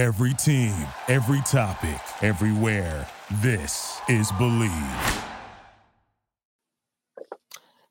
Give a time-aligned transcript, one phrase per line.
[0.00, 0.74] Every team,
[1.08, 3.06] every topic, everywhere.
[3.42, 5.24] This is Bleav.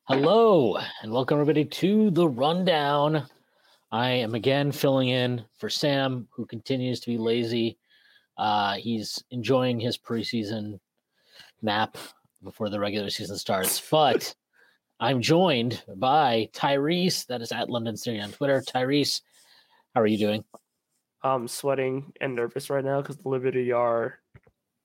[0.06, 3.28] Hello, and welcome everybody to the rundown.
[3.92, 7.78] I am again filling in for Sam, who continues to be lazy.
[8.40, 10.80] Uh, he's enjoying his preseason
[11.62, 11.96] nap
[12.44, 14.34] before the regular season starts, but
[15.00, 17.28] I'm joined by Tyrese.
[17.28, 18.64] That is at London City on Twitter.
[18.68, 19.22] Tyrese,
[19.94, 20.44] how are you doing?
[21.22, 24.20] I'm sweating and nervous right now because the Liberty are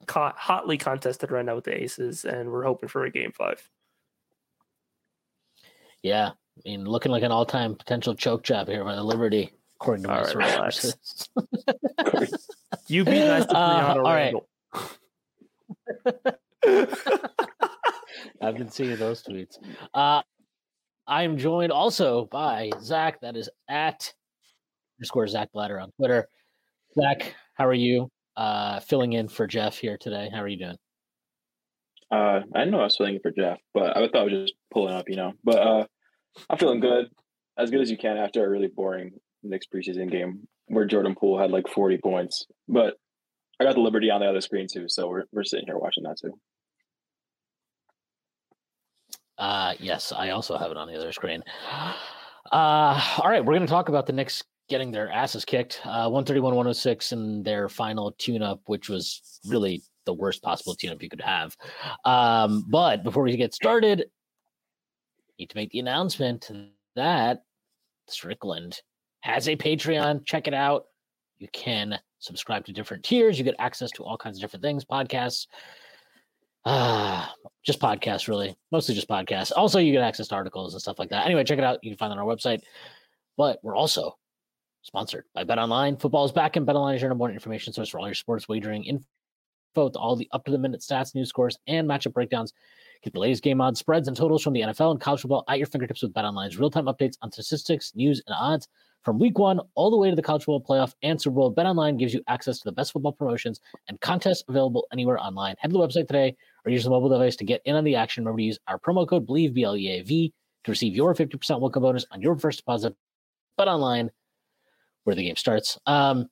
[0.06, 3.68] co- hotly contested right now with the Aces, and we're hoping for a game five.
[6.02, 10.02] Yeah, I mean, looking like an all-time potential choke job here by the Liberty, according
[10.04, 11.28] to my All right, sources.
[12.86, 14.34] You beat nice to Uh, all right.
[18.40, 19.56] I've been seeing those tweets.
[19.92, 20.22] Uh,
[21.06, 23.20] I'm joined also by Zach.
[23.20, 24.12] That is at
[24.98, 26.28] underscore Zach Blatter on Twitter.
[26.94, 28.10] Zach, how are you?
[28.36, 30.28] Uh, filling in for Jeff here today.
[30.32, 30.76] How are you doing?
[32.10, 34.32] Uh, I didn't know I was filling in for Jeff, but I thought I was
[34.32, 35.32] just pulling up, you know.
[35.42, 35.86] But uh,
[36.50, 37.06] I'm feeling good,
[37.58, 41.38] as good as you can after a really boring Knicks preseason game where Jordan Poole
[41.38, 42.46] had like 40 points.
[42.68, 42.94] But
[43.60, 46.04] I got the Liberty on the other screen too, so we're we're sitting here watching
[46.04, 46.32] that too.
[49.38, 51.42] Uh, yes, I also have it on the other screen.
[52.52, 55.80] Uh, all right, we're going to talk about the Knicks getting their asses kicked.
[55.84, 60.92] Uh, 131 106 in their final tune up, which was really the worst possible tune
[60.92, 61.56] up you could have.
[62.04, 64.06] Um, but before we get started,
[65.38, 66.50] need to make the announcement
[66.96, 67.42] that
[68.08, 68.80] Strickland
[69.20, 70.24] has a Patreon.
[70.24, 70.86] Check it out.
[71.38, 73.38] You can subscribe to different tiers.
[73.38, 75.46] You get access to all kinds of different things, podcasts,
[76.64, 77.26] uh,
[77.62, 78.56] just podcasts, really.
[78.72, 79.52] Mostly just podcasts.
[79.54, 81.26] Also, you get access to articles and stuff like that.
[81.26, 81.78] Anyway, check it out.
[81.82, 82.60] You can find it on our website.
[83.36, 84.16] But we're also
[84.84, 85.96] sponsored by Bet Online.
[85.96, 88.14] Football is back, and Bet Online is your number one information source for all your
[88.14, 89.04] sports wagering info,
[89.76, 92.52] with all the up to the minute stats, news scores, and matchup breakdowns.
[93.02, 95.58] Get the latest game odds, spreads, and totals from the NFL and college football at
[95.58, 98.68] your fingertips with Bet Online's real time updates on statistics, news, and odds
[99.02, 101.50] from week one all the way to the college football playoff and Super Bowl.
[101.50, 105.56] Bet Online gives you access to the best football promotions and contests available anywhere online.
[105.58, 107.96] Head to the website today or use the mobile device to get in on the
[107.96, 108.24] action.
[108.24, 110.32] Remember to use our promo code BLEAV, B L E A V,
[110.64, 112.94] to receive your 50% welcome bonus on your first deposit.
[113.56, 114.10] Bet Online,
[115.04, 115.78] where the game starts.
[115.86, 116.28] Um,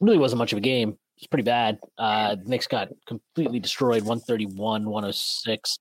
[0.00, 0.98] really wasn't much of a game.
[1.16, 1.78] It's pretty bad.
[1.98, 5.78] Uh, Knicks got completely destroyed, 131, 106.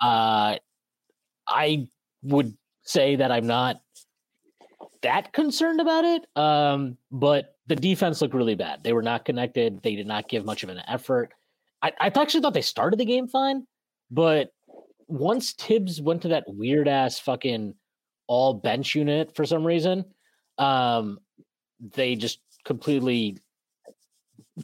[0.00, 0.56] Uh,
[1.48, 1.88] I
[2.22, 3.80] would say that I'm not
[5.02, 6.26] that concerned about it.
[6.36, 8.82] Um, but the defense looked really bad.
[8.82, 9.82] They were not connected.
[9.82, 11.32] They did not give much of an effort.
[11.82, 13.66] I, I actually thought they started the game fine,
[14.10, 14.50] but
[15.08, 17.74] once Thibs went to that weird ass fucking
[18.26, 20.04] all bench unit for some reason,
[20.58, 21.18] um,
[21.80, 23.38] they just completely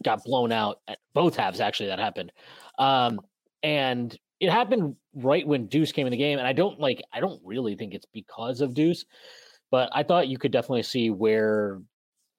[0.03, 1.61] got blown out at both halves.
[1.61, 2.33] Actually, that happened,
[2.79, 3.21] um,
[3.63, 6.39] and it happened right when Deuce came in the game.
[6.39, 9.05] And I don't like, I don't really think it's because of Deuce,
[9.71, 11.81] but I thought you could definitely see where,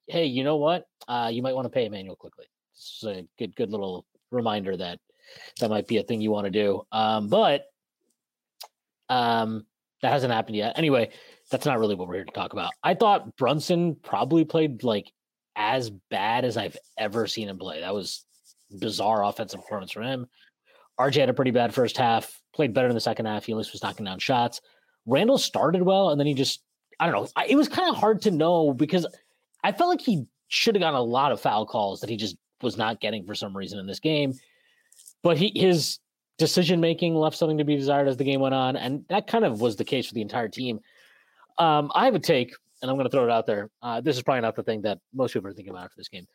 [0.08, 2.44] hey, you know what, uh, you might want to pay Immanuel Quickley.
[2.74, 4.98] It's a good, good little reminder that
[5.60, 6.82] that might be a thing you want to do.
[6.92, 7.64] Um, but
[9.08, 9.64] um,
[10.02, 10.76] that hasn't happened yet.
[10.76, 11.10] Anyway,
[11.50, 12.72] that's not really what we're here to talk about.
[12.82, 15.12] I thought Brunson probably played like
[15.56, 17.80] as bad as I've ever seen him play.
[17.80, 18.24] That was
[18.78, 20.26] bizarre offensive performance from him.
[20.98, 23.44] RJ had a pretty bad first half, played better in the second half.
[23.44, 24.60] He at least was knocking down shots.
[25.06, 26.62] Randle started well, and then he just,
[26.98, 27.28] I don't know.
[27.36, 29.06] I, it was kind of hard to know because
[29.62, 32.36] I felt like he should have gotten a lot of foul calls that he just
[32.62, 34.34] was not getting for some reason in this game.
[35.22, 35.98] But he his
[36.38, 39.44] decision making left something to be desired as the game went on, and that kind
[39.44, 40.80] of was the case for the entire team.
[41.58, 43.70] Um, I have a take, and I'm going to throw it out there.
[43.82, 46.08] Uh, this is probably not the thing that most people are thinking about after this
[46.08, 46.26] game.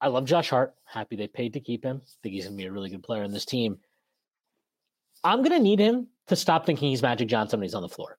[0.00, 0.74] I love Josh Hart.
[0.84, 2.00] Happy they paid to keep him.
[2.02, 3.78] I think he's going to be a really good player in this team.
[5.22, 7.88] I'm going to need him to stop thinking he's Magic Johnson when he's on the
[7.88, 8.16] floor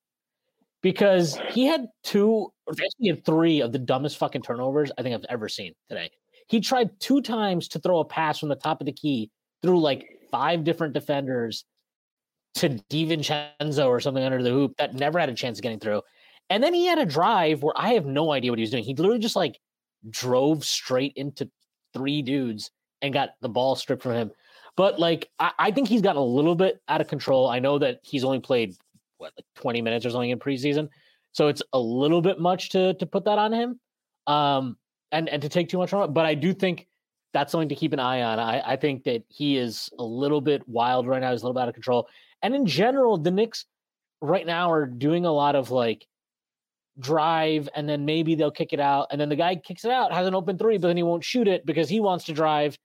[0.84, 5.26] because he had two, actually had three of the dumbest fucking turnovers I think I've
[5.30, 6.12] ever seen today.
[6.48, 9.32] He tried two times to throw a pass from the top of the key
[9.62, 11.66] through like five different defenders
[12.56, 16.02] to DiVincenzo or something under the hoop that never had a chance of getting through.
[16.50, 18.84] And then he had a drive where I have no idea what he was doing.
[18.84, 19.60] He literally just like
[20.10, 21.50] drove straight into
[21.94, 22.72] three dudes
[23.02, 24.32] and got the ball stripped from him.
[24.76, 27.48] But like, I, I think he's gotten a little bit out of control.
[27.48, 28.76] I know that he's only played
[29.18, 30.90] what like 20 minutes or something in preseason,
[31.34, 33.80] so it's a little bit much to to put that on him,
[34.28, 34.78] um,
[35.12, 36.14] and and to take too much from it.
[36.14, 36.88] But I do think
[37.34, 38.40] that's something to keep an eye on.
[38.40, 41.32] I, I think that he is a little bit wild right now.
[41.32, 42.08] He's a little bit out of control.
[42.42, 43.66] And in general, the Knicks
[44.22, 46.06] right now are doing a lot of like
[47.00, 50.14] drive and then maybe they'll kick it out and then the guy kicks it out
[50.14, 52.78] has an open three but then he won't shoot it because he wants to drive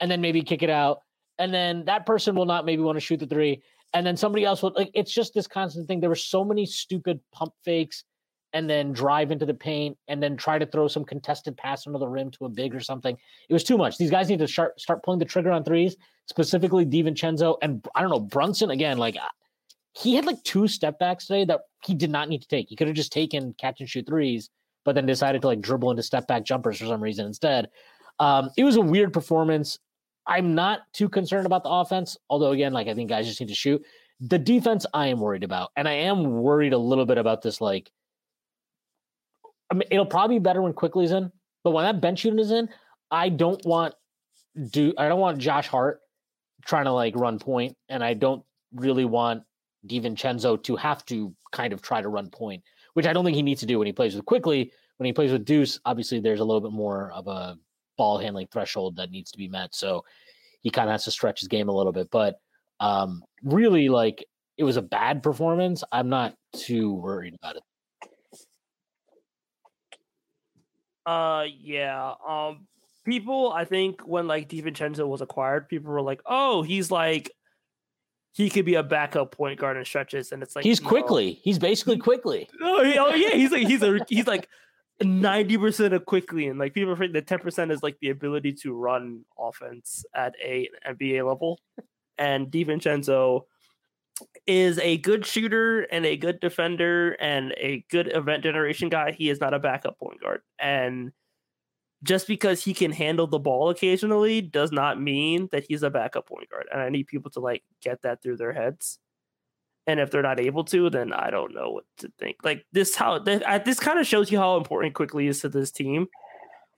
[0.00, 1.00] and then maybe kick it out
[1.38, 3.62] and then that person will not maybe want to shoot the three
[3.92, 6.00] and then somebody else will like it's just this constant thing.
[6.00, 8.04] There were so many stupid pump fakes
[8.52, 11.98] and then drive into the paint and then try to throw some contested pass under
[11.98, 13.16] the rim to a big or something.
[13.48, 13.96] It was too much.
[13.96, 15.96] These guys need to start start pulling the trigger on threes
[16.30, 19.16] specifically DiVincenzo and I don't know Brunson again like
[19.92, 22.68] he had like two step backs today that he did not need to take.
[22.68, 24.48] He could have just taken catch and shoot threes,
[24.84, 27.68] but then decided to like dribble into step back jumpers for some reason instead.
[28.20, 29.80] Um, it was a weird performance.
[30.24, 33.48] I'm not too concerned about the offense, although again, like I think guys just need
[33.48, 33.82] to shoot.
[34.20, 37.60] The defense I am worried about, and I am worried a little bit about this.
[37.60, 37.90] Like,
[39.70, 41.32] I mean, it'll probably be better when Quickley's in,
[41.64, 42.68] but when that bench unit is in,
[43.10, 43.94] I don't want
[44.70, 46.00] do I don't want Josh Hart
[46.64, 48.42] trying to like run point, and I don't
[48.74, 49.42] really want
[49.86, 52.62] DiVincenzo to have to kind of try to run point,
[52.94, 54.72] which I don't think he needs to do when he plays with Quickley.
[54.98, 57.56] When he plays with Deuce, obviously there's a little bit more of a
[57.96, 59.74] ball handling threshold that needs to be met.
[59.74, 60.04] So
[60.60, 62.10] he kind of has to stretch his game a little bit.
[62.10, 62.38] But
[62.80, 64.24] um, really, like
[64.58, 65.82] it was a bad performance.
[65.90, 67.62] I'm not too worried about it.
[71.06, 72.12] Uh, yeah.
[72.26, 72.66] Um,
[73.04, 77.30] people, I think when like DiVincenzo was acquired, people were like, "Oh, he's like
[78.32, 80.88] he could be a backup point guard in stretches, and it's like he's no.
[80.88, 81.40] Quickley.
[81.42, 82.48] He's basically Quickley.
[82.62, 84.48] Oh, he- oh yeah, he's like he's a he's like
[85.02, 88.52] ninety percent of Quickley, and like people think that ten percent is like the ability
[88.62, 91.60] to run offense at a NBA level,
[92.18, 93.44] and DiVincenzo
[94.46, 99.12] is a good shooter and a good defender and a good event generation guy.
[99.12, 101.12] He is not a backup point guard, and
[102.02, 106.26] just because he can handle the ball occasionally does not mean that he's a backup
[106.26, 106.66] point guard.
[106.72, 108.98] And I need people to like get that through their heads.
[109.86, 112.36] And if they're not able to, then I don't know what to think.
[112.42, 116.06] Like this, how this, kind of shows you how important Quickley is to this team.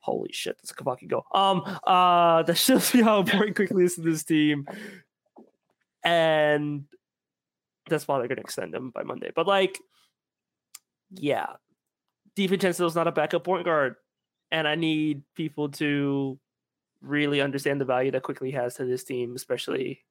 [0.00, 1.24] Holy shit, this could fucking go.
[1.32, 4.66] Um, uh, that shows you how important Quickley is to this team,
[6.02, 6.84] and
[7.88, 9.30] that's why they're gonna extend him by Monday.
[9.34, 9.78] But like,
[11.10, 11.46] yeah,
[12.36, 13.94] DiVincenzo is not a backup point guard
[14.52, 16.38] and I need people to
[17.00, 20.04] really understand the value that Quickley has to this team, especially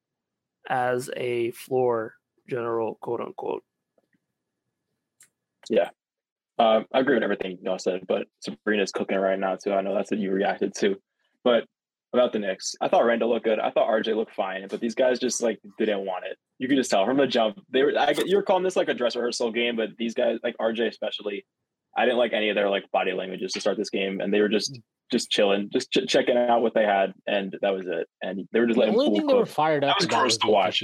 [0.68, 2.14] as a floor
[2.50, 3.62] general, quote unquote.
[5.70, 5.90] Yeah.
[6.58, 9.72] Um, I agree with everything y'all said, but Sabrina's cooking right now too.
[9.72, 10.96] I know that's what you reacted to.
[11.44, 11.64] But
[12.12, 13.58] about the Knicks, I thought Randle looked good.
[13.58, 16.36] I thought RJ looked fine, but these guys just like didn't want it.
[16.58, 17.60] You could just tell from the jump.
[17.70, 17.94] They were.
[17.98, 20.88] I, you were calling this like a dress rehearsal game, but these guys, like RJ
[20.88, 21.46] especially,
[21.96, 24.40] I didn't like any of their like body languages to start this game, and they
[24.40, 24.78] were just
[25.10, 28.08] just chilling, just ch- checking out what they had, and that was it.
[28.22, 30.20] And they were just The letting only Poole thing they were fired up was about
[30.20, 30.82] gross was to watch.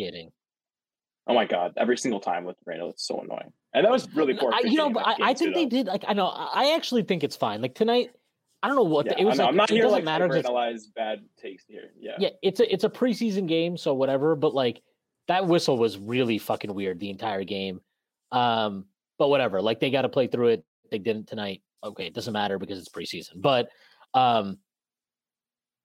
[1.27, 1.75] Oh my god!
[1.77, 3.53] Every single time with Randle, it's so annoying.
[3.75, 4.53] And that was really poor.
[4.53, 5.69] I, you know, but I, I think too, they though.
[5.71, 5.87] did.
[5.87, 7.61] Like, I know, I actually think it's fine.
[7.61, 8.11] Like tonight,
[8.63, 9.49] I don't know what Yeah, the, it was I'm, like.
[9.51, 10.35] I'm not it here doesn't like matter.
[10.35, 11.91] analyze bad takes here.
[12.01, 12.17] Yeah.
[12.19, 14.37] yeah, it's a it's a preseason game, so whatever.
[14.37, 14.81] But like
[15.29, 17.81] that whistle was really fucking weird the entire game.
[18.33, 18.87] Um,
[19.19, 19.61] but whatever.
[19.61, 20.65] Like they got to play through it.
[20.91, 21.63] They didn't tonight.
[21.83, 23.35] Okay, it doesn't matter because it's preseason.
[23.37, 23.69] But
[24.15, 24.59] um,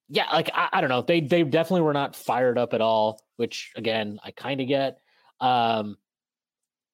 [0.10, 1.02] yeah, like I, I don't know.
[1.02, 4.98] They they definitely were not fired up at all, which again I kind of get.
[5.40, 5.98] Um,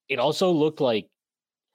[0.08, 1.08] it also looked like,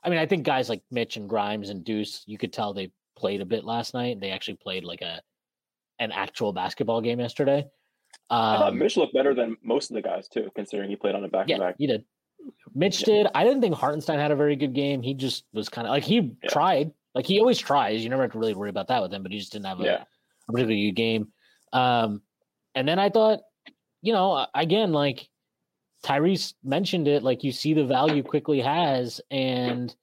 [0.03, 2.91] I mean, I think guys like Mitch and Grimes and Deuce, you could tell they
[3.17, 4.21] played a bit last night.
[4.21, 5.21] They actually played like a
[6.01, 7.65] an actual basketball game yesterday.
[8.31, 11.15] I thought Um, Mitch looked better than most of the guys too, considering he played
[11.15, 11.77] on a back to yeah, back.
[11.79, 12.05] you did.
[12.75, 13.27] Mitch did.
[13.35, 15.03] I didn't think Hartenstein had a very good game.
[15.03, 16.49] He just was kind of like he Yeah.
[16.51, 16.93] tried.
[17.15, 18.03] Like he always tries.
[18.03, 19.81] You never have to really worry about that with him, but he just didn't have
[19.81, 20.05] a, Yeah.
[20.49, 21.29] a particularly good game.
[21.73, 22.23] Um,
[22.75, 23.41] and then I thought,
[24.03, 25.29] you know, again, like
[26.03, 29.95] Tyrese mentioned it, like you see the value Quickley has, and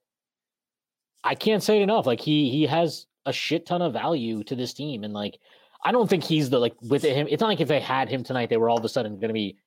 [1.24, 2.05] I can't say it enough.
[2.07, 5.38] Like he he has a shit ton of value to this team, and like
[5.83, 7.27] I don't think he's the like with him.
[7.29, 9.27] It's not like if they had him tonight, they were all of a sudden going
[9.29, 9.57] to be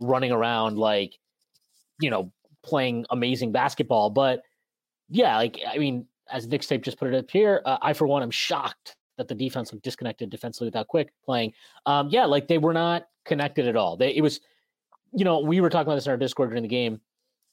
[0.00, 1.18] running around like
[2.00, 4.10] you know playing amazing basketball.
[4.10, 4.42] But
[5.08, 8.06] yeah, like I mean, as Nick's tape just put it up here, uh, I for
[8.06, 11.52] one am shocked that the defense looked disconnected defensively without Quick playing.
[11.86, 13.96] Um, yeah, like they were not connected at all.
[13.96, 14.40] They it was,
[15.12, 17.00] you know, we were talking about this in our Discord during the game,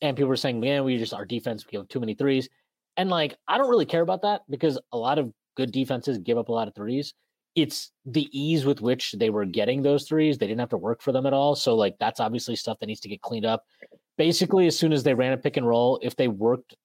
[0.02, 2.50] and people were saying, man, we just our defense we give too many threes,
[2.98, 6.38] and like I don't really care about that because a lot of good defenses give
[6.38, 7.14] up a lot of threes.
[7.56, 10.40] It's the ease with which they were getting those threes.
[10.40, 11.56] They didn't have to work for them at all.
[11.56, 13.64] So like that's obviously stuff that needs to get cleaned up.
[14.18, 16.76] Basically, as soon as they ran a pick and roll, if they worked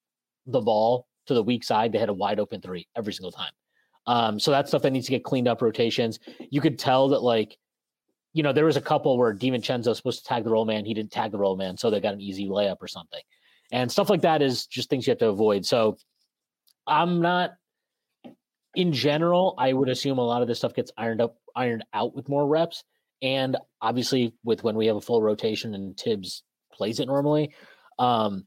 [0.47, 3.51] the ball to the weak side, they had a wide open three every single time.
[4.07, 5.61] Um, so that's stuff that needs to get cleaned up.
[5.61, 6.19] Rotations.
[6.49, 7.57] You could tell that like,
[8.33, 10.85] you know, there was a couple where DiVincenzo was supposed to tag the roll man,
[10.85, 13.21] he didn't tag the roll man, so they got an easy layup or something,
[13.71, 15.65] and stuff like that is just things you have to avoid.
[15.65, 15.97] So
[16.87, 17.51] I'm not.
[18.75, 22.15] In general, I would assume a lot of this stuff gets ironed up, ironed out
[22.15, 22.83] with more reps,
[23.21, 26.43] and obviously with when we have a full rotation and Thibs
[26.79, 27.53] plays it normally.
[27.99, 28.45] Um,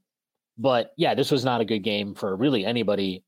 [0.57, 3.23] but yeah, this was not a good game for really anybody.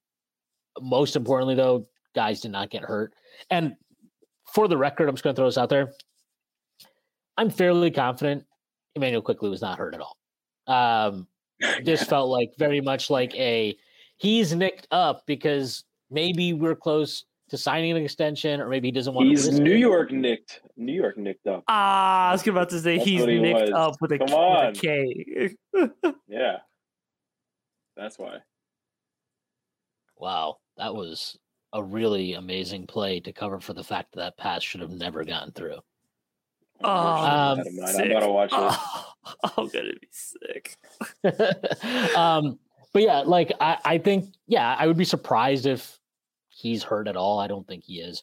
[0.80, 3.12] Most importantly, though, guys did not get hurt.
[3.50, 3.74] And
[4.54, 5.92] for the record, I'm just going to throw this out there.
[7.36, 8.44] I'm fairly confident
[8.94, 10.16] Immanuel Quickley was not hurt at all.
[10.66, 11.26] Um,
[11.84, 13.76] this felt like very much like a
[14.16, 19.14] he's nicked up because maybe we're close to signing an extension, or maybe he doesn't
[19.14, 19.28] want.
[19.28, 19.74] He's to New.
[19.76, 20.60] York nicked.
[20.76, 21.64] New York nicked up.
[21.68, 23.72] Ah, I was about to say That's he's he nicked was.
[23.72, 24.74] up with a, Come with a on.
[24.74, 25.54] K.
[26.28, 26.56] Yeah.
[27.96, 28.38] That's why.
[30.18, 31.38] Wow, that was
[31.72, 35.24] a really amazing play to cover for the fact that that pass should have never
[35.24, 35.78] gotten through.
[36.82, 38.04] Oh, Um, Never mind, sick.
[38.04, 38.58] I gotta watch it.
[38.58, 39.12] Oh,
[39.56, 40.76] I'm gonna be sick.
[42.16, 42.58] um,
[42.92, 45.98] but yeah, like I, I think, yeah, I would be surprised if
[46.64, 47.38] he's hurt at all.
[47.38, 48.22] I don't think he is.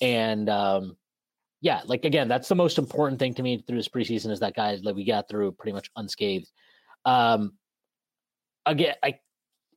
[0.00, 0.96] And um,
[1.60, 4.54] yeah, like again, that's the most important thing to me through this preseason is that
[4.54, 6.50] guys like we got through pretty much unscathed.
[7.04, 7.54] Um,
[8.66, 9.18] again, I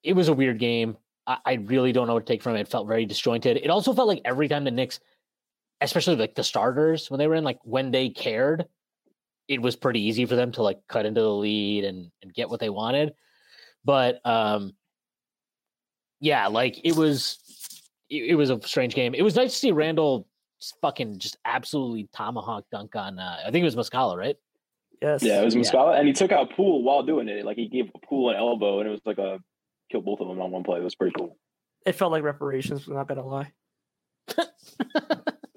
[0.03, 0.97] it was a weird game.
[1.25, 2.61] I, I really don't know what to take from it.
[2.61, 3.57] It felt very disjointed.
[3.57, 4.99] It also felt like every time the Knicks,
[5.79, 8.65] especially like the starters when they were in, like when they cared,
[9.47, 12.49] it was pretty easy for them to like cut into the lead and, and get
[12.49, 13.13] what they wanted.
[13.85, 14.73] But um
[16.21, 17.39] yeah, like it was
[18.11, 19.13] it, it was a strange game.
[19.15, 20.27] It was nice to see Randle
[20.59, 24.35] just fucking just absolutely tomahawk dunk on uh, I think it was Muscala, right?
[25.01, 25.23] Yes.
[25.23, 25.61] Yeah, it was Yeah.
[25.61, 27.43] Muscala, and he took out Poole while doing it.
[27.45, 29.39] Like he gave Poole an elbow, and it was like a
[29.91, 30.79] kill both of them on one play.
[30.79, 31.37] It was pretty cool.
[31.85, 32.87] It felt like reparations.
[32.87, 33.51] I'm not gonna lie.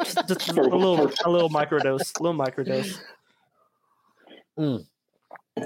[0.05, 2.99] Just, just a little, for- a little microdose, a little microdose.
[4.59, 4.87] Um,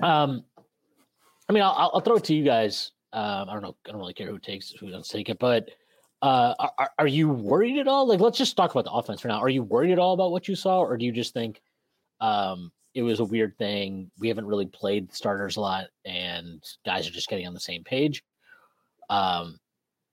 [0.01, 2.93] I mean, I'll, I'll- I'll throw it to you guys.
[3.13, 3.75] Um, I don't know.
[3.87, 5.69] I don't really care who takes who doesn't take it, but
[6.23, 8.07] uh, are- are, you worried at all?
[8.07, 9.39] Like, let's just talk about the offense for now.
[9.39, 11.61] Are you worried at all about what you saw, or do you just think
[12.21, 14.11] um, it was a weird thing?
[14.19, 17.85] We haven't really played starters a lot, and guys are just getting on the same
[17.85, 18.25] page.
[19.09, 19.59] Um,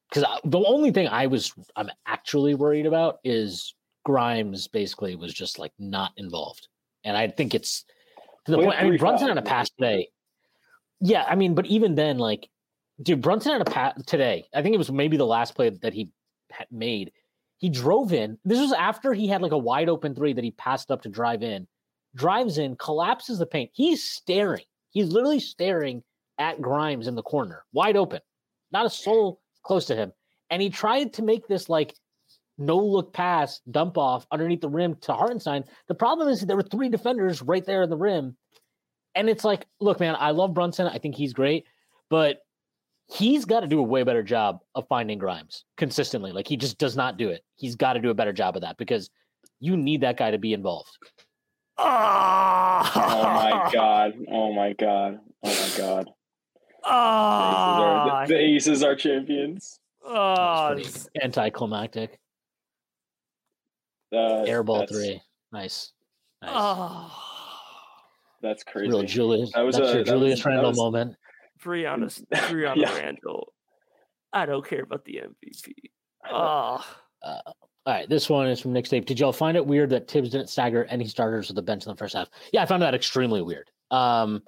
[0.10, 3.74] because the only thing I was I'm actually worried about is
[4.06, 4.68] Grimes.
[4.68, 6.68] Basically, was just like not involved,
[7.04, 7.84] and I think it's
[8.46, 8.80] to the We point.
[8.80, 10.10] I mean, Brunson had a pass today.
[11.02, 12.48] Yeah, I mean, but even then, like,
[13.02, 14.46] dude, Brunson had a pass today.
[14.54, 16.10] I think it was maybe the last play that he
[16.72, 17.12] made.
[17.58, 18.38] He drove in.
[18.44, 21.10] This was after he had like a wide open three that he passed up to
[21.10, 21.68] drive in.
[22.16, 23.72] Drives in, collapses the paint.
[23.74, 24.64] He's staring.
[24.92, 26.04] He's literally staring
[26.38, 28.22] at Grimes in the corner, wide open,
[28.72, 30.12] not a soul close to him.
[30.50, 31.94] And he tried to make this like
[32.58, 35.66] no look pass, dump off underneath the rim to Hartenstein.
[35.88, 38.38] The problem is there were three defenders right there in the rim.
[39.16, 40.88] And it's like, look, man, I love Brunson.
[40.88, 41.66] I think he's great,
[42.10, 42.45] but
[43.08, 46.32] he's got to do a way better job of finding Grimes consistently.
[46.32, 47.44] Like he just does not do it.
[47.56, 49.10] He's got to do a better job of that because
[49.60, 50.90] you need that guy to be involved.
[51.78, 52.92] Ah!
[52.96, 54.14] Oh my god!
[54.32, 55.20] Oh my god!
[55.44, 56.10] Oh my god!
[56.84, 58.26] Ah!
[58.28, 59.80] the, the Aces are champions.
[60.08, 62.20] Ah, That anticlimactic.
[64.14, 65.22] Uh, Airball three.
[65.52, 65.92] Nice.
[66.42, 66.52] Nice.
[66.54, 67.22] ah.
[68.42, 68.90] That's crazy.
[68.90, 69.52] Real Julius.
[69.54, 71.16] That was that's a- your that Julius was- that Randle was- moment.
[71.64, 72.96] Breanna, Breanna Yeah.
[72.98, 73.54] Randle.
[74.34, 75.72] I don't care about the MVP.
[76.30, 77.44] Ah, All
[77.88, 79.06] right, this one is from Nick State.
[79.06, 81.92] Did y'all find it weird that Thibs didn't stagger any starters with the bench in
[81.92, 82.30] the first half?
[82.52, 83.70] Yeah, I found that extremely weird.
[83.92, 84.42] Um,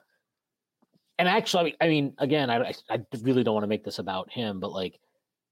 [1.20, 4.60] and actually, I mean, again, I, I really don't want to make this about him,
[4.60, 5.00] but like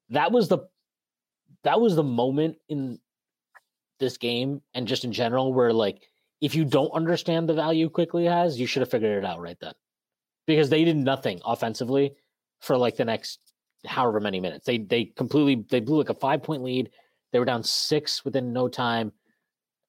[0.10, 0.60] that was the
[1.64, 3.00] that was the moment in
[4.00, 6.04] this game and just in general where like
[6.42, 9.58] if you don't understand the value Quickley has, you should have figured it out right
[9.62, 9.74] then,
[10.48, 12.14] because they did nothing offensively
[12.62, 13.40] for like the next
[13.86, 14.66] however many minutes.
[14.66, 16.90] They they completely they blew like a five point lead.
[17.32, 19.12] They were down six within no time.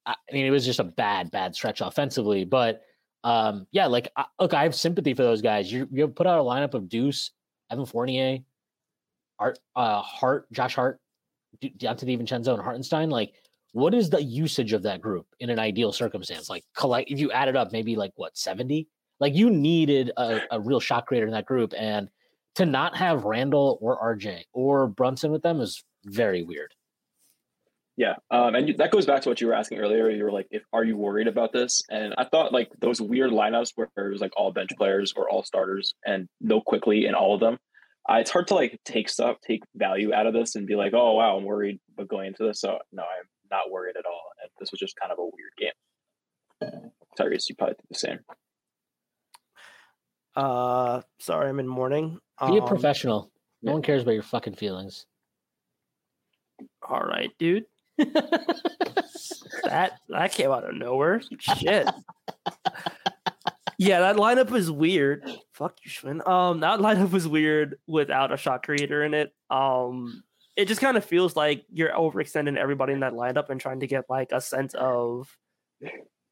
[0.06, 2.44] I mean, it was just a bad, bad stretch offensively.
[2.44, 2.82] But
[3.24, 5.70] um, yeah, like I, look, I have sympathy for those guys.
[5.70, 7.32] You you put out a lineup of Deuce,
[7.70, 8.38] Evan Fournier,
[9.38, 11.00] Art, uh, Hart, Josh Hart,
[11.60, 13.10] De- Donte DiVincenzo, and Hartenstein.
[13.10, 13.34] Like,
[13.72, 16.48] what is the usage of that group in an ideal circumstance?
[16.48, 18.88] Like, collect if you add it up, maybe like what seventy.
[19.20, 22.08] Like, you needed a, a real shot creator in that group, and
[22.56, 26.72] to not have Randle or RJ or Brunson with them is very weird.
[27.96, 30.10] Yeah, um, and you, that goes back to what you were asking earlier.
[30.10, 33.30] You were like, "If are you worried about this?" And I thought like those weird
[33.30, 37.14] lineups where it was like all bench players or all starters and no Quickley in
[37.14, 37.58] all of them.
[38.08, 40.92] Uh, it's hard to like take stuff, take value out of this, and be like,
[40.94, 44.30] "Oh wow, I'm worried," but going into this, so no, I'm not worried at all.
[44.42, 46.90] And this was just kind of a weird game.
[47.18, 48.18] Tyrese, you probably think the same.
[50.36, 52.18] Uh, sorry, I'm in mourning.
[52.46, 53.30] Be a Um, professional.
[53.62, 55.06] No one cares about your fucking feelings.
[56.88, 57.64] All right, dude.
[59.64, 61.22] that that came out of nowhere.
[61.38, 61.88] Shit.
[63.78, 65.28] yeah, that lineup is weird.
[65.52, 66.26] Fuck you, Shwin.
[66.28, 69.32] Um, that lineup was weird without a shot creator in it.
[69.50, 70.22] Um,
[70.56, 73.86] it just kind of feels like you're overextending everybody in that lineup and trying to
[73.86, 75.34] get like a sense of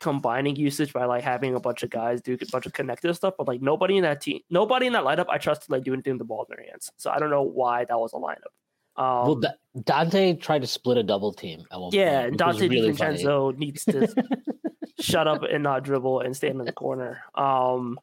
[0.04, 3.32] combining usage by like having a bunch of guys do a bunch of connected stuff,
[3.38, 6.18] but like nobody in that team, nobody in that lineup, I trusted like doing anything
[6.18, 6.90] the ball in their hands.
[6.98, 8.52] So I don't know why that was a lineup.
[8.96, 12.32] Um, well, Da- Donte tried to split a double team at one yeah, point.
[12.32, 13.56] which was Donte really funny.
[13.56, 14.14] Needs to
[15.00, 17.22] shut up and not dribble and stand in the corner.
[17.34, 17.98] Um,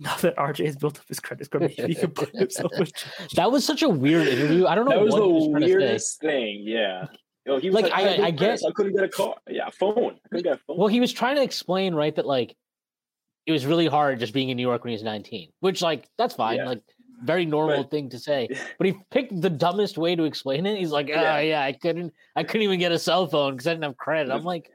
[0.00, 2.90] now that RJ has built up his credit score, maybe he can put himself with
[3.36, 4.66] That was such a weird interview.
[4.66, 6.62] I don't know That was what was the trying weirdest thing.
[6.64, 7.06] Yeah.
[7.46, 9.36] Yo, he was Like, like, I- I, I get- I couldn't get a car.
[9.48, 10.16] Yeah, phone.
[10.24, 10.78] I couldn't get a phone.
[10.78, 12.56] Well, he was trying to explain, right, that like
[13.46, 16.08] it was really hard just being in New York when he was 19, which like
[16.18, 16.66] that's fine, Yeah.
[16.66, 16.82] like
[17.22, 18.48] very normal But- thing to say.
[18.78, 20.76] But he picked the dumbest way to explain it.
[20.78, 21.38] He's like, oh Yeah.
[21.40, 24.32] yeah, I couldn't, I couldn't even get a cell phone because I didn't have credit.
[24.32, 24.70] I'm like,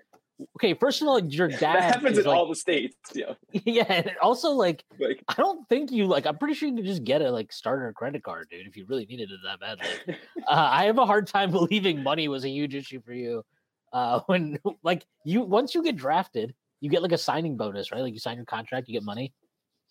[0.58, 2.96] okay, first of all, your dad that happens in like, all the states.
[3.14, 3.34] Yeah.
[3.52, 6.26] yeah, and also like Like, I don't think you like.
[6.26, 8.86] I'm pretty sure you could just get a like starter credit card, dude, if you
[8.88, 10.16] really needed it that badly.
[10.48, 13.44] uh, I have a hard time believing money was a huge issue for you.
[13.94, 18.02] Uh, when like you once you get drafted, you get like a signing bonus, right?
[18.02, 19.34] Like you sign your contract, you get money.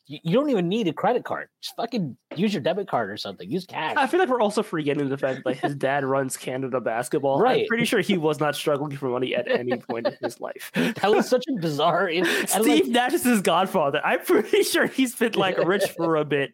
[0.07, 1.49] You, you don't even need a credit card.
[1.63, 3.49] Just fucking use your debit card or something.
[3.49, 3.95] Use cash.
[3.97, 7.37] I feel like we're also forgetting the fact that his dad runs Canada basketball.
[7.37, 7.69] I'm Right.
[7.69, 10.71] pretty sure he was not struggling for money at any point in his life.
[10.75, 12.09] that was such a bizarre.
[12.09, 14.01] in- Steve like, Nash is his godfather.
[14.05, 16.53] I'm pretty sure he's been like rich for a bit.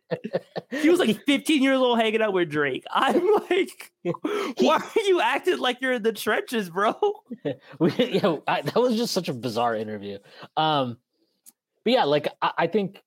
[0.70, 2.84] He was like 15 years old hanging out with Drake.
[2.90, 3.92] I'm like,
[4.58, 6.94] why are you acting like you're in the trenches, bro?
[7.78, 10.18] we, you I, that was just such a bizarre interview.
[10.56, 10.98] Um,
[11.84, 13.04] but yeah, like I, I think th-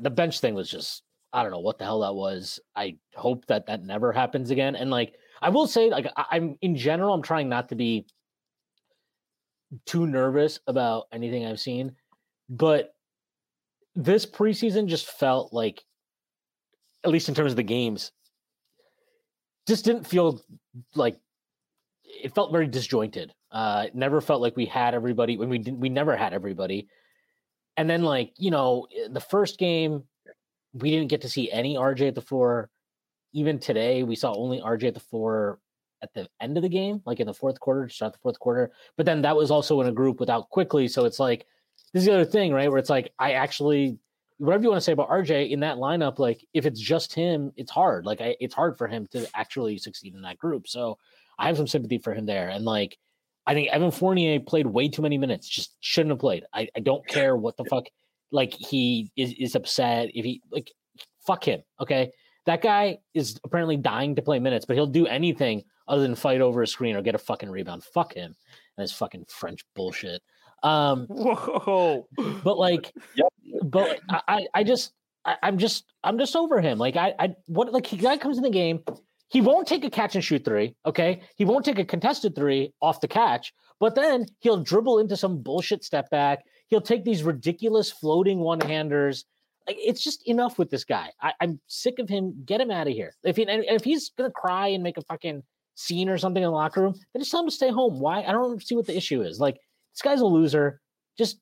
[0.00, 2.60] the bench thing was just I don't know what the hell that was.
[2.76, 4.76] I hope that that never happens again.
[4.76, 8.06] And like I will say, like I, I'm in general, I'm trying not to be
[9.86, 11.96] too nervous about anything I've seen,
[12.50, 12.94] but
[13.94, 15.82] this preseason just felt like,
[17.04, 18.12] at least in terms of the games,
[19.66, 20.42] just didn't feel
[20.94, 21.16] like
[22.04, 23.32] it felt very disjointed.
[23.50, 25.80] Uh, it never felt like we had everybody when we didn't.
[25.80, 26.88] We never had everybody.
[27.76, 30.04] And then, like you know, eh, the first game,
[30.72, 32.70] we didn't get to see any RJ at the floor.
[33.32, 35.58] Even today, we saw only RJ at the floor
[36.02, 38.38] at the end of the game, like in the fourth quarter, to start the fourth
[38.38, 38.72] quarter.
[38.96, 40.88] But then that was also in a group without Quickley.
[40.88, 41.46] So it's like
[41.92, 42.68] this is the other thing, right?
[42.68, 43.98] Where it's like I actually
[44.42, 47.52] whatever you want to say about RJ in that lineup, like if it's just him,
[47.56, 48.04] it's hard.
[48.04, 50.66] Like I, it's hard for him to actually succeed in that group.
[50.66, 50.98] So
[51.38, 52.48] I have some sympathy for him there.
[52.48, 52.98] And like
[53.46, 55.48] I think Evan Fournier played way too many minutes.
[55.48, 56.44] Just shouldn't have played.
[56.52, 57.86] I, I don't care what the fuck.
[58.30, 60.72] Like he is is upset if he like
[61.26, 61.62] fuck him.
[61.80, 62.12] Okay,
[62.46, 66.40] that guy is apparently dying to play minutes, but he'll do anything other than fight
[66.40, 67.84] over a screen or get a fucking rebound.
[67.84, 68.34] Fuck him
[68.76, 70.22] and his fucking French bullshit.
[70.62, 72.06] Um, Whoa.
[72.44, 73.32] but like, Yep.
[73.64, 74.92] but I, I, just,
[75.24, 76.78] I, I'm just, I'm just over him.
[76.78, 78.80] Like, I, I, what, like, he guy comes in the game,
[79.32, 80.76] he won't take a catch and shoot three.
[80.84, 85.16] Okay, he won't take a contested three off the catch, but then he'll dribble into
[85.16, 86.44] some bullshit step back.
[86.66, 89.24] He'll take these ridiculous floating one handers.
[89.66, 91.08] Like, it's just enough with this guy.
[91.22, 92.42] I, I'm sick of him.
[92.44, 93.14] Get him out of here.
[93.24, 95.42] If he, and if he's gonna cry and make a fucking
[95.76, 98.00] scene or something in the locker room, then just tell him to stay home.
[98.00, 98.22] Why?
[98.22, 99.40] I don't see what the issue is.
[99.40, 99.56] Like,
[99.94, 100.82] this guy's a loser.
[101.16, 101.38] Just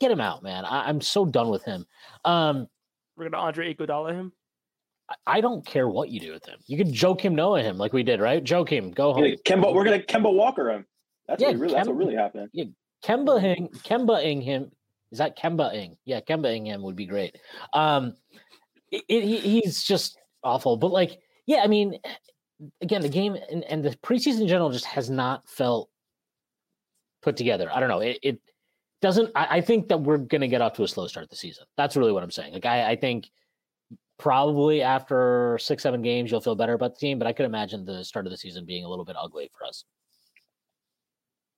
[0.00, 0.64] get him out, man.
[0.64, 1.86] I, I'm so done with him.
[2.24, 2.66] Um,
[3.16, 4.32] We're gonna Andre Iguodala him.
[5.26, 6.58] I- don't care what you do with him.
[6.66, 8.42] You could joke him, Noah him, like we did, right?
[8.42, 9.24] Joke him, go home.
[9.24, 10.86] Yeah, Kemba, we're gonna Kemba Walker him.
[11.26, 12.50] That's Yeah, what really, that's what Kemba- really happened.
[13.04, 14.70] Kemba ing, Kemba ing him.
[15.10, 15.96] Is that Kemba ing?
[16.04, 17.36] Yeah, Kemba ing him would be great.
[17.72, 18.14] Um,
[18.90, 20.76] it, it- he's just awful.
[20.76, 21.98] But like, yeah, I mean,
[22.80, 25.88] again, the game and, and the preseason in general just has not felt
[27.22, 27.70] put together.
[27.72, 28.00] I don't know.
[28.00, 28.40] It, it
[29.02, 29.30] doesn't.
[29.34, 31.64] I, I think that we're gonna get off to a slow start the season.
[31.76, 32.52] That's really what I'm saying.
[32.52, 33.30] Like, I, I think
[34.18, 37.18] probably after six, seven games, you'll feel better about the team.
[37.18, 39.66] But I could imagine the start of the season being a little bit ugly for
[39.66, 39.84] us.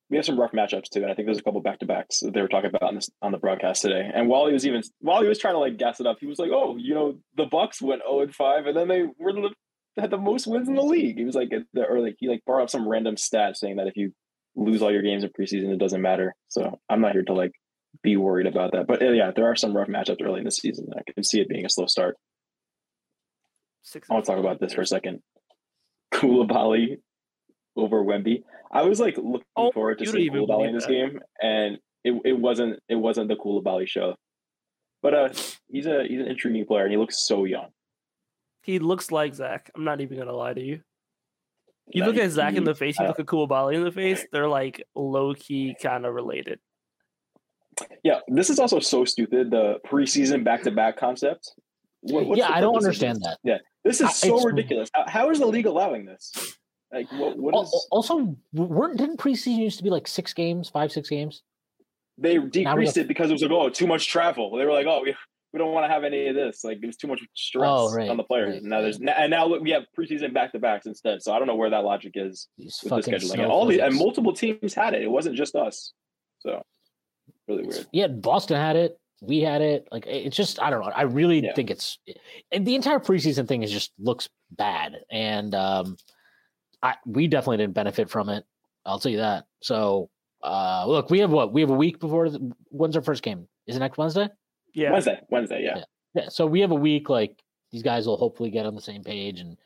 [0.08, 2.20] We have some rough matchups too, and I think there's a couple back to backs
[2.20, 4.10] that they were talking about on this on the broadcast today.
[4.14, 6.26] And while he was even while he was trying to like gas it up, he
[6.26, 9.32] was like, "Oh, you know, the Bucks went 0 and 5, and then they were
[9.32, 9.50] the
[9.98, 12.42] had the most wins in the league." He was like, the, or like he like
[12.46, 14.12] up some random stat saying that if you
[14.54, 16.34] lose all your games in preseason, it doesn't matter.
[16.48, 17.52] So I'm not here to like
[18.02, 18.86] be worried about that.
[18.86, 20.88] But uh, yeah, there are some rough matchups early in the season.
[20.96, 22.16] I can see it being a slow start.
[23.82, 24.08] Six.
[24.10, 25.20] I want to talk about this for a second.
[26.14, 26.98] Coulibaly
[27.76, 28.42] over Wemby.
[28.70, 30.92] I was like looking Oh, forward to seeing Coulibaly in this that.
[30.92, 34.14] game, and it, it wasn't it wasn't the Coulibaly show.
[35.02, 35.28] But uh,
[35.68, 37.68] he's a he's an intriguing player, and he looks so young.
[38.62, 39.70] He looks like Zach.
[39.74, 40.80] I'm not even gonna lie to you.
[41.88, 44.24] You look at Zach in the face, you look at Coulibaly in the face.
[44.32, 46.60] They're like low key kind of related.
[48.02, 49.50] Yeah, this is also so stupid.
[49.50, 51.52] The preseason back to back concept.
[52.02, 53.60] What, yeah, I don't understand that.
[53.84, 54.90] This is I- so ridiculous.
[54.94, 56.56] How, how is the league allowing this?
[56.92, 57.88] Like, what, what is?
[57.90, 61.42] Also, weren't didn't preseason used to be like six games, five, six games?
[62.18, 64.54] They decreased it because it was like, oh, too much travel.
[64.56, 65.14] They were like, oh, we,
[65.52, 66.62] we don't want to have any of this.
[66.62, 68.50] Like, it was too much stress Oh, right, on the players.
[68.50, 71.22] right, and now there's and now we have preseason back to backs instead.
[71.22, 73.38] So I don't know where that logic is These with the scheduling.
[73.42, 75.02] And all the and multiple teams had it.
[75.02, 75.92] It wasn't just us.
[76.40, 76.62] So
[77.48, 77.86] really weird.
[77.92, 78.98] Yeah, Boston had it.
[79.20, 79.86] We had it.
[79.92, 80.90] Like it's just I don't know.
[80.94, 81.54] I really Yeah.
[81.54, 81.98] think it's
[82.50, 85.96] and the entire preseason thing is just looks bad, and um,
[86.82, 88.44] I we definitely didn't benefit from it.
[88.84, 89.44] I'll tell you that.
[89.60, 90.10] So
[90.42, 92.28] uh, look, we have what we have a week before.
[92.28, 93.46] The, when's our first game?
[93.66, 94.28] Is it next Wednesday?
[94.74, 94.90] Yeah.
[94.90, 95.76] Wednesday, Wednesday, yeah.
[95.76, 95.84] Yeah.
[96.14, 96.28] Yeah.
[96.28, 97.08] So we have a week.
[97.08, 99.56] Like these guys will hopefully get on the same page and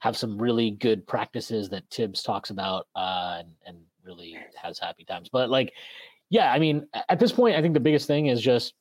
[0.00, 5.04] have some really good practices that Thibs talks about uh, and and really has happy
[5.04, 5.30] times.
[5.32, 5.72] But like,
[6.30, 8.74] yeah, I mean, at this point, I think the biggest thing is just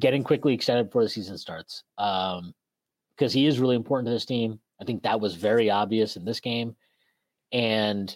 [0.00, 1.84] getting Quickley extended before the season starts.
[1.98, 2.54] Um,
[3.16, 4.58] because he is really important to this team.
[4.80, 6.74] I think that was very obvious in this game.
[7.52, 8.14] And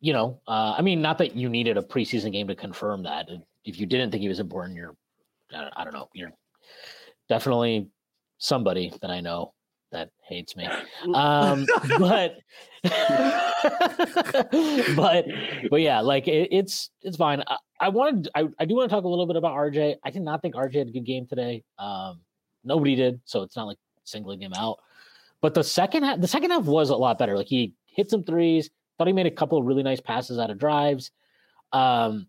[0.00, 3.30] you know, uh, I mean, not that you needed a preseason game to confirm that.
[3.64, 4.94] If you didn't think he was important, you're,
[5.50, 6.32] I don't, I don't know, you're
[7.30, 7.88] definitely
[8.36, 9.53] somebody that I know
[9.94, 10.68] that hates me.
[11.14, 11.66] Um,
[11.98, 12.36] but,
[14.94, 15.24] but,
[15.70, 17.42] but yeah, like it, it's it's fine.
[17.46, 19.96] I, I wanted, I, I do want to talk a little bit about RJ.
[20.04, 21.64] I did not think RJ had a good game today.
[21.78, 22.20] Um,
[22.62, 24.80] nobody did, so it's not like singling him out.
[25.40, 27.36] But the second half, the second half was a lot better.
[27.36, 28.70] Like he hit some threes.
[28.98, 31.10] Thought he made a couple of really nice passes out of drives.
[31.72, 32.28] Um,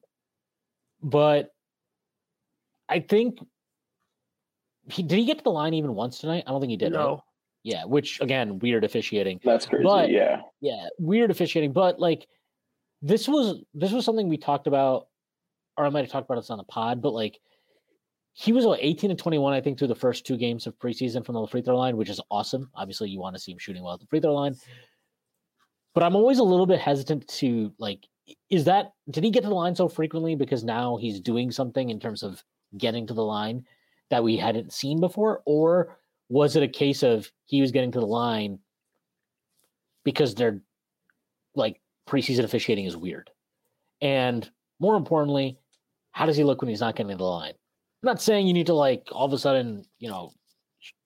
[1.01, 1.54] but
[2.89, 3.39] I think
[4.89, 6.43] he did he get to the line even once tonight?
[6.45, 6.91] I don't think he did.
[6.91, 7.23] No.
[7.65, 9.39] Yeah, which again, weird officiating.
[9.43, 9.84] That's crazy.
[9.84, 10.41] But- yeah.
[10.62, 11.73] Yeah, weird officiating.
[11.73, 12.28] But like,
[13.01, 15.08] this was this was something we talked about,
[15.75, 17.01] or I might have talked about this on the pod.
[17.01, 17.39] But like,
[18.34, 21.25] he was what, 18 and 21, I think, through the first two games of preseason
[21.25, 22.69] from the free throw line, which is awesome.
[22.75, 24.56] Obviously, you want to see him shooting well at the free throw line.
[25.95, 28.06] But I'm always a little bit hesitant to like,
[28.51, 31.89] is that did he get to the line so frequently because now he's doing something
[31.89, 32.43] in terms of
[32.78, 33.65] getting to the line
[34.12, 35.97] that we hadn't seen before, or
[36.30, 38.60] was it a case of he was getting to the line
[40.04, 40.62] because they're
[41.56, 43.30] like preseason officiating is weird,
[44.02, 45.58] and more importantly,
[46.12, 47.54] how does he look when he's not getting to the line?
[47.54, 50.32] I'm not saying you need to like all of a sudden, you know,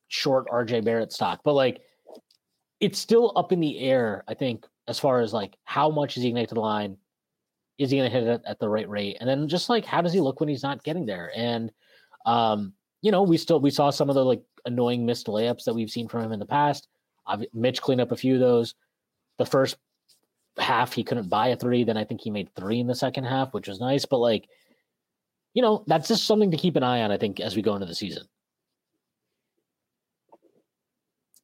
[0.07, 1.81] short RJ Barrett stock, but like
[2.79, 6.23] it's still up in the air, I think, as far as like how much is
[6.23, 6.97] he going to the line?
[7.77, 9.17] Is he going to hit it at the right rate?
[9.19, 11.31] And then just like how does he look when he's not getting there?
[11.35, 11.71] And
[12.25, 15.73] um, you know, we still we saw some of the like annoying missed layups that
[15.73, 16.87] we've seen from him in the past.
[17.27, 18.75] Obvi- Mitch cleaned up a few of those.
[19.37, 19.77] The first
[20.57, 23.23] half he couldn't buy a three, then I think he made three in the second
[23.23, 24.05] half, which was nice.
[24.05, 24.47] But like,
[25.53, 27.75] you know, that's just something to keep an eye on, I think, as we go
[27.75, 28.23] into the season.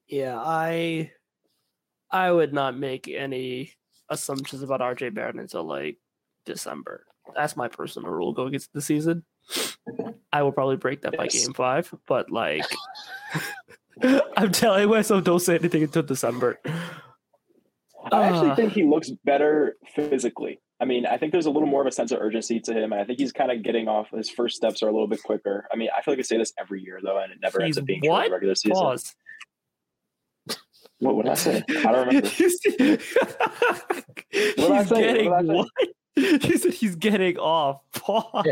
[0.07, 1.11] Yeah, I
[2.11, 3.73] I would not make any
[4.09, 5.97] assumptions about RJ Barrett until like
[6.45, 7.05] December.
[7.33, 9.25] That's my personal rule going into the season.
[10.33, 12.63] I will probably break that by game five, but like
[14.37, 16.59] I'm telling myself don't say anything until December.
[18.11, 20.59] I actually think he looks better physically.
[20.79, 22.91] I mean, I think there's a little more of a sense of urgency to him.
[22.91, 24.09] I think he's kind of getting off.
[24.11, 25.67] His first steps are a little bit quicker.
[25.71, 27.77] I mean, I feel like I say this every year though, and it never ends
[27.77, 28.73] up being true in the regular season.
[28.75, 29.15] Pause.
[30.99, 31.63] What would I say?
[31.69, 32.27] I don't remember.
[32.37, 32.99] You see- did I
[34.31, 34.63] he's say?
[34.67, 35.47] What getting did I say?
[35.47, 35.67] what?
[36.45, 37.81] You said he's getting off.
[37.93, 38.45] Pause.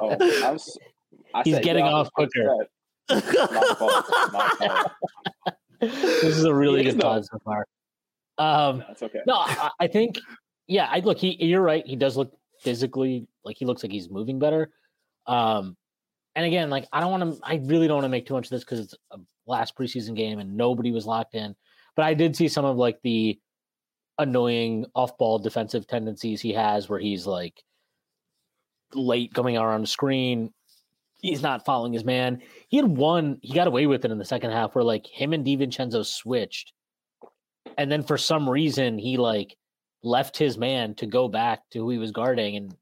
[0.00, 0.78] Oh, I was,
[1.34, 2.66] I He's said, getting off quicker.
[3.08, 4.04] My fault.
[4.32, 4.92] My fault.
[5.80, 7.02] this is a really good though.
[7.08, 7.66] pod so far.
[8.38, 9.20] Um, That's okay.
[9.26, 10.18] no, I, I think,
[10.66, 11.18] yeah, I look.
[11.18, 11.86] He, you're right.
[11.86, 14.70] He does look physically like he looks like he's moving better.
[15.26, 15.76] Um,
[16.34, 17.40] and again, like I don't want to.
[17.42, 20.16] I really don't want to make too much of this because it's a last preseason
[20.16, 21.54] game and nobody was locked in.
[21.94, 23.38] But I did see some of like the
[24.18, 27.62] annoying off-ball defensive tendencies he has, where he's like
[28.94, 30.52] late coming around the screen.
[31.20, 32.42] He's not following his man.
[32.68, 33.38] He had one.
[33.42, 36.72] He got away with it in the second half, where like him and DiVincenzo switched,
[37.78, 39.56] and then for some reason he like
[40.02, 42.76] left his man to go back to who he was guarding, and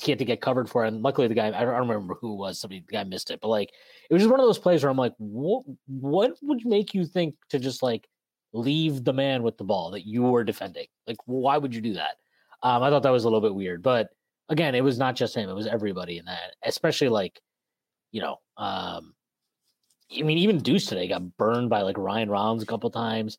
[0.00, 0.88] he had to get covered for it.
[0.88, 2.58] And luckily, the guy I don't, remember who was.
[2.58, 3.70] Somebody the guy missed it, but like
[4.08, 7.04] it was just one of those plays where I'm like, what what would make you
[7.04, 8.08] think to just like
[8.52, 10.86] leave the man with the ball that you were defending?
[11.06, 12.16] Like, why would you do that?
[12.62, 14.10] Um, I thought that was a little bit weird, but
[14.48, 17.40] again, it was not just him; it was everybody in that, especially like
[18.10, 19.14] you know, um,
[20.16, 23.38] I mean, even Deuce today got burned by like Ryan Rollins a couple times.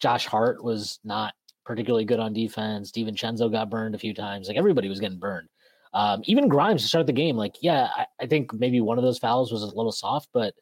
[0.00, 1.34] Josh Hart was not
[1.64, 2.90] particularly good on defense.
[2.92, 4.48] DiVincenzo got burned a few times.
[4.48, 5.48] Like everybody was getting burned.
[5.94, 9.04] Um, even Grimes to start the game, like, yeah, I, I, think maybe one of
[9.04, 10.54] those fouls was a little soft, but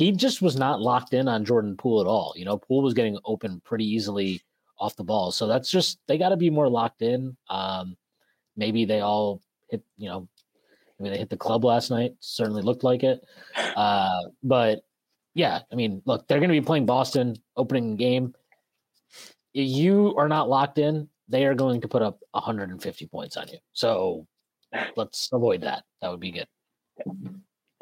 [0.00, 2.32] he just was not locked in on Jordan Poole at all.
[2.34, 4.40] You know, Poole was getting open pretty easily
[4.78, 5.30] off the ball.
[5.30, 7.36] So that's just they got to be more locked in.
[7.50, 7.98] Um,
[8.56, 10.26] maybe they all hit, you know,
[10.98, 12.14] maybe they hit the club last night.
[12.20, 13.22] Certainly looked like it.
[13.76, 14.80] Uh, but
[15.34, 18.34] yeah, I mean, look, they're going to be playing Boston opening game.
[19.52, 21.10] You are not locked in.
[21.28, 23.58] They are going to put up 150 points on you.
[23.74, 24.26] So
[24.96, 25.84] let's avoid that.
[26.00, 26.48] That would be good.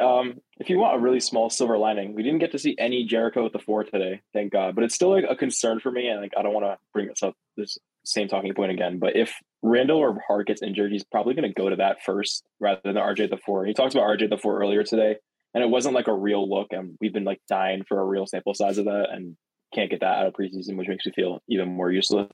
[0.00, 3.04] Um, if you want a really small silver lining, we didn't get to see any
[3.04, 4.76] Jericho at the four today, thank God.
[4.76, 7.08] But it's still like a concern for me, and like I don't want to bring
[7.08, 8.98] this up this same talking point again.
[8.98, 12.44] But if Randle or Hart gets injured, he's probably going to go to that first
[12.60, 13.64] rather than RJ at the four.
[13.64, 15.16] He talked about RJ at the four earlier today,
[15.52, 18.26] and it wasn't like a real look, and we've been like dying for a real
[18.26, 19.36] sample size of that, and
[19.74, 22.30] can't get that out of preseason, which makes me feel even more useless.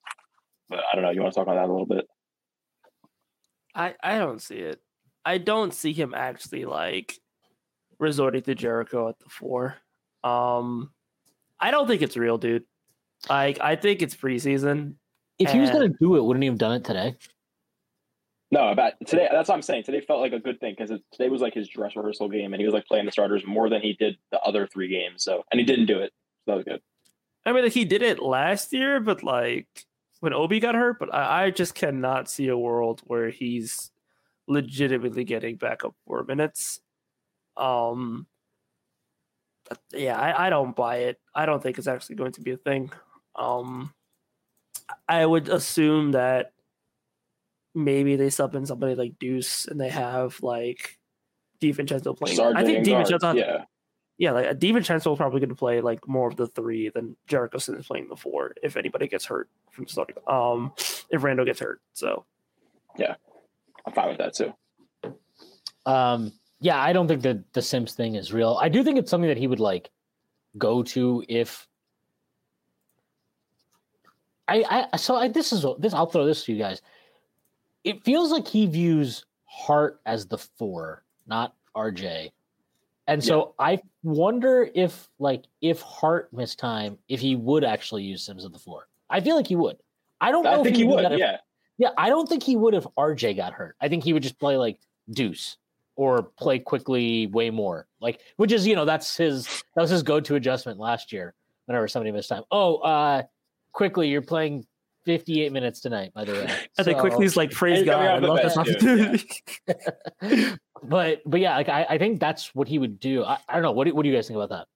[0.68, 1.10] But I don't know.
[1.10, 2.06] You want to talk on that a little bit?
[3.74, 4.80] I I don't see it.
[5.24, 7.18] I don't see him actually like
[8.04, 9.76] resorting to Jericho at the four.
[10.22, 10.90] Um,
[11.58, 12.64] I don't think it's real, dude.
[13.28, 14.94] Like, I think it's preseason.
[15.38, 17.16] If he was going to do it, wouldn't he have done it today?
[18.52, 19.28] No, about today.
[19.32, 19.82] That's what I'm saying.
[19.82, 22.60] Today felt like a good thing because today was like his dress rehearsal game, and
[22.60, 25.24] he was like playing the starters more than he did the other three games.
[25.24, 26.12] So, and he didn't do it.
[26.44, 26.80] So that was good.
[27.44, 29.66] I mean, like he did it last year, but like
[30.20, 31.00] when Obi got hurt.
[31.00, 33.90] But I, I just cannot see a world where he's
[34.46, 36.80] legitimately getting back up four minutes.
[37.56, 38.26] Um,
[39.92, 41.20] yeah, I, I don't buy it.
[41.34, 42.90] I don't think it's actually going to be a thing.
[43.34, 43.92] Um,
[45.08, 46.52] I would assume that
[47.74, 50.98] maybe they sub in somebody like Deuce and they have like
[51.60, 52.36] DiVincenzo playing.
[52.36, 53.64] Sargent I think DiVincenzo, yeah,
[54.18, 57.56] yeah, like DiVincenzo is probably going to play like more of the three than Jericho
[57.56, 60.16] is playing the four if anybody gets hurt from starting.
[60.28, 60.72] Um,
[61.10, 62.24] if Randle gets hurt, so
[62.96, 63.14] yeah,
[63.86, 64.52] I'm fine with that too.
[65.86, 68.58] Um, yeah, I don't think that the Sims thing is real.
[68.60, 69.90] I do think it's something that he would like
[70.56, 71.66] go to if
[74.46, 76.82] I I so I this is this I'll throw this to you guys.
[77.82, 82.30] It feels like he views Hart as the four, not RJ.
[83.06, 83.66] And so yeah.
[83.66, 88.52] I wonder if like if Hart missed time, if he would actually use Sims at
[88.52, 88.88] the four.
[89.10, 89.76] I feel like he would.
[90.20, 91.04] I don't know I if think he, he would.
[91.04, 91.38] If, yeah.
[91.76, 93.76] Yeah, I don't think he would if RJ got hurt.
[93.80, 94.78] I think he would just play like
[95.10, 95.58] Deuce
[95.96, 97.86] or play Quickley way more.
[98.00, 101.34] Like, which is, you know, that's his that was his go-to adjustment last year
[101.66, 102.42] whenever somebody missed time.
[102.50, 103.22] Oh, uh
[103.72, 104.66] Quickley, you're playing
[105.04, 106.44] 58 minutes tonight, by the way.
[106.78, 108.04] And so, they Quickley is like praise God.
[108.04, 109.24] I love this opportunity.
[110.82, 113.24] but but yeah, like I, I think that's what he would do.
[113.24, 113.72] I, I don't know.
[113.72, 114.66] What do, what do you guys think about that?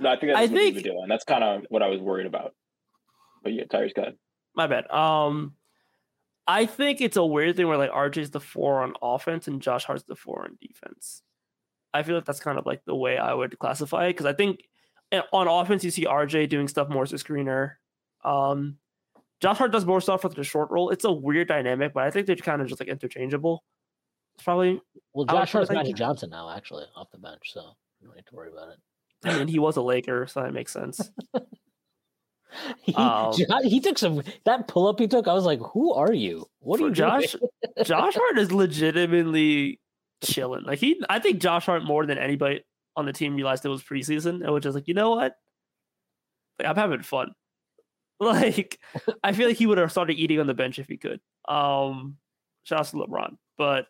[0.00, 1.82] No, I think that's I what think, he would do, and that's kind of what
[1.82, 2.54] I was worried about.
[3.42, 4.16] But yeah, Tyrese, go ahead.
[4.56, 4.90] My bad.
[4.90, 5.54] Um
[6.46, 9.84] I think it's a weird thing where like RJ's the four on offense and Josh
[9.84, 11.22] Hart's the four on defense.
[11.92, 14.32] I feel like that's kind of like the way I would classify it because I
[14.32, 14.64] think
[15.12, 17.72] eh, on offense you see RJ doing stuff more as a screener.
[18.24, 18.78] Um,
[19.40, 20.90] Josh Hart does more stuff with the short roll.
[20.90, 23.64] It's a weird dynamic, but I think they're kind of just like interchangeable.
[24.34, 24.80] It's probably
[25.12, 25.26] well.
[25.26, 28.50] Josh Hart's Magic Johnson now, actually, off the bench, so you don't need to worry
[28.50, 28.78] about it.
[29.24, 31.10] I mean, he was a Laker, so that makes sense.
[32.82, 33.32] He, um,
[33.64, 35.26] he took some that pull up he took.
[35.26, 36.46] I was like, "Who are you?
[36.60, 37.34] What are you Josh?
[37.84, 39.80] Josh Hart is legitimately
[40.22, 40.64] chilling.
[40.64, 42.64] Like he, I think Josh Hart more than anybody
[42.96, 45.34] on the team realized it was preseason and was just like, you know what?
[46.58, 47.32] Like, I'm having fun.
[48.20, 48.78] Like
[49.24, 51.20] I feel like he would have started eating on the bench if he could.
[51.48, 52.16] Um,
[52.62, 53.86] shout out to LeBron, but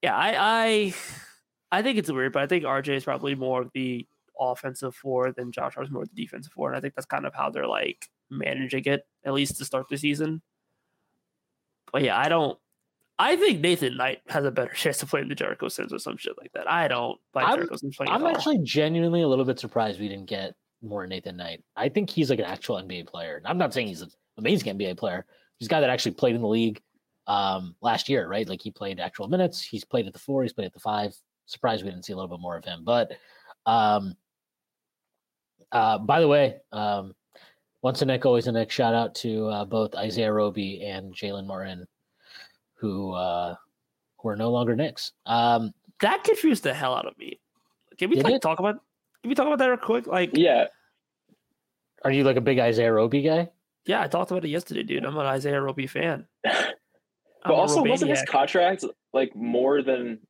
[0.00, 0.94] yeah, I I
[1.72, 4.06] I think it's weird, but I think RJ is probably more of the
[4.38, 7.34] offensive four than Josh Hart's more the defensive four, and I think that's kind of
[7.34, 10.42] how they're like managing it at least to start the season.
[11.92, 12.58] But yeah, I don't.
[13.18, 16.16] I think Nathan Knight has a better chance of playing the Jericho Sims or some
[16.16, 16.70] shit like that.
[16.70, 17.18] I don't.
[17.34, 21.06] I'm, Jericho Sims playing I'm actually genuinely a little bit surprised we didn't get more
[21.06, 21.62] Nathan Knight.
[21.76, 23.40] I think he's like an actual NBA player.
[23.44, 25.24] I'm not saying he's an amazing NBA player.
[25.58, 26.80] He's a guy that actually played in the league
[27.26, 28.48] um, last year, right?
[28.48, 29.62] Like he played actual minutes.
[29.62, 30.42] He's played at the four.
[30.42, 31.14] He's played at the five.
[31.46, 32.82] Surprised we didn't see a little bit more of him.
[32.84, 33.12] But
[33.66, 34.14] um,
[35.72, 37.14] uh, by the way, um,
[37.82, 38.70] once a Nick, always a Nick.
[38.70, 41.86] Shout out to uh, both Isaiah Roby and Jalen Martin,
[42.74, 43.54] who uh,
[44.18, 45.12] who are no longer Knicks.
[45.26, 47.40] Um, that confused the hell out of me.
[47.98, 48.76] Can we like, talk about?
[49.22, 50.06] Can we talk about that real quick?
[50.06, 50.66] Like, yeah.
[52.04, 53.48] Are you like a big Isaiah Roby guy?
[53.86, 55.04] Yeah, I talked about it yesterday, dude.
[55.04, 56.26] I'm an Isaiah Roby fan.
[56.42, 56.74] but
[57.44, 60.20] also, wasn't his contract like more than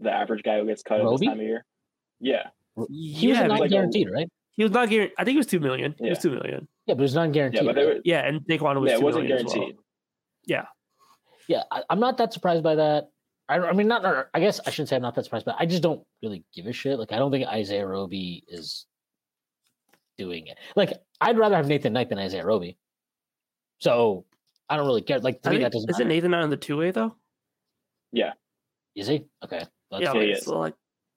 [0.00, 1.64] the average guy who gets cut at this time of year?
[2.20, 2.48] Yeah.
[2.88, 4.28] He yeah, was not like guaranteed, right?
[4.56, 5.14] He was not guaranteed.
[5.18, 5.94] I think it was two million.
[5.98, 6.68] It was two million.
[6.86, 7.62] Yeah, but it's not guaranteed.
[7.62, 9.54] Yeah, but they were, Yeah, and Daquan was yeah, it two wasn't million as well.
[9.54, 9.78] guaranteed.
[10.46, 10.64] Yeah,
[11.48, 13.08] yeah, I, I'm not that surprised by that.
[13.48, 14.28] I, I mean, not.
[14.32, 16.66] I guess I shouldn't say I'm not that surprised, but I just don't really give
[16.66, 16.98] a shit.
[16.98, 18.86] Like, I don't think Isaiah Roby is
[20.16, 20.56] doing it.
[20.76, 22.78] Like, I'd rather have Nathan Knight than Isaiah Roby.
[23.80, 24.24] So
[24.68, 25.18] I don't really care.
[25.18, 25.90] Like, to I me, think, that doesn't.
[25.90, 26.14] isn't matter.
[26.14, 27.16] Nathan not in the two way though?
[28.12, 28.32] Yeah.
[28.94, 29.64] Is he okay?
[29.90, 30.74] That's yeah, Yeah, like, so like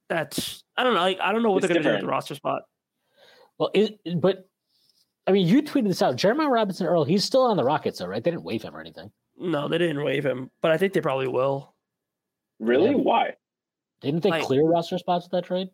[0.10, 1.02] that's I don't know.
[1.02, 2.64] Like, I don't know what It's they're gonna do with the roster spot.
[3.60, 4.48] Well, it, but
[5.26, 6.16] I mean, you tweeted this out.
[6.16, 8.24] Jeremiah Robinson Earl, he's still on the Rockets, though, right?
[8.24, 9.12] They didn't waive him or anything.
[9.38, 11.74] No, they didn't waive him, but I think they probably will.
[12.60, 12.92] Really?
[12.92, 12.98] Yeah.
[12.98, 13.34] Why?
[14.02, 15.70] Didn't they Like- clear roster spots with that trade?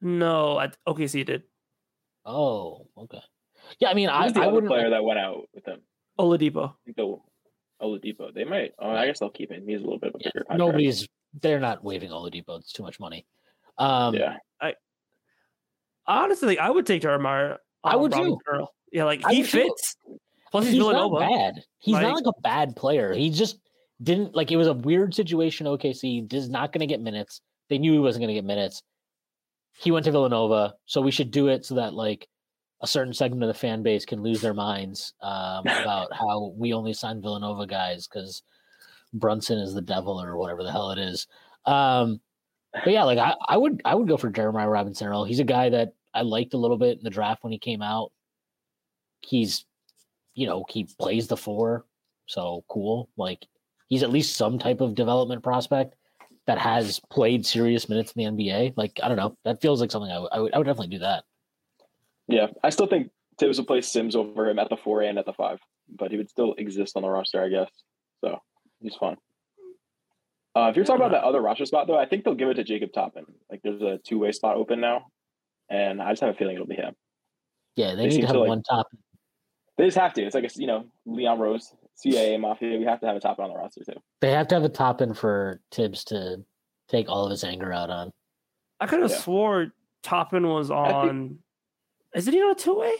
[0.00, 1.42] No, I, OKC did.
[2.24, 3.20] Oh, okay.
[3.80, 4.70] Yeah, I mean, I, Who's the I other wouldn't.
[4.70, 5.80] player that went out with them?
[6.18, 6.70] Oladipo.
[6.70, 7.16] I think the
[7.82, 8.32] Oladipo.
[8.34, 8.74] They might.
[8.78, 9.66] Oh, I guess they'll keep him.
[9.66, 11.08] He's a little bit of a yeah, bigger nobody's.
[11.40, 12.58] They're not waiving Oladipo.
[12.60, 13.26] It's too much money.
[13.76, 14.36] Um, Yeah.
[16.08, 17.56] Honestly, I would take Jeremiah.
[17.84, 18.38] I um, would too.
[18.48, 18.72] Earl.
[18.90, 19.58] Yeah, like I he would too.
[19.58, 19.96] fits.
[20.50, 21.20] Plus, he's, he's Villanova.
[21.20, 21.62] not bad.
[21.78, 23.12] He's not Like- like a bad player.
[23.14, 23.60] He just
[24.02, 24.50] didn't like.
[24.50, 25.66] It was a weird situation.
[25.66, 27.40] OKC is not going to get minutes.
[27.68, 28.82] They knew he wasn't going to get minutes.
[29.76, 32.26] He went to Villanova, so we should do it so that like
[32.80, 36.72] a certain segment of the fan base can lose their minds um, about how we
[36.72, 38.42] only sign Villanova guys because
[39.12, 41.26] Brunson is the devil or whatever the hell it is.
[41.66, 42.20] Um,
[42.72, 45.24] but yeah, like I, I would I would go for Jeremiah Robinson Earl.
[45.24, 47.82] He's a guy that I liked a little bit in the draft when he came
[47.82, 48.12] out.
[49.20, 49.64] He's,
[50.34, 51.84] you know, he plays the four,
[52.26, 53.08] so cool.
[53.16, 53.46] Like
[53.88, 55.94] he's at least some type of development prospect
[56.46, 58.74] that has played serious minutes in the NBA.
[58.76, 60.96] Like I don't know, that feels like something I would I would, I would definitely
[60.96, 61.24] do that.
[62.28, 62.48] Yeah.
[62.62, 65.32] I still think Thibs would play Sims over him at the four and at the
[65.32, 67.70] five, but he would still exist on the roster, I guess.
[68.20, 68.38] So
[68.80, 69.16] he's fun.
[70.54, 72.54] Uh, if you're talking about that other roster spot, though, I think they'll give it
[72.54, 73.24] to Jacob Toppin.
[73.48, 75.06] Like, there's a two way spot open now,
[75.70, 76.94] and I just have a feeling it'll be him.
[77.76, 78.86] Yeah, they, They need seem to to, have like- one top.
[79.76, 80.22] They just have to.
[80.24, 82.78] It's like a you know Leon Rose, CIA Mafia.
[82.78, 84.00] We have to have a Toppin on the roster too.
[84.20, 86.38] They have to have a Toppin for Thibs to
[86.88, 88.10] take all of his anger out on.
[88.80, 89.16] I could have Yeah.
[89.18, 91.38] swore Toppin was think- on.
[92.14, 92.92] Is it he on a two way?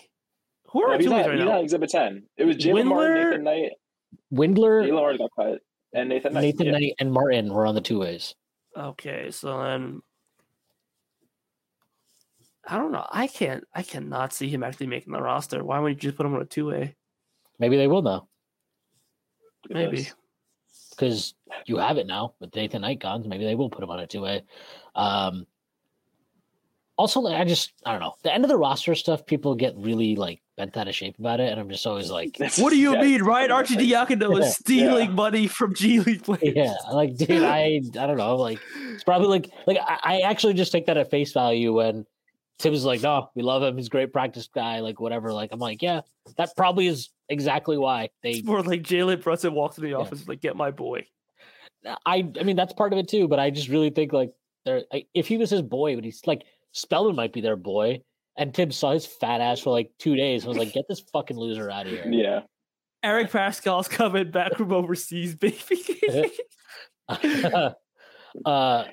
[0.70, 1.52] Who are Yeah, two ways not, right he's now?
[1.52, 2.22] not Exhibit Ten.
[2.36, 3.72] It was Jaylen Martin, Windler- Nathan Knight.
[4.32, 5.60] Windler, Jaylen Martin got cut,
[5.94, 6.40] and Nathan Knight.
[6.42, 6.72] Nathan yeah.
[6.72, 8.34] Knight, and Martin were on the two ways.
[8.76, 10.00] Okay, so then
[12.70, 13.06] I don't know.
[13.10, 13.64] I can't.
[13.74, 15.64] I cannot see him actually making the roster.
[15.64, 16.96] Why would you just put him on a two way?
[17.58, 18.28] Maybe they will now
[19.68, 19.96] Maybe.
[19.96, 20.14] Because-
[20.90, 21.34] because
[21.66, 23.28] you have it now with Nathan Knight gone.
[23.28, 24.42] Maybe they will put him on a two way.
[24.96, 25.46] Um,
[26.96, 29.24] also, like, I just I don't know the end of the roster stuff.
[29.24, 32.36] People get really like bent out of shape about it, and I'm just always like,
[32.58, 34.44] What do you yeah, mean, it's Ryan fucking Arcidiacono Yeah.
[34.46, 36.54] is stealing money from G League players?
[36.56, 38.58] yeah, like dude, I I don't know, like
[38.92, 42.04] it's probably like like I, I actually just take that at face value when
[42.58, 45.32] Tim's like, no, we love him, he's a great practice guy, like whatever.
[45.32, 46.00] Like I'm like, yeah,
[46.36, 50.26] that probably is exactly why they It's more like Jalen Brunson walks in the office
[50.26, 51.06] like, "Get my boy."
[52.04, 54.32] I I mean that's part of it too, but I just really think like
[54.64, 54.82] there
[55.14, 58.02] if he was his boy, but he's like Spellman might be their boy,
[58.36, 61.00] and Tim saw his fat ass for like two days and was like, get this
[61.12, 62.06] fucking loser out of here.
[62.08, 62.40] Yeah,
[63.02, 66.32] Eric Paschall's coming back from overseas, baby.
[68.44, 68.84] uh,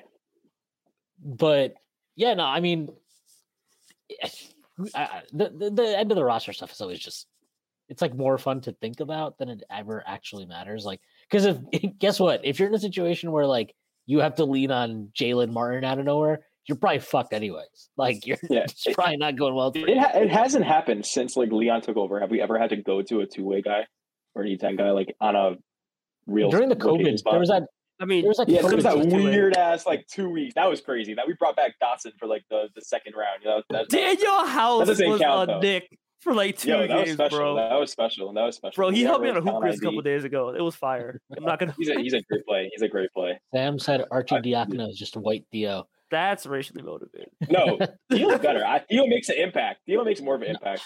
[1.22, 1.74] but
[2.14, 2.88] yeah, no, I mean,
[4.94, 7.26] I, the, the the end of the roster stuff is always just
[7.88, 10.84] it's like more fun to think about than it ever actually matters.
[10.84, 13.74] Like, because if guess what, if you're in a situation where like
[14.06, 17.90] you have to lean on Jaylen Martin out of nowhere, you're probably fucked anyways.
[17.96, 19.72] Like, you're Yeah, it's probably not going well.
[19.74, 22.20] It ha- it hasn't happened since like Leon took over.
[22.20, 23.86] Have we ever had to go to a two way guy
[24.34, 25.54] or an E ten guy like on a
[26.26, 27.32] real During the COVID, spot?
[27.32, 27.64] there was that
[27.98, 29.22] I mean, there was like Yeah, there was that COVID two-way.
[29.24, 30.54] weird ass like two weeks.
[30.54, 31.14] That was crazy.
[31.14, 33.42] That we brought back Dotson for like the, the second round.
[33.42, 35.60] You know, that, that, Danuel House was count, on though.
[35.60, 37.38] Nick for like two yo, that was games, special.
[37.38, 37.54] bro.
[37.56, 38.32] That was special.
[38.34, 38.74] That was special.
[38.76, 40.50] Bro, he We helped me got on a rid hoop a couple days ago.
[40.50, 41.20] It was fire.
[41.36, 41.74] I'm not gonna.
[41.78, 42.68] He's a he's a great play.
[42.72, 43.38] He's a great play.
[43.54, 45.86] Sam said Archie I- Diacono is just a white Theo.
[46.10, 47.30] That's racially motivated.
[47.50, 47.78] No,
[48.10, 48.64] Theo's better.
[48.66, 49.80] I, Theo makes an impact.
[49.86, 50.82] Theo makes more of an impact.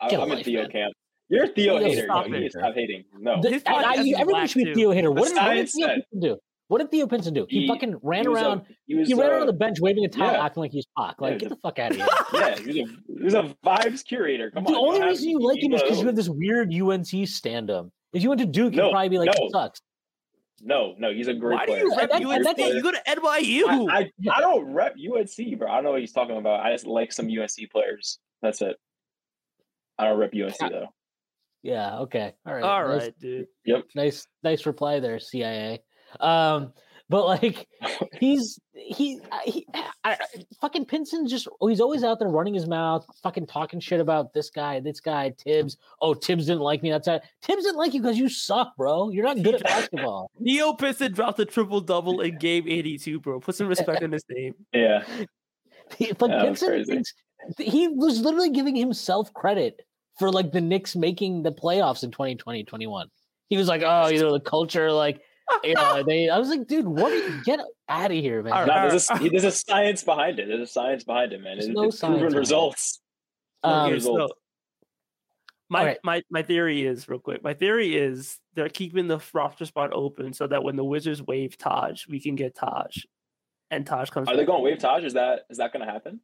[0.00, 0.70] I, Get a I'm in Theo man.
[0.70, 0.92] camp.
[1.28, 2.04] You're a Theo Theo, hater.
[2.04, 2.40] stop Yo, you it.
[2.40, 3.04] need to stop hating.
[3.18, 4.74] No, The- His I- I- everybody should be too.
[4.74, 5.08] Theo hater.
[5.08, 6.38] The What did, what did Theo said- do?
[6.72, 7.44] What did Theo Pinson do?
[7.50, 8.62] He, He- fucking ran he was a- around.
[8.86, 10.42] he was he ran uh, around the bench waving a towel, yeah.
[10.42, 11.20] acting like he's Pac.
[11.20, 12.06] Like, Yeah, get the- the fuck out of here.
[12.32, 14.50] yeah, he was a he was a vibes curator.
[14.50, 14.72] Come the on.
[14.74, 17.88] The only reason you like him is because you have this weird UNC stand-up.
[18.14, 19.46] If you went to Duke, you'd No, probably be like, no.
[19.46, 19.82] "It sucks."
[20.62, 21.82] No, no, he's a great Why do player.
[21.84, 22.56] you rep That- UNC?
[22.56, 23.90] that- you go to NYU.
[23.90, 25.70] I, I, I don't rep UNC, bro.
[25.70, 26.60] I don't know what he's talking about.
[26.64, 28.18] I just like some UNC players.
[28.40, 28.76] That's it.
[29.98, 30.86] I don't rep UNC though.
[31.62, 31.98] Yeah.
[32.00, 32.32] Okay.
[32.46, 32.62] All right.
[32.62, 33.46] All nice, right, dude.
[33.66, 33.84] Yep.
[33.94, 35.82] Nice, nice reply there, CIA.
[36.20, 36.72] Um,
[37.12, 37.68] but like
[38.20, 39.66] he's he, he
[40.02, 40.16] I,
[40.60, 44.32] fucking Pinson just oh, he's always out there running his mouth, fucking talking shit about
[44.32, 45.76] this guy, this guy, Thibs.
[46.00, 46.90] Oh, Thibs didn't like me.
[46.90, 47.24] That's that.
[47.42, 49.10] Thibs didn't like you because you suck, bro.
[49.10, 50.30] You're not good at basketball.
[50.44, 53.40] Theo Pinson dropped a triple double in game 82, bro.
[53.40, 54.54] Put some respect in his name.
[54.72, 55.04] Yeah.
[56.18, 57.04] but yeah, Pinson,
[57.58, 59.82] he was literally giving himself credit
[60.18, 63.08] for like the Knicks making the playoffs in 2020, 21.
[63.48, 65.20] He was like, oh, you know, the culture, like
[65.64, 66.28] yeah, they.
[66.28, 67.12] I was like, dude, what?
[67.12, 68.66] Are you, get out of here, man.
[68.66, 70.48] No, there's, a, there's, a, science behind it.
[70.48, 71.58] There's a science behind it, man.
[71.58, 73.00] There's it, no it's proven results.
[73.62, 74.32] Um, results.
[74.32, 74.36] So
[75.72, 75.98] my right.
[76.04, 77.42] my my theory is real quick.
[77.42, 81.56] My theory is they're keeping the roster spot open so that when the Wizards waive
[81.56, 82.98] Taj, we can get Taj,
[83.70, 84.28] and Taj comes.
[84.28, 84.36] Are back.
[84.36, 85.02] they going to waive Taj?
[85.02, 86.20] Is that is that going to happen?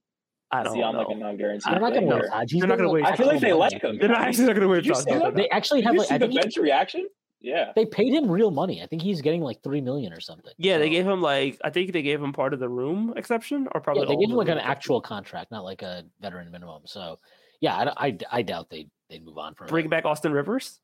[0.51, 1.01] I don't is he on know.
[1.01, 1.70] like a non-guarantee?
[1.70, 2.53] They're not going to waive Taj.
[2.53, 3.05] They're not going to waive.
[3.05, 3.99] I feel like they like him.
[3.99, 5.35] They're not actually not going to waive Taj.
[5.35, 7.07] They actually have like I think the bench reaction.
[7.41, 7.72] Yeah.
[7.74, 8.82] They paid him real money.
[8.82, 10.53] I think he's getting like three million or something.
[10.59, 10.78] Yeah, so.
[10.80, 13.80] they gave him like I think they gave him part of the room exception or
[13.80, 14.70] probably yeah, they gave him like an exception.
[14.70, 16.82] actual contract, not like a veteran minimum.
[16.86, 17.18] So
[17.61, 19.91] yeah, I, I, I doubt they they move on from bring him.
[19.91, 20.80] back Austin Rivers.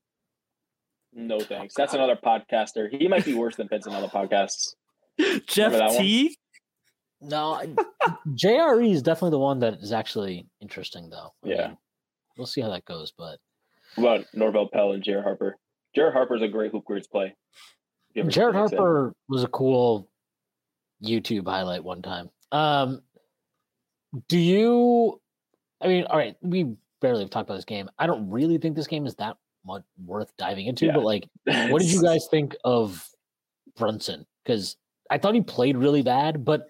[1.13, 1.75] No thanks.
[1.75, 2.93] That's another podcaster.
[2.93, 4.75] He might be worse than Vince in other podcasts.
[5.47, 6.37] Jeff T.
[7.21, 7.63] No,
[8.29, 11.33] JRE is definitely the one that is actually interesting though.
[11.45, 11.79] I yeah, mean,
[12.37, 13.13] we'll see how that goes.
[13.17, 13.39] But
[13.95, 15.57] what about Norvel Pelle and Jared Harper?
[15.95, 17.35] Jared Harper's a great hoop grid play.
[18.29, 20.09] Jared Harper was a cool
[21.03, 22.31] YouTube highlight one time.
[22.53, 23.03] Um,
[24.29, 25.21] do you?
[25.81, 27.89] I mean, all right, we barely have talked about this game.
[27.99, 29.37] I don't really think this game is that
[29.67, 30.87] much worth diving into.
[30.87, 30.93] Yeah.
[30.95, 31.29] But like,
[31.71, 33.07] what did you guys think of
[33.77, 34.27] Brunson?
[34.45, 34.77] Because
[35.11, 36.69] I thought he played really bad, but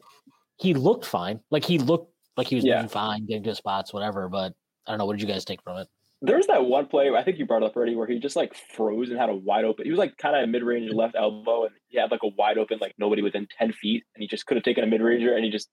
[0.56, 1.40] he looked fine.
[1.50, 2.76] Like he looked like he was yeah.
[2.76, 4.28] moving fine, getting to spots, whatever.
[4.28, 4.54] But
[4.86, 5.06] I don't know.
[5.06, 5.88] What did you guys take from it?
[6.26, 9.10] There's that one play I think you brought up already where he just like froze
[9.10, 9.84] and had a wide open.
[9.84, 12.28] He was like kind of a mid range left elbow and he had like a
[12.28, 15.02] wide open like nobody within ten feet and he just could have taken a mid
[15.02, 15.68] ranger and he just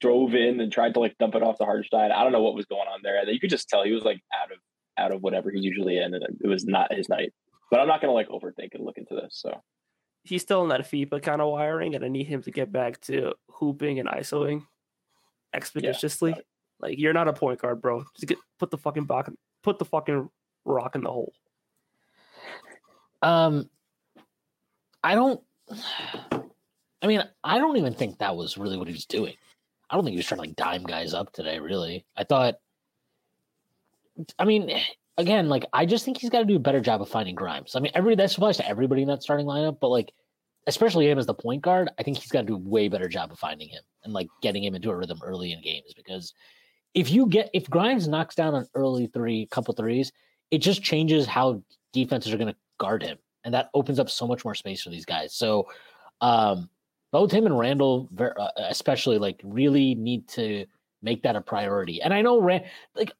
[0.00, 2.10] drove in and tried to like dump it off the hard side.
[2.10, 3.22] I don't know what was going on there.
[3.28, 4.58] You could just tell he was like out of
[4.98, 7.32] out of whatever he's usually in and it was not his night.
[7.70, 9.40] But I'm not gonna like overthink and look into this.
[9.40, 9.60] So
[10.22, 13.00] he's still in that FIBA kind of wiring, and I need him to get back
[13.02, 14.62] to hooping and isoing
[15.54, 16.32] expeditiously.
[16.36, 16.42] Yeah,
[16.80, 18.04] like you're not a point guard, bro.
[18.14, 19.28] Just get put the fucking back
[19.62, 20.28] put the fucking
[20.64, 21.32] rock in the hole.
[23.22, 23.68] Um,
[25.02, 25.40] I don't.
[27.00, 29.34] I mean, I don't even think that was really what he was doing.
[29.88, 31.58] I don't think he was trying to like dime guys up today.
[31.58, 32.56] Really, I thought.
[34.38, 34.70] I mean,
[35.16, 37.76] again, like I just think he's got to do a better job of finding Grimes.
[37.76, 40.12] I mean, everybody that applies to everybody in that starting lineup, but like,
[40.66, 43.08] especially him as the point guard, I think he's got to do a way better
[43.08, 46.34] job of finding him and like getting him into a rhythm early in games because
[46.98, 50.10] if you get if Grimes knocks down an early three, couple threes,
[50.50, 54.26] it just changes how defenses are going to guard him, and that opens up so
[54.26, 55.32] much more space for these guys.
[55.32, 55.68] So,
[56.20, 56.68] um,
[57.12, 60.66] both him and Randle, uh, especially, like really need to
[61.00, 62.02] make that a priority.
[62.02, 62.64] And I know Rand,
[62.96, 63.12] like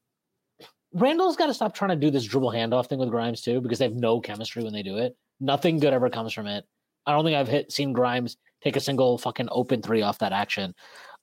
[0.92, 3.78] Randle's got to stop trying to do this dribble handoff thing with Grimes too, because
[3.78, 5.16] they have no chemistry when they do it.
[5.38, 6.64] Nothing good ever comes from it.
[7.06, 10.32] I don't think I've hit seen Grimes take a single fucking open three off that
[10.32, 10.74] action.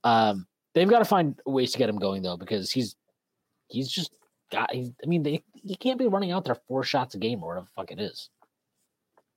[0.06, 2.96] Um, They've got to find ways to get him going though, because he's
[3.70, 4.12] he's just
[4.52, 4.72] got.
[4.74, 7.48] He's, I mean, they he can't be running out there four shots a game or
[7.48, 8.30] whatever the fuck it is.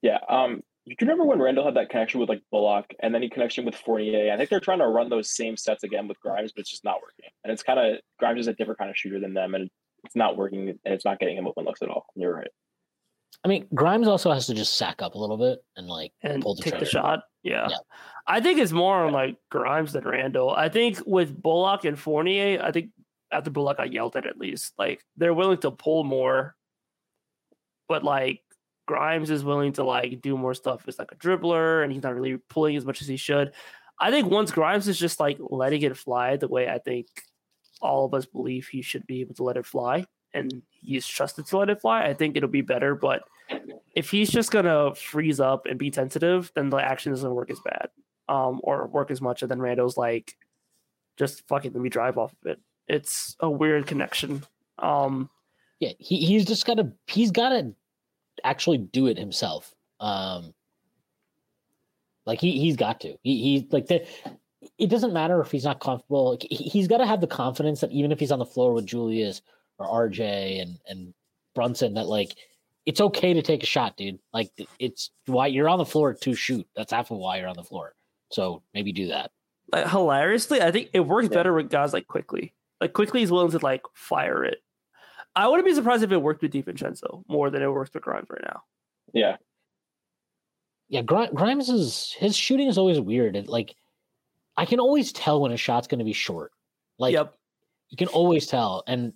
[0.02, 0.18] Yeah.
[0.28, 0.62] Um.
[0.86, 3.66] Do you remember when Randle had that connection with like Bullock, and then he connection
[3.66, 4.32] with Fournier?
[4.32, 6.84] I think they're trying to run those same sets again with Grimes, but it's just
[6.84, 7.30] not working.
[7.44, 9.68] And it's kind of Grimes is a different kind of shooter than them, and
[10.04, 12.06] it's not working, and it's not getting him open looks at all.
[12.14, 12.48] You're right.
[13.44, 16.42] I mean, Grimes also has to just sack up a little bit and like and
[16.42, 16.84] pull the take trigger.
[16.86, 17.20] the shot.
[17.42, 17.68] Yeah.
[17.70, 17.76] yeah.
[18.30, 20.50] I think it's more on like Grimes than Randle.
[20.50, 22.90] I think with Bullock and Fournier, I think
[23.32, 26.54] after Bullock I yelled at at least, like they're willing to pull more,
[27.88, 28.42] but like
[28.86, 32.14] Grimes is willing to like do more stuff as like a dribbler, and he's not
[32.14, 33.52] really pulling as much as he should.
[33.98, 37.06] I think once Grimes is just like letting it fly the way I think
[37.80, 40.04] all of us believe he should be able to let it fly,
[40.34, 42.94] and he's trusted to let it fly, I think it'll be better.
[42.94, 43.22] But
[43.94, 47.60] if he's just gonna freeze up and be tentative, then the action doesn't work as
[47.60, 47.88] bad,
[48.28, 49.42] um, or work as much.
[49.42, 50.36] And then Randle's like,
[51.16, 52.60] just fucking let me drive off of it.
[52.86, 54.44] It's a weird connection.
[54.78, 55.28] Um,
[55.80, 57.72] yeah, he, he's just gotta he's gotta
[58.44, 59.74] actually do it himself.
[60.00, 60.54] Um,
[62.24, 63.16] like he he's got to.
[63.22, 64.06] He he's like the.
[64.76, 66.30] It doesn't matter if he's not comfortable.
[66.32, 68.72] Like, he, he's got to have the confidence that even if he's on the floor
[68.72, 69.40] with Julius
[69.78, 71.14] or RJ and and
[71.54, 72.36] Brunson that like
[72.86, 74.18] it's okay to take a shot, dude.
[74.32, 76.66] Like it's why you're on the floor to shoot.
[76.76, 77.94] That's half of why you're on the floor.
[78.30, 79.30] So maybe do that.
[79.72, 81.36] Like hilariously, I think it works yeah.
[81.36, 82.54] better with guys like Quickley.
[82.80, 84.58] Like Quickley is willing to like fire it.
[85.34, 88.28] I wouldn't be surprised if it worked with DiVincenzo more than it works with Grimes
[88.30, 88.62] right now.
[89.12, 89.36] Yeah.
[90.88, 93.36] Yeah, Gri- Grimes is his shooting is always weird.
[93.36, 93.74] It, like
[94.56, 96.52] I can always tell when a shot's going to be short.
[96.98, 97.34] Like yep.
[97.90, 99.12] you can always tell, and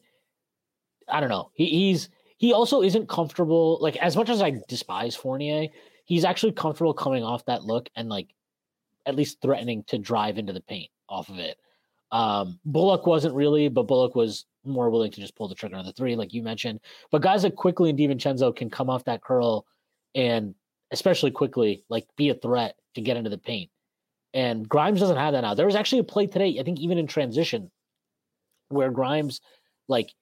[1.09, 1.51] I don't know.
[1.55, 3.79] He, he's he also isn't comfortable.
[3.81, 5.69] Like as much as I despise Fournier,
[6.05, 8.29] he's actually comfortable coming off that look and like
[9.07, 11.59] at least threatening to drive into the paint off of it.
[12.11, 15.87] Um, Bullock wasn't really, but Bullock was more willing to just pull the trigger on
[15.87, 16.81] the three, like you mentioned.
[17.11, 19.67] But guys like Quickley and DiVincenzo can come off that curl
[20.15, 20.55] and
[20.91, 23.71] especially Quickley, like be a threat to get into the paint.
[24.35, 25.55] And Grimes doesn't have that now.
[25.55, 27.71] There was actually a play today, I think even in transition,
[28.69, 29.41] where Grimes,
[29.89, 30.13] like,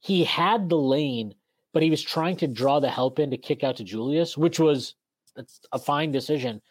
[0.00, 1.34] he had the lane,
[1.72, 4.58] but he was trying to draw the help in to kick out to Julius, which
[4.58, 4.94] was
[5.72, 6.62] a fine decision.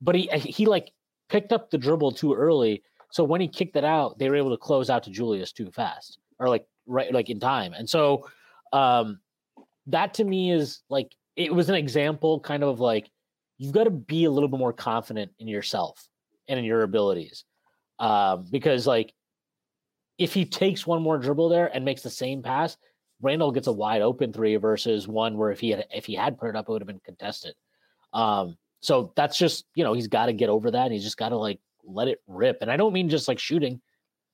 [0.00, 0.92] But he he like
[1.28, 2.82] picked up the dribble too early.
[3.10, 5.70] So when he kicked it out, they were able to close out to Julius too
[5.70, 7.72] fast or like right like in time.
[7.72, 8.28] And so
[8.72, 9.20] um
[9.86, 13.10] that to me is like it was an example kind of like
[13.58, 16.08] you've got to be a little bit more confident in yourself
[16.48, 17.44] and in your abilities.
[17.98, 19.12] Um because like
[20.18, 22.76] if he takes one more dribble there and makes the same pass,
[23.20, 26.38] Randle gets a wide open three versus one where if he had if he had
[26.38, 27.54] put it up, it would have been contested.
[28.12, 30.84] Um, so that's just you know he's got to get over that.
[30.84, 32.58] And he's just got to like let it rip.
[32.60, 33.80] And I don't mean just like shooting.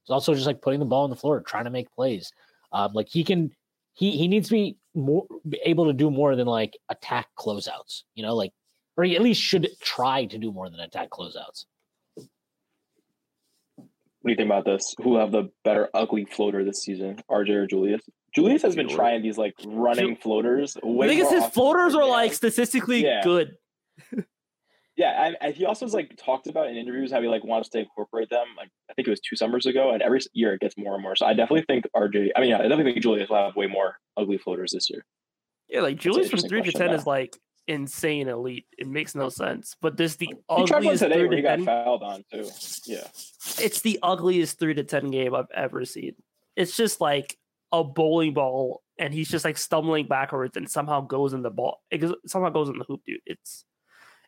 [0.03, 2.33] It's also just like putting the ball on the floor, trying to make plays.
[2.73, 3.53] Um, like he can,
[3.95, 5.27] he he needs to be more
[5.65, 8.03] able to do more than like attack closeouts.
[8.15, 8.53] You know, like
[8.97, 11.67] or he at least should try to do more than attack closeouts.
[14.23, 14.95] What do you think about this?
[15.03, 18.03] Who have the better ugly floater this season, RJ or Julius?
[18.35, 20.77] Julius has been trying these like running floaters.
[20.77, 23.21] I think his floaters are like statistically yeah.
[23.23, 23.57] good.
[25.03, 27.69] yeah, I, I, he also has like talked about in interviews how he like wants
[27.71, 28.47] to incorporate them.
[28.57, 31.03] Like I think it was two summers ago, and every year it gets more and
[31.03, 31.17] more.
[31.17, 32.31] So I definitely think RJ.
[32.37, 35.05] I mean, yeah, I definitely think Julius will have way more ugly floaters this year.
[35.69, 37.37] Yeah, like Julius from three to ten is like
[37.67, 38.67] insane elite.
[38.79, 39.75] It makes no sense.
[39.83, 42.49] But this the he ugliest today three to he got 10 fouled on too.
[42.87, 43.09] Yeah,
[43.59, 46.15] it's the ugliest three to ten game I've ever seen.
[46.55, 47.37] It's just like
[47.73, 51.81] a bowling ball, and he's just like stumbling backwards, and somehow goes in the ball.
[51.91, 53.19] It goes, somehow goes in the hoop, dude.
[53.27, 53.65] It's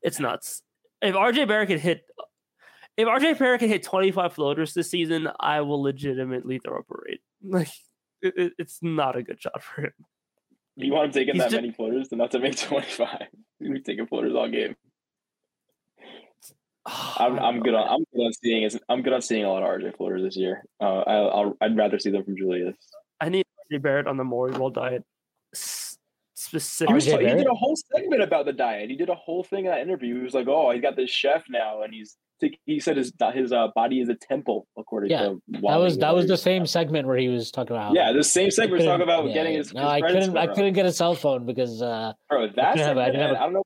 [0.05, 0.62] it's nuts.
[1.02, 2.05] If RJ Barrett can hit,
[2.96, 6.82] if RJ Barrett could hit twenty five floaters this season, I will legitimately throw a
[6.84, 7.18] parade.
[7.42, 7.68] Like
[8.22, 9.92] it, it- it's not a good shot for him.
[10.76, 13.26] you want him taking He's that ju- many floaters to not to make twenty five.
[13.59, 14.76] He's taking floaters all game.
[16.86, 19.68] I'm, I'm good on I'm good on seeing I'm good on seeing a lot of
[19.68, 20.64] RJ floaters this year.
[20.80, 22.76] Uh, I, I'll I'd rather see them from Julius.
[23.20, 25.05] I need RJ Barrett on the Maury diet.
[26.37, 28.91] S- He, he did a whole segment about the diet.
[28.91, 30.16] He did a whole thing in that interview.
[30.18, 32.16] He was like, "Oh, he's got this chef now, and he's."
[32.66, 36.14] He said his his uh, body is a temple, according Yeah, to That was that
[36.14, 37.95] was the same segment where he was talking about.
[37.95, 39.72] Yeah, the same segment was talking about yeah, getting his.
[39.72, 40.37] No, his I couldn't.
[40.37, 43.39] I couldn't get a cell phone because uh, Bro, that didn't have- I have I
[43.39, 43.62] don't know.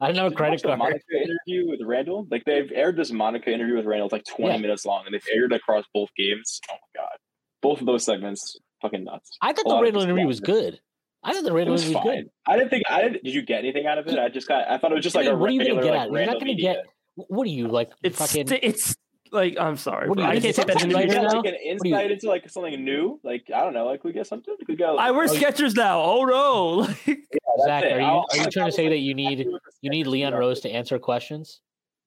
[0.00, 0.78] I didn't have a credit watch the card.
[0.78, 2.26] Monica interview with Randle.
[2.30, 4.06] Like they've aired this Monica interview with Randle.
[4.06, 4.60] It's like twenty Yeah.
[4.62, 6.60] minutes long, and they've aired it across both games.
[6.70, 7.16] Oh my god,
[7.60, 9.30] both of those segments, fucking nuts.
[9.42, 10.80] I thought A the Randle interview was good.
[11.22, 12.02] I thought the It was was fine.
[12.04, 12.30] good.
[12.46, 13.22] I didn't think I didn't.
[13.24, 14.18] Did you get anything out of it?
[14.18, 14.68] I just got.
[14.70, 15.98] I thought it was just like I a mean, what are you regular gonna get
[15.98, 16.12] like out?
[16.12, 16.86] You're not gonna get.
[17.16, 17.90] What are you like?
[18.02, 18.48] it's fucking.
[18.62, 18.94] it's
[19.32, 21.28] like I'm sorry, What do you- I can't take that something we get now?
[21.36, 23.20] like an do you- insight into like something new.
[23.22, 23.84] Like I don't know.
[23.86, 24.54] Like we get something.
[24.66, 24.88] We get.
[24.88, 26.00] I wear Oh, Skechers now.
[26.02, 26.88] Oh no!
[27.06, 27.92] Like, Zach, it.
[27.92, 29.46] are you I'll- are you I'll- trying to say that you need
[29.82, 31.60] you need Leon Rose to answer questions?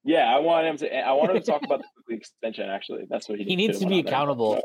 [0.03, 0.97] Yeah, I want him to.
[0.99, 2.67] I want him to talk about the extension.
[2.69, 3.45] Actually, that's what he.
[3.45, 4.13] He needs to be went on there.
[4.13, 4.61] accountable.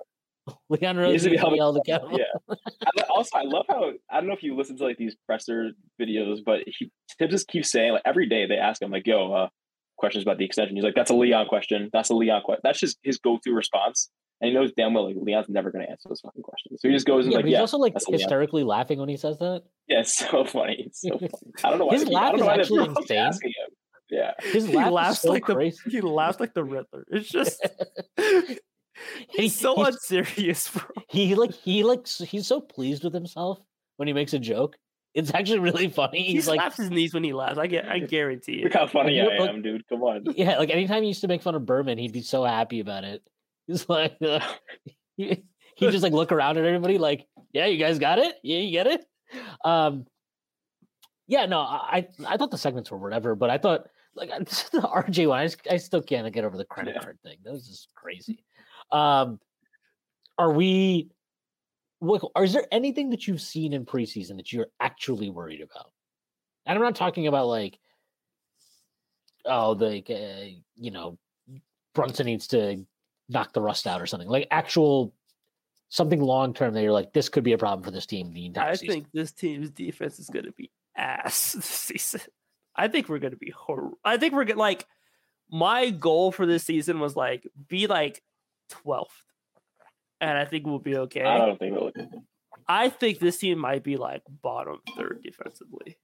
[0.69, 2.19] Leon He Rose needs to be needs held held accountable.
[2.19, 2.55] Yeah.
[2.99, 5.71] I also, I love how I don't know if you listen to like these presser
[6.01, 9.33] videos, but he Thibs just keeps saying like every day they ask him like, "Yo,
[9.33, 9.49] uh,
[9.97, 11.91] questions about the extension." He's like, "That's a Leon question.
[11.93, 15.17] That's a Leon question." That's just his go-to response, and he knows damn well like
[15.19, 16.81] Leon's never going to answer those fucking questions.
[16.81, 18.99] So he just goes and Yeah, like, he's "Yeah, also like that's Leon." hysterically laughing
[19.01, 19.63] when he says that.
[19.89, 20.85] yeah, it's so funny.
[20.87, 21.31] It's so funny.
[21.65, 23.53] I don't know why His they I laugh don't know is why actually keep insane.
[24.11, 25.79] Yeah, His he laughs is so like the crazy.
[25.91, 27.05] he laughs like the Riddler.
[27.09, 27.61] It's just
[29.31, 30.83] He- he's so he's- unserious, bro.
[31.09, 33.59] he like he like he's so pleased with himself
[33.97, 34.77] when he makes a joke.
[35.15, 36.23] It's actually really funny.
[36.23, 37.59] He He's like, slaps his knees when he laughs.
[37.59, 38.65] I get, I guarantee you.
[38.65, 39.87] look how funny You I like- am, dude.
[39.89, 40.25] Come on.
[40.37, 43.05] yeah, like anytime he used to make fun of Berman, he'd be so happy about
[43.05, 43.23] it.
[43.67, 44.41] He's like, uh,
[45.17, 45.43] he
[45.77, 48.71] he'd just like look around at everybody, like, yeah, you guys got it, yeah, you
[48.71, 49.05] get it.
[49.65, 50.07] Um,
[51.27, 55.29] yeah, no, I I thought the segments were whatever, but I thought like the RJ
[55.29, 57.03] one, I, just, I still can't get over the credit Yeah.
[57.03, 57.39] card thing.
[57.45, 58.45] That was just crazy.
[58.91, 59.41] Um,
[60.37, 61.11] are we?
[62.01, 65.91] What, are, there anything that you've seen in preseason that you're actually worried about?
[66.65, 67.79] And I'm not talking about like,
[69.45, 71.19] oh, the uh, you know,
[71.95, 72.85] Brunson needs to
[73.29, 75.13] knock the rust out or something like actual
[75.91, 78.47] something long term that you're like, this could be a problem for this team the
[78.47, 78.91] entire season.
[78.91, 79.03] I season.
[79.03, 82.21] think this team's defense is going to be ass this season.
[82.79, 84.87] I think we're gonna be hor- I think we're gonna like
[85.51, 88.23] my goal for this season was like be like
[88.69, 89.07] 12th.
[90.21, 91.23] And I think we'll be okay.
[91.23, 91.93] I don't think we'll.
[92.69, 95.99] I think this team might be like bottom third defensively.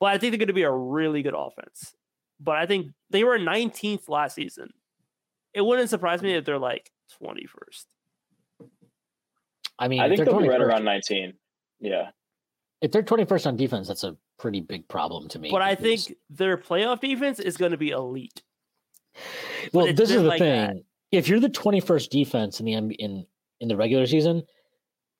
[0.00, 1.94] But I think they're going to be a really good offense.
[2.40, 4.70] But I think they were 19th last season.
[5.52, 6.90] It wouldn't surprise me if they're like
[7.22, 7.84] 21st.
[9.78, 11.34] I mean, I think they're they'll be right around 19.
[11.80, 12.10] Yeah.
[12.80, 15.50] if they're 21st on defense, that's a pretty big problem to me.
[15.50, 18.42] But I think their playoff defense is going to be elite.
[19.72, 20.66] well, this is the like thing.
[20.66, 20.76] that.
[21.14, 23.26] If you're the 21st defense in the in
[23.60, 24.42] in the regular season,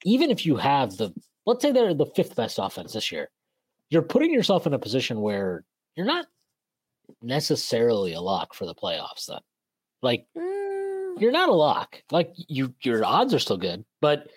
[0.04, 1.12] even if you have the
[1.46, 3.30] let's say they're the fifth best offense this year,
[3.90, 5.64] you're putting yourself in a position where
[5.96, 6.26] you're not
[7.22, 9.26] necessarily a lock for the playoffs.
[9.26, 9.38] Then,
[10.02, 11.20] like mm.
[11.20, 12.02] you're not a lock.
[12.10, 14.28] Like you, your odds are still good, but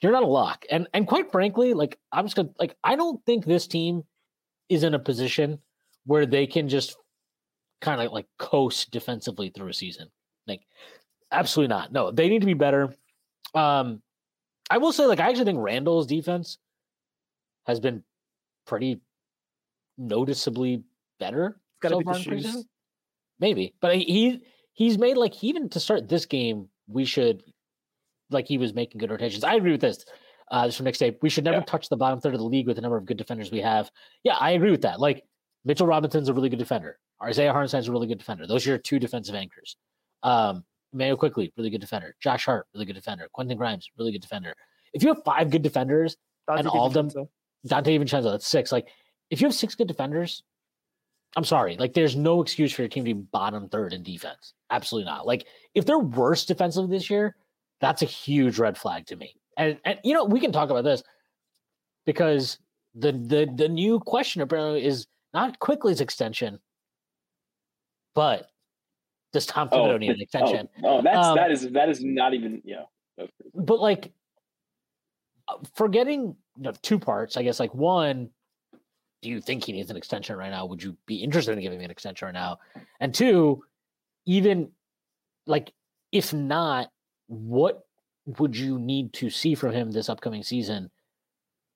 [0.00, 0.64] you're not a lock.
[0.70, 4.04] And and quite frankly, like I'm just gonna like I don't think this team
[4.68, 5.58] is in a position
[6.06, 6.96] where they can just
[7.80, 10.08] kind of like coast defensively through a season.
[10.46, 10.62] Like
[11.32, 11.92] absolutely not.
[11.92, 12.94] No, they need to be better.
[13.54, 14.02] Um
[14.70, 16.58] I will say like I actually think Randle's defense
[17.66, 18.02] has been
[18.66, 19.00] pretty
[19.98, 20.82] noticeably
[21.18, 21.56] better.
[21.56, 22.64] It's got to so be the shoes.
[23.40, 24.40] Maybe, but he
[24.72, 27.42] he's made like even to start this game, we should
[28.30, 29.44] like he was making good rotations.
[29.44, 30.04] I agree with this.
[30.50, 31.18] Uh, this from Nick State.
[31.22, 31.64] We should never Yeah.
[31.64, 33.90] touch the bottom third of the league with the number of good defenders we have.
[34.24, 35.00] Yeah, I agree with that.
[35.00, 35.24] Like
[35.64, 36.98] Mitchell Robinson's a really good defender.
[37.22, 38.46] Isaiah Hartenstein's a really good defender.
[38.46, 39.76] Those are your two defensive anchors.
[40.24, 42.16] Um, Mayo Quickley, really good defender.
[42.20, 43.28] Josh Hart, really good defender.
[43.32, 44.54] Quentin Grimes, really good defender.
[44.92, 46.16] If you have five good defenders,
[46.48, 47.28] Donte And all of them- Donte
[47.66, 48.72] DiVincenzo, that's six.
[48.72, 48.88] Like,
[49.30, 50.42] if you have six good defenders,
[51.36, 51.76] I'm sorry.
[51.76, 54.54] Like, there's no excuse for your team to be bottom third in defense.
[54.70, 55.26] Absolutely not.
[55.26, 57.36] Like, if they're worse defensively this year,
[57.80, 59.34] that's a huge red flag to me.
[59.56, 61.02] And and you know, we can talk about this
[62.06, 62.58] because
[62.94, 66.60] the the the new question apparently is not Quickley's extension,
[68.14, 68.48] but
[69.34, 70.68] does Tom Thibodeau need an extension?
[70.82, 72.84] Oh, oh that's Um, that is that is not even yeah.
[73.18, 73.50] that's crazy.
[73.52, 74.12] but like
[75.74, 77.60] forgetting you know, two parts, I guess.
[77.60, 78.30] Like one,
[79.20, 80.64] do you think he needs an extension right now?
[80.66, 82.58] Would you be interested in giving him an extension right now?
[83.00, 83.64] And two,
[84.24, 84.70] even
[85.46, 85.72] like
[86.12, 86.90] if not,
[87.26, 87.82] what
[88.38, 90.90] would you need to see from him this upcoming season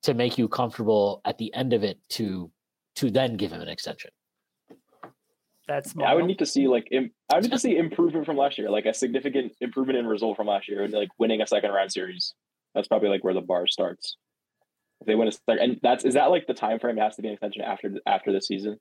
[0.03, 2.49] to make you comfortable at the end of it to
[2.95, 4.11] to then give him an extension?
[5.69, 8.25] That's Yeah, I would need to see like im- I would need to see improvement
[8.25, 11.41] from last year, like a significant improvement in result from last year, and like winning
[11.41, 12.33] a second round series.
[12.73, 14.17] That's probably like where the bar starts.
[14.99, 17.21] If they win a second, and that's is that like the time frame has to
[17.21, 18.79] be an extension after after the season.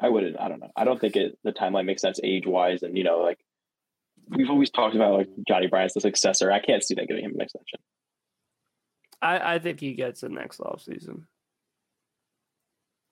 [0.00, 0.38] I wouldn't.
[0.38, 0.70] I don't know.
[0.76, 3.40] I don't think it the timeline makes sense age wise, and you know like
[4.28, 6.52] we've always talked about like Johnny Bryant's the successor.
[6.52, 7.80] I can't see them giving him an extension.
[9.20, 11.24] I, I think he gets it next offseason.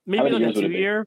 [0.07, 1.05] Maybe like a it two year.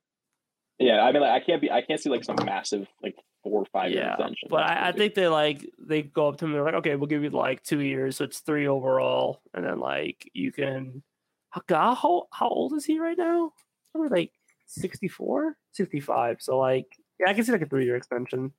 [0.79, 3.61] Yeah, I mean like I can't be I can't see like some massive like four
[3.61, 4.49] or five year Yeah, extension.
[4.49, 6.51] but I, I think they like they go up to him.
[6.51, 9.79] They're like, okay, we'll give you like two years, so it's three overall, and then
[9.79, 11.03] like you can.
[11.51, 13.53] How God, how how old is he right now?
[13.93, 14.31] Probably like
[14.65, 16.37] 64, 65.
[16.41, 18.51] So like, yeah, I can see like a three year extension.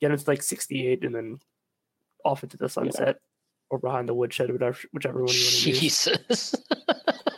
[0.00, 1.40] Get him to like sixty eight, and then
[2.24, 3.16] off into the sunset
[3.70, 5.80] or behind the woodshed, whatever whichever one you want to use.
[5.80, 6.54] Jesus.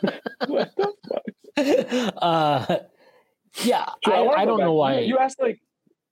[0.47, 2.13] What the fuck?
[2.21, 2.77] uh,
[3.63, 4.99] yeah, Joe, I, wanna I don't know why.
[4.99, 5.59] You, asked like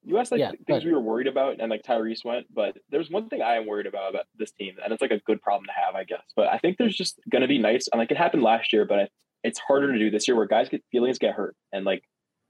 [0.04, 2.48] you asked like Yeah, things we were worried about, and like Tyrese went.
[2.54, 5.20] But there's one thing I am worried about about this team, and it's like a
[5.26, 6.24] good problem to have, I guess.
[6.36, 8.86] But I think there's just going to be nights, and like it happened last year,
[8.86, 9.08] but I,
[9.44, 12.04] it's harder to do this year, where guys get feelings get hurt, and like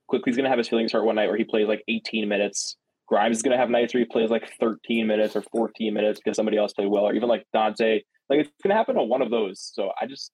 [0.08, 2.78] Quickley's going to have his feelings hurt one night where he plays like 18 minutes.
[3.08, 6.20] Grimes is going to have nights where he plays like 13 minutes or 14 minutes
[6.20, 8.02] because somebody else played well, or even like Donte.
[8.30, 9.72] Like it's going to happen on one of those.
[9.74, 10.32] So I just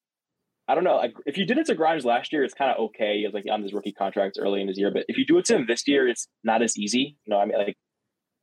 [0.73, 0.95] I don't know.
[0.95, 3.19] Like if you did it to Grimes last year, it's kind of okay.
[3.19, 5.37] He was like on his rookie contracts early in his year, but if you do
[5.37, 7.15] it to him this year, it's not as easy.
[7.25, 7.77] You know, I mean, like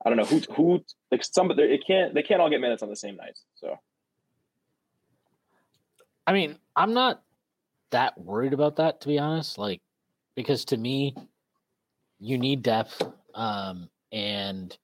[0.06, 2.88] I don't know who who like some it can't they can't all get minutes on
[2.88, 3.42] the same nights.
[3.56, 3.74] So
[6.24, 7.20] I mean, I'm not
[7.90, 9.58] that worried about that to be honest.
[9.58, 9.80] Like,
[10.36, 11.16] because to me,
[12.20, 13.02] you need depth,
[13.34, 14.78] um, and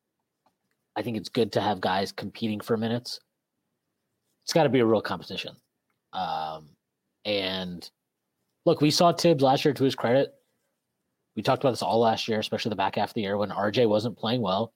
[0.97, 3.21] I think it's good to have guys competing for minutes.
[4.43, 5.55] It's got to be a real competition.
[6.13, 6.71] Um,
[7.27, 7.89] and
[8.65, 10.33] look, we saw Thibs last year to his credit.
[11.35, 13.51] We talked about this all last year, especially the back half of the year when
[13.51, 14.73] RJ wasn't playing well.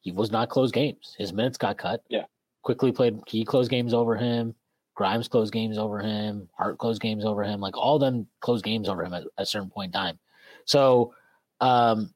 [0.00, 1.14] He was not close games.
[1.18, 2.02] His minutes got cut.
[2.08, 2.24] Yeah.
[2.62, 4.54] Quickley played he closed games over him.
[4.94, 6.48] Grimes closed games over him.
[6.56, 7.60] Hart closed games over him.
[7.60, 10.18] Like all of them closed games over him at a certain point in time.
[10.64, 11.14] So
[11.60, 12.14] um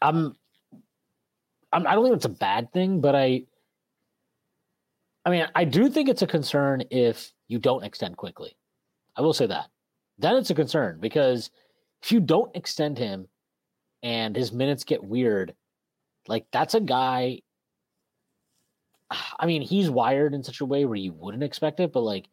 [0.00, 0.34] I'm
[1.72, 3.44] I'm I don't think it's a bad thing, but I
[5.24, 8.56] I mean, I do think it's a concern if you don't extend Quickley.
[9.14, 9.68] I will say that.
[10.18, 11.50] Then it's a concern because
[12.02, 13.28] if you don't extend him
[14.02, 15.54] and his minutes get weird,
[16.26, 17.42] like that's a guy.
[19.38, 22.26] I mean, he's wired in such a way where you wouldn't expect it, but like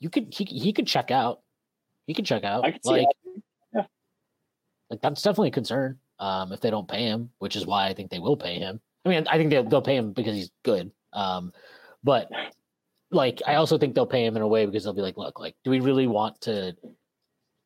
[0.00, 1.40] you could he he could check out.
[2.06, 2.66] He could check out.
[2.66, 3.06] I could like.
[3.74, 3.86] Yeah.
[4.90, 5.98] like that's definitely a concern.
[6.18, 8.80] Um, if they don't pay him, which is why I think they will pay him.
[9.06, 10.90] I mean, I think they'll they'll pay him because he's good.
[11.14, 11.54] Um,
[12.04, 12.28] but
[13.16, 15.40] like I also think they'll pay him in a way because they'll be like, look,
[15.40, 16.76] like, do we really want to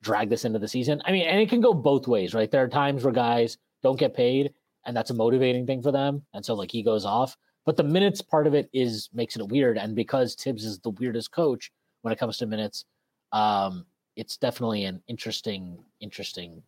[0.03, 1.03] drag this into the season?
[1.05, 2.51] I mean, and it can go both ways, right?
[2.51, 4.53] There are times where guys don't get paid,
[4.87, 7.37] and that's a motivating thing for them, and so like he goes off.
[7.67, 10.91] But the minutes part of it is makes it weird, and because Thibs is the
[10.91, 11.71] weirdest coach
[12.03, 12.87] when it comes to minutes,
[13.33, 13.85] um,
[14.17, 16.63] it's definitely an interesting, interesting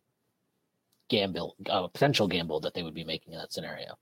[1.09, 3.97] gamble, uh, potential gamble that they would be making in that scenario.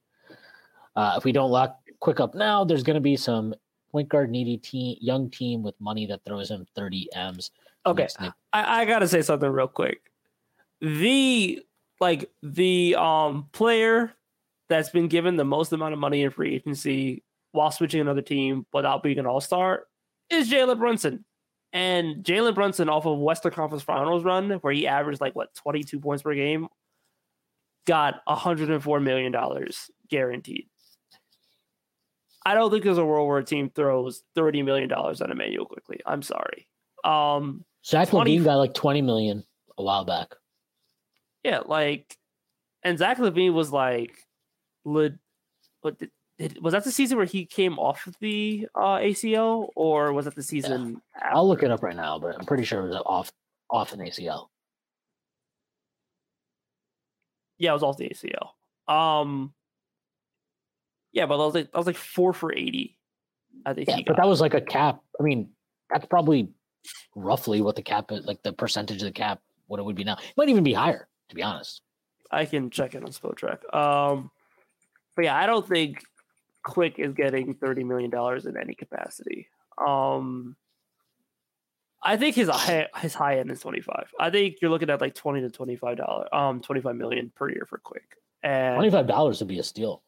[0.95, 3.53] Uh, if we don't lock quick up now, there's going to be some
[3.92, 7.52] point guard needy team, young team with money that throws him 30 m's.
[7.86, 8.08] Okay,
[8.54, 10.02] I, I gotta say something real quick.
[10.82, 11.62] The
[12.00, 14.14] like the um player
[14.70, 18.66] that's been given the most amount of money in free agency while switching another team
[18.72, 19.84] without being an all star
[20.30, 21.26] is Jalen Brunson.
[21.74, 26.00] And Jalen Brunson off of Western Conference Finals run, where he averaged like what 22
[26.00, 26.68] points per game,
[27.86, 30.68] got 104 million dollars guaranteed.
[32.46, 35.66] I don't think there's a world where a team throws 30 million dollars at Immanuel
[35.66, 36.00] Quickley.
[36.06, 36.68] I'm sorry.
[37.04, 39.44] Um, Zach 20 LaVine got like 20 million
[39.78, 40.36] a while back.
[41.44, 42.18] Yeah, like,
[42.84, 44.26] and Zach LaVine was like,
[44.86, 45.14] lit,
[45.82, 49.70] what did, did, was that the season where he came off of the uh, ACL,
[49.76, 51.02] or was it the season?
[51.22, 53.32] I'll look it up right now, but I'm pretty sure it was off
[53.70, 54.48] off an ACL.
[57.58, 58.94] Yeah, it was off the ACL.
[58.94, 59.54] Um,
[61.14, 62.97] yeah, but that was like that was like four for eighty.
[63.66, 65.01] I think Yeah, but that was like a cap.
[65.20, 65.49] I mean,
[65.89, 66.49] that's probably
[67.16, 70.03] roughly what the cap is, like the percentage of the cap, what it would be
[70.03, 70.14] now.
[70.14, 71.82] It might even be higher, to be honest.
[72.32, 73.74] I can check it on Spotrac.
[73.76, 74.32] Um,
[75.16, 76.01] but yeah, I don't think
[76.64, 79.47] Quick is getting thirty million dollars in any capacity.
[79.78, 80.55] Um,
[82.03, 84.09] I think his high, his high end is twenty five.
[84.20, 87.32] I think you're looking at like twenty to twenty five dollar, um, twenty five million
[87.36, 88.18] per year for Quick.
[88.43, 90.01] And Twenty-five dollars would be a steal.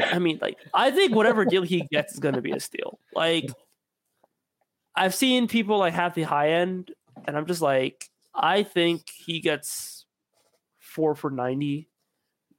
[0.00, 2.98] I mean, like, I think whatever deal he gets is going to be a steal.
[3.14, 3.46] Like,
[4.96, 6.92] I've seen people like have the high end,
[7.26, 10.06] and I'm just like, I think he gets
[10.78, 11.88] four for 90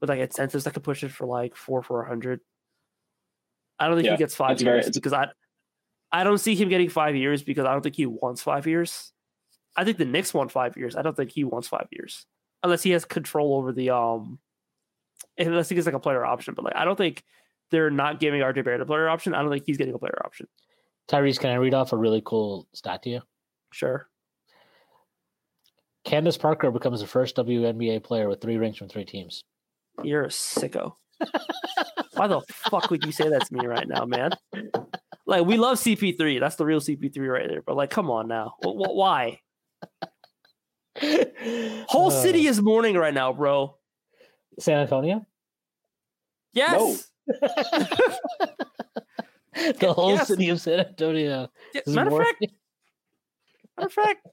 [0.01, 2.39] with like incentives that could push it for like four for 100.
[3.79, 5.27] I don't think Yeah, he gets five it's very- years because I,
[6.11, 9.11] I don't see him getting five years because I don't think he wants five years.
[9.75, 10.95] I think the Knicks want five years.
[10.95, 12.25] I don't think he wants five years
[12.63, 14.39] unless he has control over the um
[15.37, 16.53] unless he gets like a player option.
[16.53, 17.23] But like I don't think
[17.71, 19.33] they're not giving RJ Barrett a player option.
[19.33, 20.47] I don't think he's getting a player option.
[21.07, 23.21] Tyrese, can I read off a really cool stat to you?
[23.71, 24.07] Sure.
[26.03, 29.43] Candace Parker becomes the first WNBA player with three rings from three teams.
[30.03, 30.93] You're a sicko.
[32.13, 34.31] Why the fuck would you say that to me right now, man?
[35.25, 36.39] Like we love CP3.
[36.39, 37.61] That's the real CP3 right there.
[37.61, 38.53] But like, come on now.
[38.63, 39.39] Wh- wh- why?
[41.87, 43.77] Whole Uh, city is mourning right now, bro.
[44.59, 45.25] San Antonio?
[46.53, 47.11] Yes.
[49.79, 50.27] the whole Yes.
[50.27, 51.49] city of San Antonio.
[51.73, 52.45] Yeah, Matter of fact,
[53.77, 54.27] matter of fact,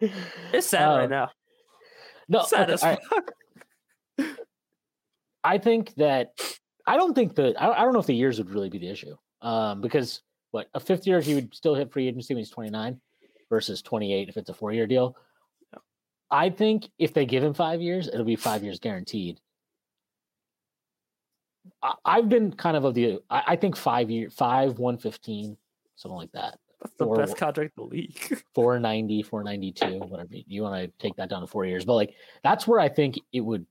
[0.52, 1.30] it's sad Uh, right now.
[2.28, 2.98] no, Sad okay, as all right.
[3.08, 3.32] fuck.
[5.44, 6.32] I think that
[6.86, 8.88] I don't think that I, I don't know if the years would really be the
[8.88, 9.16] issue.
[9.42, 13.00] Um, because what a fifth year he would still hit free agency when he's 29
[13.48, 15.16] versus 28 if it's a four year deal.
[16.30, 19.40] I think if they give him five years, it'll be five years guaranteed.
[21.82, 25.56] I, I've been kind of of the I, I think five year five one fifteen
[25.96, 26.58] something like that.
[26.80, 28.42] That's the best contract in the league.
[28.54, 31.84] 490, 492, whatever you want to take that down to four years.
[31.84, 33.66] But like that's where I think it would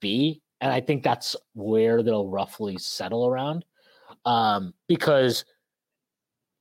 [0.00, 0.42] be.
[0.60, 3.64] And I think that's where they'll roughly settle around.
[4.24, 5.44] Um, because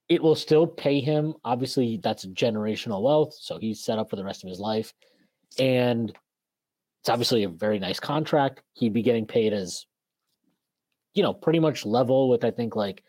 [0.09, 1.35] it will still pay him.
[1.45, 3.35] Obviously, that's generational wealth.
[3.39, 4.93] So he's set up for the rest of his life.
[5.59, 6.09] And
[7.01, 8.61] it's obviously a very nice contract.
[8.73, 9.85] He'd be getting paid as,
[11.13, 13.03] you know, pretty much level with, I think, like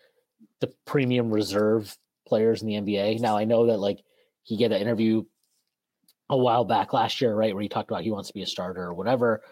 [0.60, 3.20] the premium reserve players in the NBA.
[3.20, 4.00] Now, I know that like
[4.42, 5.24] he get an interview
[6.28, 8.46] a while back last year, right, where he talked about he wants to be a
[8.46, 9.42] starter or whatever.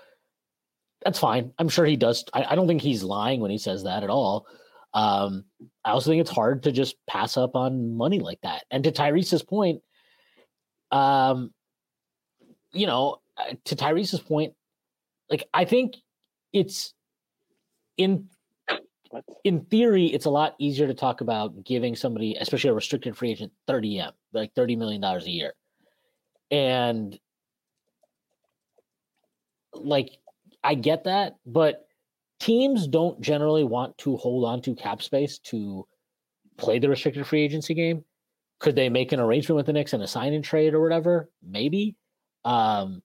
[1.05, 1.53] That's fine.
[1.59, 2.25] I'm sure he does.
[2.33, 4.47] I, I don't think he's lying when he says that at all.
[4.93, 5.45] Um,
[5.85, 8.65] I also think it's hard to just pass up on money like that.
[8.71, 9.83] And to Tyrese's point,
[10.91, 11.53] um,
[12.73, 14.55] you know, uh, to Tyrese's point,
[15.31, 15.97] like I think
[16.53, 16.95] it's
[17.97, 18.29] in
[19.45, 23.31] in theory, it's a lot easier to talk about giving somebody, especially a restricted free
[23.31, 25.55] agent, 30 M, like $30 million a year.
[26.51, 27.19] And
[29.75, 30.19] like
[30.63, 31.87] I get that, but
[32.39, 35.87] teams don't generally want to hold on to cap space to
[36.57, 38.05] play the restricted free agency game.
[38.59, 41.31] Could they make an arrangement with the Knicks and a sign and trade or whatever?
[41.43, 41.97] Maybe.
[42.45, 43.03] Um,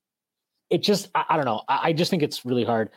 [0.69, 1.61] it just I, I don't know.
[1.67, 2.89] I, I, just think it's really hard.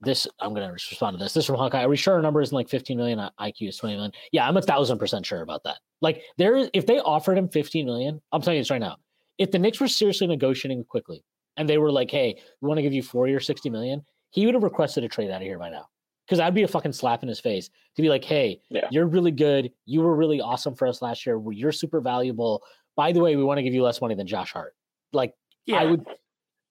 [0.00, 1.34] This I'm gonna respond to this.
[1.34, 1.82] This from Hawkeye.
[1.82, 3.18] Are we sure our number isn't like 15 million?
[3.40, 4.12] IQ is 20 million.
[4.32, 5.78] Yeah, I'm a thousand percent sure about that.
[6.00, 8.96] Like there is if they offered him 15 million, I'm telling you this right now.
[9.38, 11.24] If the Knicks were seriously negotiating Quickley
[11.56, 14.46] and they were like, hey, we want to give you four years, 60 million, he
[14.46, 15.86] would have requested a trade out of here by now.
[16.26, 18.88] Because that'd be a fucking slap in his face to be like, hey, yeah.
[18.90, 19.70] you're really good.
[19.84, 21.40] You were really awesome for us last year.
[21.52, 22.62] You're super valuable.
[22.96, 24.74] By the way, we want to give you less money than Josh Hart.
[25.12, 25.34] Like,
[25.66, 25.76] yeah.
[25.76, 26.04] I would,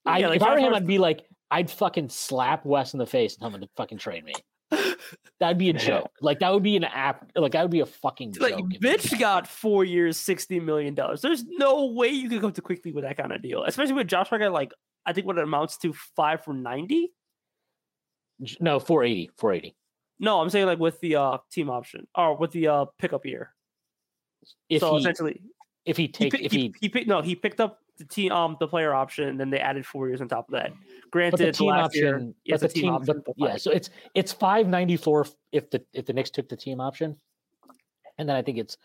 [0.06, 3.00] I, yeah, like if I were him, I'd be like, I'd fucking slap Wes in
[3.00, 4.34] the face and tell him to fucking train me.
[5.40, 6.12] That'd be a joke.
[6.22, 7.32] Like that would be an app.
[7.36, 8.42] Like that would be a fucking joke.
[8.42, 11.22] Like Mitch got four years, sixty million dollars.
[11.22, 14.08] There's no way you could come to Quickley with that kind of deal, especially with
[14.08, 14.52] Josh Hart.
[14.52, 14.74] Like
[15.06, 17.12] I think what it amounts to five for ninety.
[18.60, 19.32] No, 480.
[19.38, 19.76] 480.
[20.20, 23.54] No, I'm saying like with the uh team option or with the uh pickup year.
[24.70, 25.42] If so he, essentially,
[25.86, 28.58] if he take he, if he, he, picked no, he picked up the team um
[28.60, 30.72] the player option, and then they added four years on top of that.
[31.12, 33.90] Granted, but the team option, year, but the team, team option but, yeah, so it's
[34.14, 37.18] it's five ninety four if the if the Knicks took the team option,
[38.18, 38.78] and then I think it's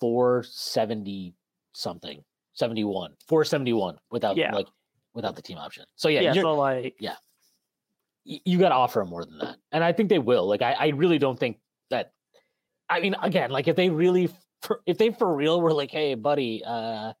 [0.00, 1.34] four seventy
[1.72, 2.22] something,
[2.54, 4.54] seventy one, four seventy one without yeah.
[4.54, 4.68] like
[5.14, 5.84] without the team option.
[5.96, 7.16] So yeah, yeah, so like yeah,
[8.26, 9.56] you got to offer them more than that.
[9.72, 10.46] And I think they will.
[10.48, 11.58] Like, I, I really don't think
[11.90, 12.12] that.
[12.88, 14.28] I mean, again, like if they really,
[14.62, 17.12] for, if they for real were like, hey, buddy, uh,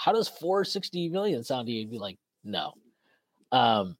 [0.00, 1.80] how does 460 million sound to you?
[1.80, 2.72] You'd be like, no.
[3.52, 3.98] Um,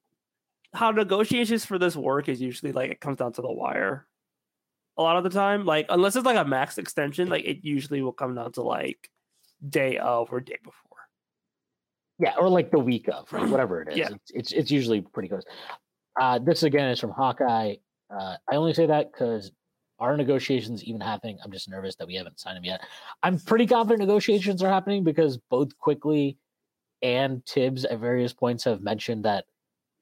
[0.73, 4.07] how negotiations for this work is usually like it comes down to the wire.
[4.97, 8.01] A lot of the time, like unless it's like a max extension, like it usually
[8.01, 9.11] will come down to like
[9.69, 10.97] day of or day before.
[12.19, 13.47] Yeah, or like the week of, right?
[13.51, 13.99] Whatever it is.
[13.99, 14.09] Yeah.
[14.09, 15.45] It's, it's, it's usually pretty close.
[16.19, 17.75] Uh, this again is from Hawkeye.
[18.09, 19.53] Uh, I only say that because
[20.01, 21.39] our negotiations even happening.
[21.45, 22.81] I'm just nervous that we haven't signed him yet.
[23.23, 26.39] I'm pretty confident negotiations are happening because both Quickley
[27.03, 29.45] and Thibs at various points have mentioned that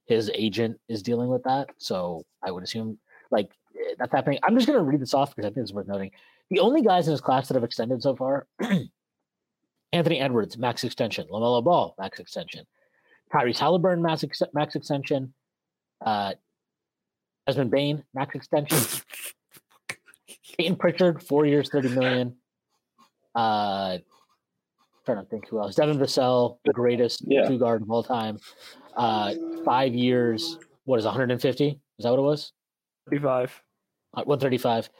[0.06, 1.68] his agent is dealing with that.
[1.78, 2.98] So I would assume
[3.30, 4.38] like eh, that's happening.
[4.42, 6.10] I'm just going to read this off because I think it's worth noting.
[6.50, 8.46] The only guys in his class that have extended so far
[9.92, 11.26] Anthony Edwards, max extension.
[11.30, 12.66] LaMelo Ball, max extension.
[13.32, 15.34] Tyrese Halliburton, max, ex- max extension.
[16.04, 16.34] Uh,
[17.46, 18.78] Desmond Bane, max extension.
[20.58, 22.36] Payton Pritchard, four years, 30 million.
[23.34, 23.98] Uh,
[25.06, 25.76] trying to think who else.
[25.76, 27.46] Devin Vassell, the greatest yeah.
[27.46, 28.38] two guard of all time.
[28.96, 29.34] Uh,
[29.64, 31.66] five years, what is 150?
[31.68, 32.52] Is that what it was?
[33.08, 33.62] 35.
[34.14, 34.90] Uh, 135.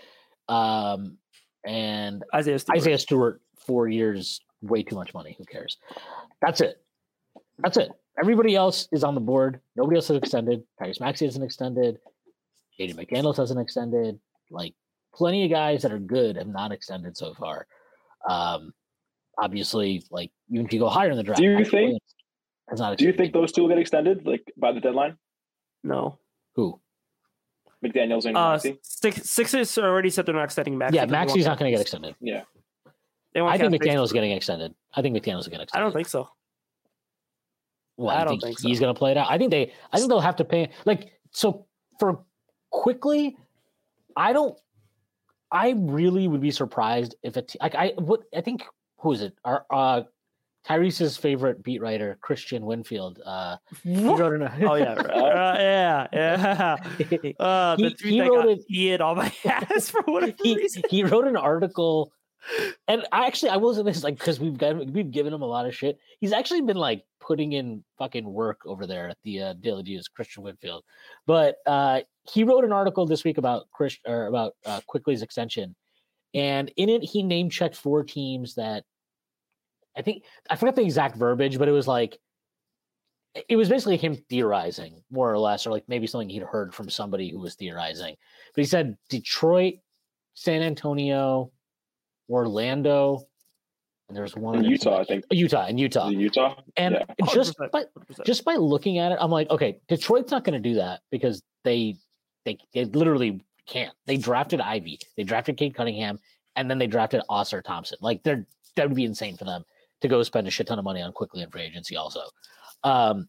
[0.48, 1.18] Um,
[1.66, 2.78] and Isaiah Stewart.
[2.78, 5.34] Isaiah Stewart, four years, way too much money.
[5.36, 5.76] Who cares?
[6.40, 6.80] That's it.
[7.59, 7.90] That's it.
[8.20, 9.61] Everybody else is on the board.
[9.76, 10.62] Nobody else has extended.
[10.80, 11.98] Tyrese Maxey hasn't extended.
[12.78, 14.18] Jaden McDaniels hasn't extended.
[14.50, 14.74] Like
[15.14, 17.66] plenty of guys that are good have not extended so far.
[18.28, 18.72] Um,
[19.38, 22.00] obviously, like even if you go higher in the draft, do you think?
[22.76, 25.16] Do you think those two will get extended like by the deadline?
[25.82, 26.18] No.
[26.54, 26.80] Who?
[27.84, 30.92] McDaniels and uh, Six, Sixers already said they're not extending Max.
[30.92, 32.14] Yeah, Maxey's not going to get extended.
[32.20, 32.42] Yeah.
[33.36, 34.74] I think McDaniel's getting extended.
[34.94, 35.72] I think McDaniel's getting extended.
[35.72, 36.28] I don't think so.
[37.96, 39.30] Well, I, don't think, think he's going to play it out.
[39.30, 39.72] I think they.
[39.92, 40.70] I think they'll have to pay.
[40.84, 41.66] Like so
[41.98, 42.24] for
[42.70, 43.36] Quickley.
[44.16, 44.59] I don't.
[45.51, 47.55] I really would be surprised if it.
[47.61, 48.64] Like I what I think.
[49.01, 49.38] Who is it?
[49.44, 50.03] Our uh,
[50.66, 53.20] Tyrese's favorite beat writer, Kristian Winfield.
[53.24, 56.76] Uh, he wrote an, oh yeah, uh, yeah, yeah.
[57.40, 58.64] Uh, the he, he wrote it.
[58.66, 60.82] He on my ass for whatever he, reason.
[60.90, 62.12] He wrote an article
[62.86, 65.66] and I actually I wasn't this like because we've got we've given him a lot
[65.66, 65.99] of shit.
[66.20, 70.09] He's actually been like putting in fucking work over there at the uh, Daily News,
[70.09, 70.84] Kristian Winfield.
[71.26, 72.01] But uh,
[72.33, 75.74] he wrote an article this week about Chris or about uh, Quickley's extension,
[76.35, 78.85] and in it he name checked four teams that
[79.97, 82.18] I think I forgot the exact verbiage, but it was like
[83.49, 86.89] it was basically him theorizing more or less, or like maybe something he'd heard from
[86.89, 88.16] somebody who was theorizing.
[88.55, 89.74] But he said Detroit,
[90.35, 91.51] San Antonio,
[92.29, 93.26] Orlando,
[94.09, 95.24] and there's one in Utah, I think.
[95.31, 96.09] Utah and Utah.
[96.09, 96.57] Utah.
[96.76, 97.26] And yeah.
[97.33, 97.85] just by
[98.24, 101.43] just by looking at it, I'm like, okay, Detroit's not going to do that because
[101.64, 101.97] they
[102.45, 103.95] they they literally can't.
[104.07, 106.18] They drafted Ivey, they drafted Cade Cunningham,
[106.57, 107.99] and then they drafted Ausar Thompson.
[108.01, 109.64] Like they're that would be insane for them
[110.01, 111.97] to go spend a shit ton of money on Quickley in free agency.
[111.97, 112.20] Also,
[112.84, 113.28] um,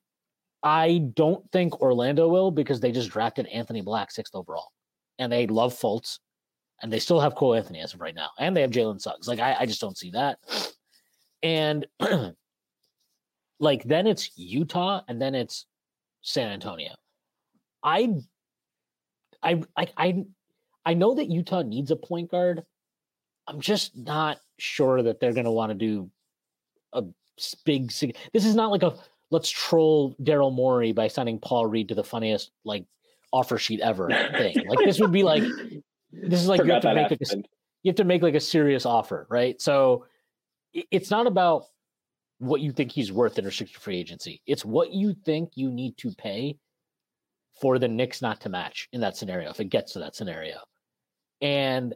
[0.61, 4.71] I don't think Orlando will because they just drafted Anthony Black sixth overall,
[5.17, 6.19] and they love Fultz
[6.81, 9.27] and they still have Cole Anthony as of right now, and they have Jalen Suggs.
[9.27, 10.39] Like I, I just don't see that.
[11.43, 11.85] And
[13.59, 15.65] like then it's Utah and then it's
[16.21, 16.91] San Antonio.
[17.83, 18.13] I
[19.43, 20.25] I I I
[20.85, 22.63] I know that Utah needs a point guard.
[23.47, 26.09] I'm just not sure that they're going to want to do
[26.93, 27.03] a
[27.65, 27.91] big.
[28.33, 28.95] This is not like a
[29.31, 32.85] let's troll Daryl Morey by sending Paul Reed to the funniest like
[33.31, 34.55] offer sheet ever thing.
[34.67, 35.43] Like this would be like
[36.11, 37.35] this is like you have to make like a,
[37.83, 39.59] you have to make like a serious offer, right?
[39.61, 40.05] So
[40.91, 41.65] it's not about
[42.39, 44.41] what you think he's worth in restricted free agency.
[44.45, 46.57] It's what you think you need to pay
[47.61, 50.57] for the Knicks not to match in that scenario if it gets to that scenario.
[51.41, 51.93] And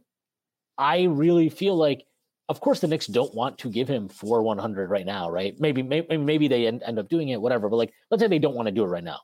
[0.78, 2.05] I really feel like,
[2.49, 5.55] of course, the Knicks don't want to give him four one hundred right now, right?
[5.59, 7.70] Maybe, maybe, maybe they end, end up doing it, whatever.
[7.70, 9.20] But like, let's say they don't want to do it right now.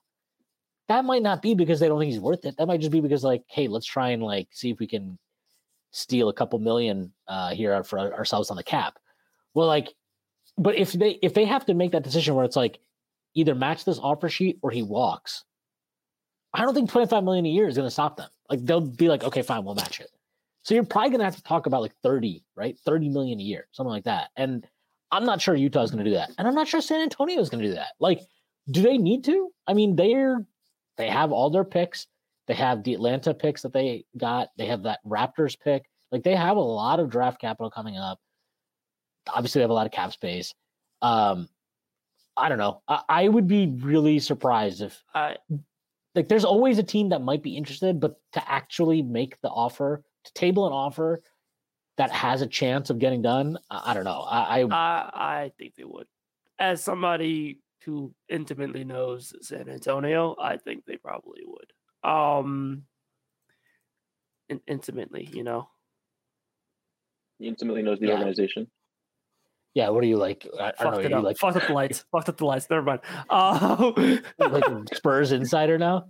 [0.88, 2.56] That might not be because they don't think he's worth it.
[2.58, 5.20] That might just be because, like, hey, let's try and like see if we can
[5.92, 8.98] steal a couple million uh, here for ourselves on the cap.
[9.54, 9.94] Well, like,
[10.58, 12.80] but if they if they have to make that decision where it's like
[13.36, 15.44] either match this offer sheet or he walks,
[16.54, 18.30] I don't think 25 million a year is going to stop them.
[18.50, 20.10] Like they'll be like, okay, fine, we'll match it.
[20.64, 22.78] So you're probably going to have to talk about like 30, right?
[22.86, 24.30] 30 million a year, something like that.
[24.36, 24.68] And
[25.12, 26.32] I'm not sure Utah's going to do that.
[26.38, 27.94] And I'm not sure San Antonio is going to do that.
[28.00, 28.22] Like,
[28.72, 29.50] do they need to?
[29.68, 30.46] I mean, they're
[30.98, 32.08] they have all their picks.
[32.48, 34.50] They have the Atlanta picks that they got.
[34.58, 35.86] They have that Raptors pick.
[36.12, 38.20] Like they have a lot of draft capital coming up.
[39.28, 40.54] Obviously, they have a lot of cap space.
[41.02, 41.48] Um,
[42.36, 42.82] I don't know.
[42.88, 45.04] I, I would be really surprised if
[46.20, 50.04] like there's always a team that might be interested, but to actually make the offer,
[50.26, 51.24] to table an offer
[51.96, 54.26] that has a chance of getting done, I, I don't know.
[54.30, 56.08] I, I I I think they would.
[56.60, 61.72] As somebody who intimately knows San Antonio, I think they probably would.
[62.04, 62.84] Um,
[64.50, 65.70] in, intimately, you know.
[67.38, 68.16] He intimately knows the Yeah.
[68.16, 68.70] organization.
[69.74, 69.90] Yeah.
[69.90, 70.48] What are you like?
[70.60, 71.00] I, I don't know.
[71.00, 71.24] it You up.
[71.24, 72.06] like Fucked up the lights.
[72.12, 72.68] Fucked up the lights.
[72.70, 73.02] Never mind.
[73.30, 74.64] Um, like
[74.94, 76.08] Spurs insider now?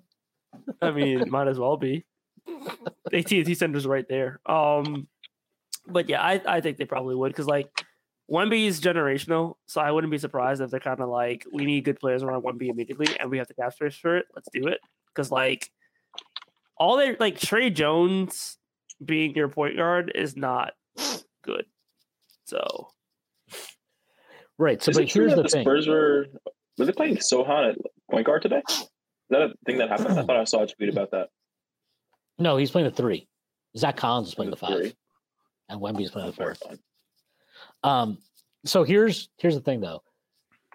[0.81, 2.05] I mean, might as well be.
[3.13, 4.39] AT&T Center's right there.
[4.45, 5.07] Um,
[5.87, 7.69] but yeah, I, I think they probably would because like
[8.31, 11.83] Wemby is generational, so I wouldn't be surprised if they're kind of like we need
[11.85, 14.25] good players around Wemby immediately, and we have the cap space for it.
[14.35, 14.79] Let's do it
[15.13, 15.69] because like
[16.77, 18.57] all they like Tre Jones
[19.03, 20.73] being your point guard is not
[21.43, 21.65] good.
[22.45, 22.89] So
[24.59, 24.83] Right.
[24.83, 25.63] So, Is but here's the the thing.
[25.63, 26.27] Spurs were
[26.77, 27.77] were they playing Sochan at
[28.11, 28.61] point guard today?
[28.67, 28.87] Is
[29.29, 30.19] that a thing that happened?
[30.19, 31.29] I thought I saw a tweet about that.
[32.37, 33.27] No, he's playing the three.
[33.77, 34.93] Zach Collins is playing the five, Three.
[35.69, 36.55] and Wemby's playing the four.
[37.83, 38.17] Um,
[38.65, 40.03] so here's here's the thing though.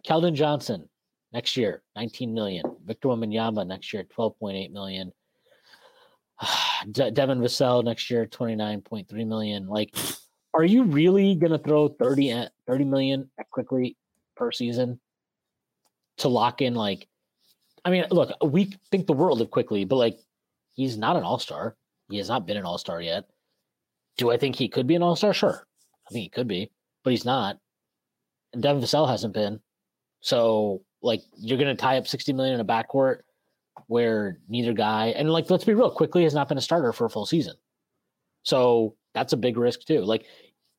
[0.07, 0.89] Keldon Johnson
[1.33, 2.65] next year, 19 million.
[2.85, 5.13] Victor Wembanyama next year, 12.8 million.
[6.91, 9.67] De- Devin Vassell next year, 29.3 million.
[9.67, 9.95] Like,
[10.55, 13.97] are you really gonna throw 30 at 30 million at Quickley
[14.37, 15.01] per season
[16.19, 17.09] to lock in like
[17.85, 20.19] I mean, look, we think the world of Quickley, but like
[20.75, 21.77] he's not an all-star.
[22.11, 23.25] He has not been an all-star yet.
[24.17, 25.35] Do I think he could be an all-star?
[25.35, 25.67] Sure.
[26.09, 26.71] I think he could be,
[27.03, 27.59] but he's not.
[28.53, 29.61] And Devin Vassell hasn't been.
[30.21, 33.21] So, like, you're going to tie up 60 million in a backcourt
[33.89, 37.05] where neither guy, and like, let's be real, Quickley has not been a starter for
[37.07, 37.55] a full season.
[38.43, 40.01] So, that's a big risk, too.
[40.01, 40.25] Like,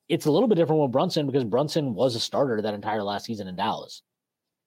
[0.07, 3.25] it's a little bit different with Brunson because Brunson was a starter that entire last
[3.25, 4.01] season in Dallas.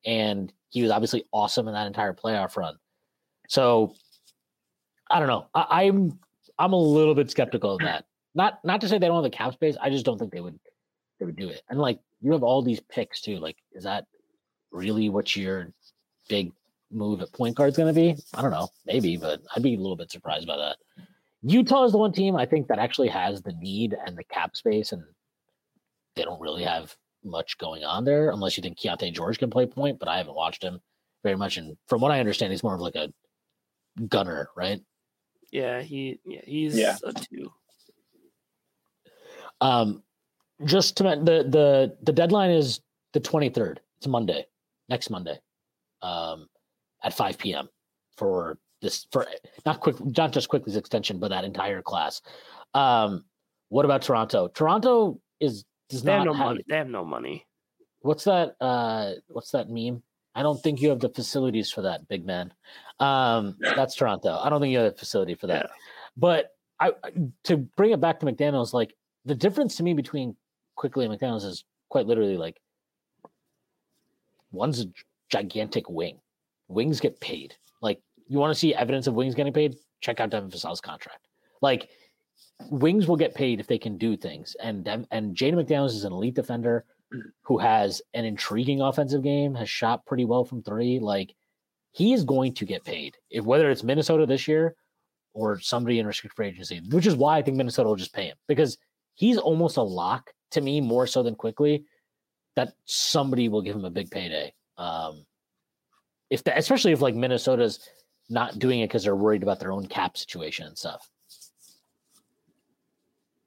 [0.05, 2.77] And he was obviously awesome in that entire playoff run.
[3.49, 3.95] So,
[5.11, 5.47] I don't know.
[5.55, 6.19] I, I'm
[6.59, 8.05] I'm a little bit skeptical of that.
[8.35, 9.77] Not not to say they don't have the cap space.
[9.81, 10.59] I just don't think they would
[11.19, 11.63] they would do it.
[11.69, 13.39] And like you have all these picks too.
[13.39, 14.07] Like, is that
[14.71, 15.73] really what your
[16.29, 16.53] big
[16.91, 18.17] move at point guard is going to be?
[18.35, 18.69] I don't know.
[18.87, 20.77] Maybe, but I'd be a little bit surprised by that.
[21.43, 24.57] Utah is the one team I think that actually has the need and the cap
[24.57, 25.03] space, and
[26.19, 26.95] they don't really have
[27.25, 29.99] much going on there unless you think Keyonte George can play point.
[29.99, 30.81] But I haven't watched him
[31.23, 33.13] very much, and from what I understand, he's more of like a
[34.09, 34.81] gunner, right?
[35.51, 36.97] yeah, he yeah he's Yeah.
[37.05, 37.51] a two.
[39.61, 40.03] Um,
[40.65, 42.81] just to men- the the the deadline is
[43.13, 43.81] the twenty third.
[43.97, 44.47] It's Monday,
[44.89, 45.39] next Monday,
[46.03, 46.49] um,
[47.03, 47.69] at five p.m.
[48.17, 49.27] for this for
[49.67, 52.21] not quick, not just Quickley's extension, but that entire class.
[52.75, 53.25] Um,
[53.71, 54.49] what about Toronto?
[54.49, 56.65] Toronto is does They have no have money.
[56.69, 57.47] They have no money.
[58.01, 58.57] what's that?
[58.61, 60.03] Uh, what's that meme?
[60.35, 62.53] I don't think you have the facilities for that, big man.
[63.01, 64.39] Um, that's Toronto.
[64.41, 65.65] I don't think you have a facility for that.
[65.67, 65.73] Yeah.
[66.17, 67.13] But I I-
[67.45, 70.37] to bring it back to McDaniels, like the difference to me between
[70.77, 72.61] Quickley and McDaniels is quite literally like
[74.53, 74.87] one's a
[75.31, 76.19] gigantic wing.
[76.69, 77.55] Wings get paid.
[77.81, 79.77] Like you want to see evidence of wings getting paid?
[80.01, 81.27] Check out Devin Vassell's contract.
[81.63, 81.89] Like
[82.71, 84.57] wings will get paid if they can do things.
[84.63, 86.85] And and Jaden McDaniels is an elite defender.
[87.43, 90.99] who has an intriguing offensive game, has shot pretty well from three.
[90.99, 91.35] Like
[91.93, 94.75] he is going to get paid, if whether it's Minnesota this year
[95.35, 98.27] or somebody in restricted free agency, which is why I think Minnesota will just pay
[98.27, 98.79] him because
[99.15, 101.85] he's almost a lock to me more so than Quickley
[102.57, 104.53] that somebody will give him a big payday.
[104.77, 105.25] Um,
[106.31, 107.89] if that, especially if like Minnesota's
[108.29, 111.09] not doing it because they're worried about their own cap situation and stuff.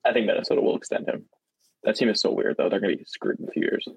[0.05, 1.25] I think Minnesota will extend him.
[1.83, 2.69] That team is so weird though.
[2.69, 3.87] They're gonna be screwed in a few years.
[3.87, 3.91] I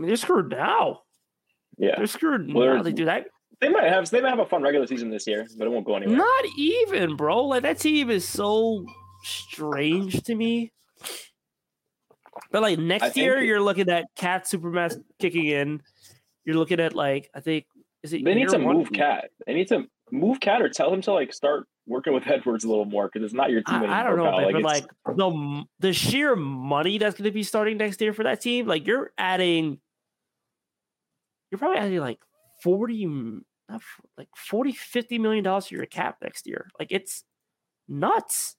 [0.00, 1.02] mean, they're screwed now.
[1.78, 1.94] Yeah.
[1.96, 2.82] They're screwed Well, now.
[2.82, 3.28] they're- do that.
[3.60, 5.86] They might have they might have a fun regular season this year, but it won't
[5.86, 6.16] go anywhere.
[6.18, 7.44] Not even, bro.
[7.46, 8.84] Like that team is so
[9.22, 10.72] strange to me.
[12.50, 15.82] But like next year, you're looking at Cat Supermax kicking in.
[16.44, 17.64] You're looking at like I think
[18.02, 18.76] is it They need to one?
[18.76, 19.30] move Cat.
[19.46, 22.68] They need to move Cat or tell him to like start working with Edwards a
[22.68, 23.94] little more because it's not your team anymore.
[23.94, 24.40] I, I don't know, pal.
[24.40, 24.86] man, but like
[25.16, 28.86] the the sheer money that's going to be starting next year for that team, like
[28.86, 29.78] you're adding,
[31.50, 32.18] you're probably adding like
[32.62, 33.42] forty, not
[33.76, 36.68] f- like 40, 50 million dollars to your cap next year.
[36.78, 37.24] Like it's
[37.88, 38.56] nuts.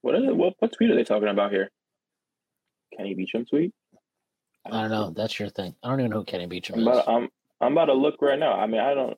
[0.00, 0.36] what is it?
[0.36, 1.70] What what tweet are they talking about here?
[2.96, 3.72] Kenny Beecham tweet.
[4.66, 5.10] I don't know.
[5.10, 5.74] That's your thing.
[5.82, 6.86] I don't even know who Kenny Beecham I'm is.
[6.86, 7.28] about, I'm
[7.60, 8.52] I'm about to look right now.
[8.52, 9.16] I mean, I don't.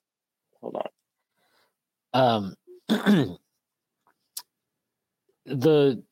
[0.60, 0.88] Hold on.
[2.12, 2.54] Um,
[5.46, 6.02] the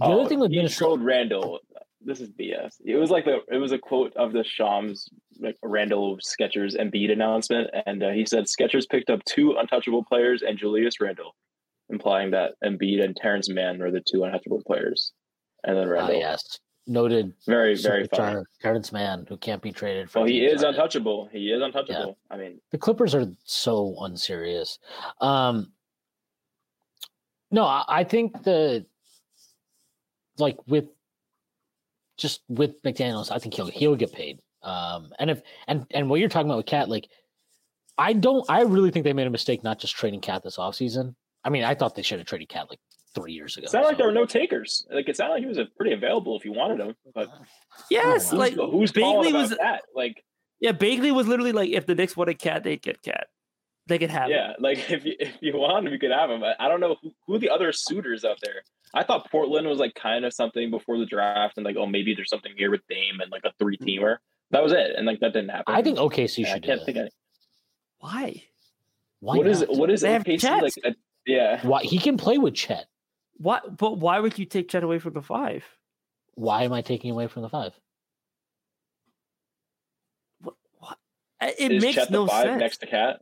[0.00, 1.60] the other thing with Oh, he Minnesota, trolled Randle.
[2.00, 2.74] This is BS.
[2.84, 5.08] It was like the it was a quote of the Shams
[5.40, 10.42] like Randle Skechers Embiid announcement, and uh, he said Skechers picked up two untouchable players
[10.42, 11.34] and Julius Randle,
[11.88, 15.12] implying that Embiid and Terrence Mann are the two untouchable players.
[15.64, 20.10] And then ah, Randle, yes, noted very very superstar Terrence Mann, who can't be traded.
[20.10, 21.28] For Well, he is untouchable.
[21.32, 22.18] He is untouchable.
[22.30, 24.78] I mean, the Clippers are so unserious.
[25.20, 25.72] Um,
[27.50, 28.86] no, I, I think the
[30.38, 30.86] like with
[32.16, 34.40] just with McDaniels, I think he'll he'll get paid.
[34.62, 37.08] Um, and if and and what you're talking about with Cat, like
[37.96, 41.14] I don't, I really think they made a mistake not just trading Cat this offseason.
[41.44, 42.80] I mean, I thought they should have traded Cat like
[43.14, 43.64] three years ago.
[43.64, 44.86] it sounded like there were no takers.
[44.90, 46.94] Like it sounded like he was a pretty available if you wanted him.
[47.14, 47.28] But
[47.90, 49.82] Yes, Who's- like who's calling Begley was that?
[49.94, 50.24] Like
[50.60, 53.26] yeah, Begley was literally like if the Knicks wanted Cat, they'd get Cat.
[53.86, 54.30] They could have him.
[54.30, 56.42] Yeah, like if you if you want him, you could have him.
[56.42, 58.62] I, I don't know who, who the other suitors out there.
[58.94, 62.14] I thought Portland was like kind of something before the draft, and like oh maybe
[62.14, 64.04] there's something here with Dame and like a three mm-hmm.
[64.04, 64.16] teamer.
[64.50, 65.74] That was it, and like that didn't happen.
[65.74, 66.86] I think OKC And I should do can't that.
[66.86, 66.98] think.
[66.98, 67.10] Any,
[67.98, 68.42] Why?
[69.20, 69.76] Why what is not?
[69.76, 70.72] what is They OKC like?
[70.84, 70.94] A,
[71.26, 72.86] yeah, Why he can play with Chet?
[73.36, 73.60] Why?
[73.76, 75.64] But why would you take Chet away from the five?
[76.34, 77.72] Why am I taking away from the five?
[80.40, 80.54] What?
[80.78, 80.98] what?
[81.58, 82.60] It is makes Chet no the five sense.
[82.60, 83.20] next to Cat?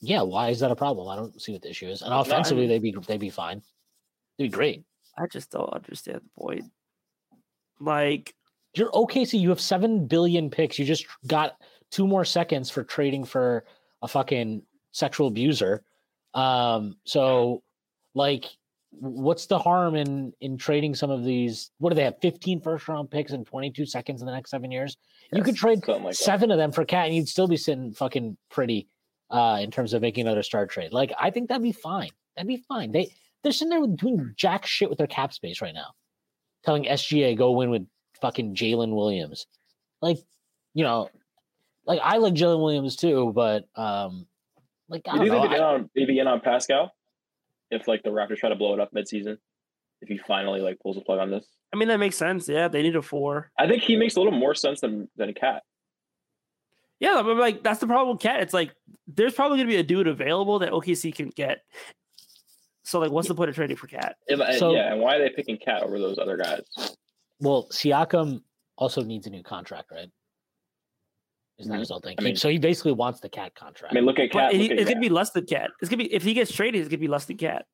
[0.00, 1.08] Yeah, why is that a problem?
[1.08, 2.02] I don't see what the issue is.
[2.02, 3.62] And No, I offensively, mean- they'd be they'd be fine.
[4.38, 4.84] They'd be great.
[5.18, 6.64] I just don't understand the point.
[7.80, 8.34] Like,
[8.74, 9.40] You're OKC.
[9.40, 10.78] You have seven billion picks.
[10.78, 11.56] You just got
[11.90, 13.64] two more seconds for trading for
[14.02, 14.62] a fucking
[14.92, 15.82] sexual abuser.
[16.34, 17.62] Um, so
[18.14, 18.44] like,
[18.98, 21.70] what's the harm in in trading some of these?
[21.78, 22.16] What do they have?
[22.22, 24.96] 15 first round picks and 22 seconds in the next seven years.
[25.32, 26.16] You could trade like that.
[26.16, 28.88] seven of them for cat, and you'd still be sitting fucking pretty
[29.30, 30.92] uh in terms of making another star trade.
[30.92, 32.10] Like I think that'd be fine.
[32.36, 32.92] That'd be fine.
[32.92, 35.92] They they're sitting there doing jack shit with their cap space right now,
[36.64, 37.86] telling SGA go win with
[38.20, 39.46] fucking Jalen Williams.
[40.02, 40.18] Like,
[40.74, 41.08] you know,
[41.86, 44.26] like I like Jalen Williams too, but um,
[44.88, 45.40] like I Do don't you know.
[45.42, 46.92] think they'd, I- on, they'd be in on Pascal
[47.70, 49.36] if like the Raptors try to blow it up midseason?
[50.02, 52.48] If he finally like pulls the plug on this, I mean, that makes sense.
[52.48, 53.50] Yeah, they need a four.
[53.58, 55.62] I think he makes a little more sense than than a Cat.
[57.00, 58.40] Yeah, but like that's the problem with Cat.
[58.40, 58.72] It's like
[59.06, 61.58] there's probably gonna be a dude available that OKC can get.
[62.84, 64.16] So like, what's the point of trading for Cat?
[64.28, 66.60] And- and- So- yeah, and why are they picking Cat over those other guys?
[67.40, 68.42] well, Siakam
[68.78, 70.08] also needs a new contract, right?
[71.58, 71.80] Isn't that Mhm.
[71.80, 72.16] his whole thing?
[72.18, 73.92] I mean- so he basically wants the cat contract.
[73.92, 74.54] I mean, look at But Cat.
[74.54, 75.70] he- at it's gonna be less than Cat.
[75.80, 77.66] It's gonna be if he gets traded, it's gonna be less than Cat.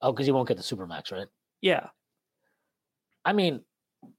[0.00, 1.28] oh, because he won't get the supermax, right?
[1.60, 1.88] Yeah,
[3.24, 3.64] I mean,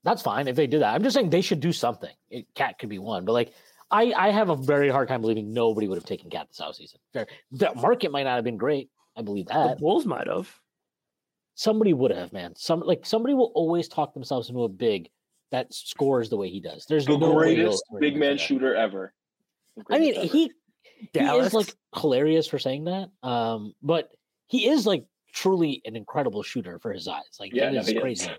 [0.04, 0.94] that's fine if they do that.
[0.96, 2.14] I'm just saying they should do something.
[2.30, 3.54] It, Cat could be one, but like
[3.92, 6.96] I, I have a very hard time believing nobody would have taken Cat this offseason.
[7.14, 7.28] Fair.
[7.52, 8.90] The market might not have been great.
[9.16, 9.78] I believe the that.
[9.80, 10.52] Bulls might have.
[11.54, 12.56] Somebody would have, man.
[12.56, 15.10] Some like somebody will always talk themselves into a big
[15.56, 16.86] that scores the way he does.
[16.86, 19.14] There's the no greatest big man shooter ever.
[19.90, 20.26] I mean, ever.
[20.26, 20.52] he
[20.98, 21.48] he Dallas.
[21.48, 23.10] is like hilarious for saying that.
[23.24, 24.10] Um, but
[24.48, 27.24] he is like truly an incredible shooter for his size.
[27.40, 28.02] Like Yeah, that no, is he is.
[28.02, 28.32] crazy.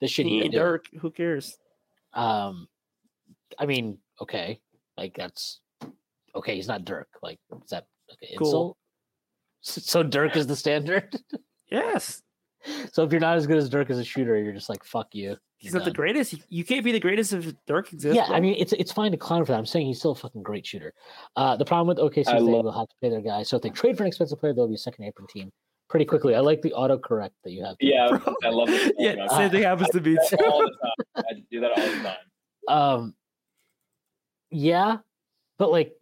[0.00, 0.58] The shit he he can ain't do.
[0.58, 0.84] Dirk.
[1.02, 1.56] Who cares?
[2.14, 2.66] Um,
[3.58, 4.60] I mean, okay,
[4.96, 5.60] like that's
[6.34, 6.54] okay.
[6.56, 7.08] He's not Dirk.
[7.22, 8.34] Like, is that okay?
[8.38, 8.46] Cool.
[8.48, 8.76] Insult?
[9.66, 11.14] S- So Dirk is the standard.
[11.70, 12.22] Yes.
[12.92, 15.08] So if you're not as good as Dirk as a shooter, you're just like fuck
[15.14, 15.36] you.
[15.58, 16.32] He's You're not the greatest.
[16.32, 18.16] You- You can't be the greatest if Dirk exists.
[18.16, 18.36] Yeah, bro.
[18.36, 19.58] I mean it's it's fine to clown for that.
[19.58, 20.92] I'm saying he's still a fucking great shooter.
[21.36, 23.42] Uh, the problem with OKC I is they will have to pay their guy.
[23.42, 25.50] So if they trade for an expensive player, they'll be a second apron team
[25.88, 26.34] pretty quickly.
[26.34, 27.76] I like the autocorrect that you have.
[27.80, 28.34] Yeah, Bro.
[28.44, 28.94] I love it.
[28.98, 30.36] yeah, same thing happens to me too.
[30.44, 31.24] all the time.
[31.28, 32.16] I do that all the time.
[32.66, 33.14] Um,
[34.50, 34.98] yeah,
[35.58, 35.92] but like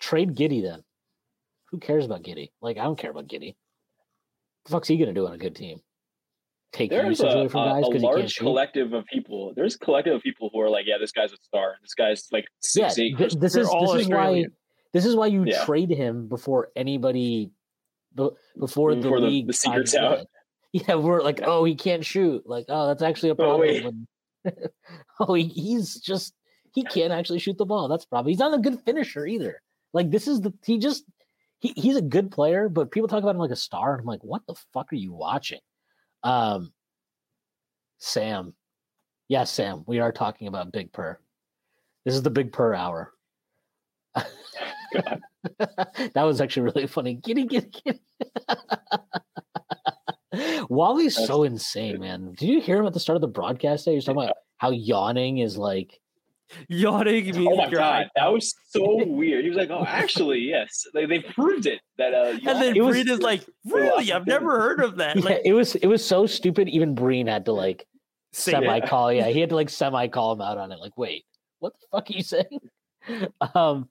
[0.00, 0.82] trade Giddey then.
[1.70, 2.50] Who cares about Giddey?
[2.60, 3.54] Like I don't care about Giddey.
[4.64, 5.80] The fuck's he gonna do on a good team?
[6.72, 9.52] Take There's usage a, away from a, guys because can't large collective of people.
[9.54, 11.74] There's a collective of people who are like, yeah, this guy's a star.
[11.82, 13.18] This guy's like Yeah, six eight.
[13.18, 14.46] th- this is this is why
[14.92, 15.64] this is why you Yeah.
[15.64, 17.50] trade him before anybody
[18.14, 20.26] before, Before the the- league the secret's out.
[20.74, 22.46] Yeah, we're like, oh, he can't shoot.
[22.46, 24.06] Like, oh, that's actually a Oh, problem.
[24.44, 24.56] when-
[25.20, 26.32] oh, he, he's just
[26.74, 27.88] he can't actually shoot the ball.
[27.88, 29.60] That's probably he's not a good finisher either.
[29.92, 31.04] Like, this is the he just
[31.60, 33.98] he, he's a good player, but people talk about him like a star.
[33.98, 35.60] I'm like, what the fuck are you watching?
[36.22, 36.72] Um,
[37.98, 38.54] Sam,
[39.28, 41.18] yes, Sam, we are talking about Big Purr.
[42.04, 43.12] This is the Big Purr hour.
[46.14, 47.14] That was actually really funny.
[47.14, 48.00] Giddy, giddy, giddy.
[50.68, 52.34] Wally's That's so insane, man.
[52.38, 53.84] Did you hear him at the start of the broadcast?
[53.84, 53.92] Day?
[53.92, 56.00] He was talking about how yawning is like.
[56.68, 59.44] Yawning means Oh my god, hyped that was so weird.
[59.44, 62.82] He was like, "Oh, actually, yes, they, they proved it." That uh, And then It
[62.82, 64.12] was- Breen is like, really?
[64.12, 65.16] I've never heard of that.
[65.16, 66.68] Yeah, it was it was so stupid.
[66.68, 67.86] Even Breen had to like
[68.32, 69.12] semi call.
[69.12, 70.78] Yeah, he had to like semi call him out on it.
[70.78, 71.24] Like, wait,
[71.60, 72.60] what the fuck are you saying?
[73.54, 73.88] Um,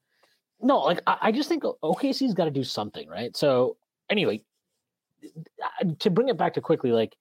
[0.61, 3.35] no, like I, I just think OKC's got to do something, right?
[3.35, 3.77] So
[4.09, 4.41] anyway,
[5.23, 7.15] uh, to bring it back to Quickley, like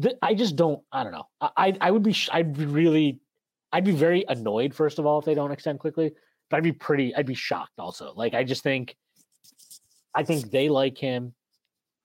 [0.00, 0.82] th- I just don't.
[0.92, 1.26] I don't know.
[1.40, 2.12] I I, I would be.
[2.12, 3.20] sh- I'd be really.
[3.72, 6.12] I'd be very annoyed first of all if they don't extend Quickley.
[6.48, 7.14] But I'd be pretty.
[7.14, 8.12] I'd be shocked also.
[8.14, 8.96] Like I just think.
[10.14, 11.34] I think they like him.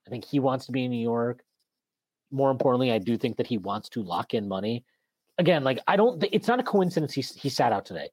[0.06, 1.42] I think he wants to be in New York.
[2.30, 4.84] More importantly, I do think that he wants to lock in money.
[5.38, 6.22] Again, like I don't.
[6.32, 8.08] It's not a coincidence he he sat out today.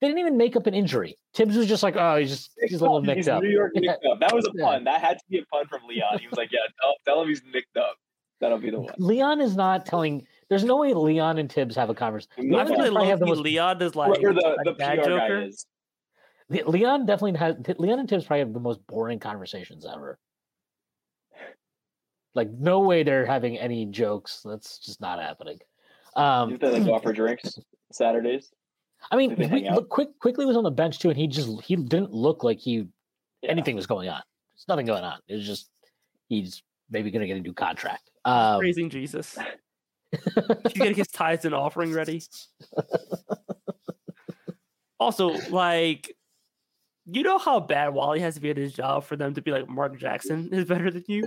[0.00, 1.18] They didn't even make up an injury.
[1.34, 3.42] Thibs was just like, oh, he's just he's a little He's up.
[3.42, 4.20] New York nicked up.
[4.20, 4.84] That was a pun.
[4.84, 6.18] That had to be a pun from Leon.
[6.20, 7.96] He was like, "Yeah, tell, tell him he's nicked up."
[8.40, 8.94] That'll be the one.
[8.98, 10.26] Leon is not telling.
[10.48, 12.54] There's no way Leon and Thibs have a conversation.
[12.54, 12.66] I No.
[12.66, 15.02] feel Leon like probably have the low-key most- Leon is like the, a the dad
[15.02, 15.66] PR guy is.
[16.50, 17.56] Leon definitely has.
[17.78, 20.18] Leon and Thibs probably have the most boring conversations ever.
[22.34, 24.42] Like, no way they're having any jokes.
[24.44, 25.58] That's just not happening.
[26.14, 27.58] Um, You think they go out for drinks
[27.92, 28.50] Saturdays?
[29.10, 31.60] I mean, they we, look, quick Quickley was on the bench too, and he just
[31.62, 32.86] he didn't look like he
[33.42, 33.50] Yeah.
[33.50, 34.22] anything was going on.
[34.54, 35.18] There's nothing going on.
[35.28, 35.70] It was just
[36.28, 38.10] he's maybe going to get a new contract.
[38.24, 39.38] Um, praising Jesus.
[40.12, 42.22] He's getting his tithes and offering ready.
[45.00, 46.14] Also, like,
[47.06, 49.50] you know how bad Wally has to be at his job for them to be
[49.52, 51.24] like Mark Jackson is better than you.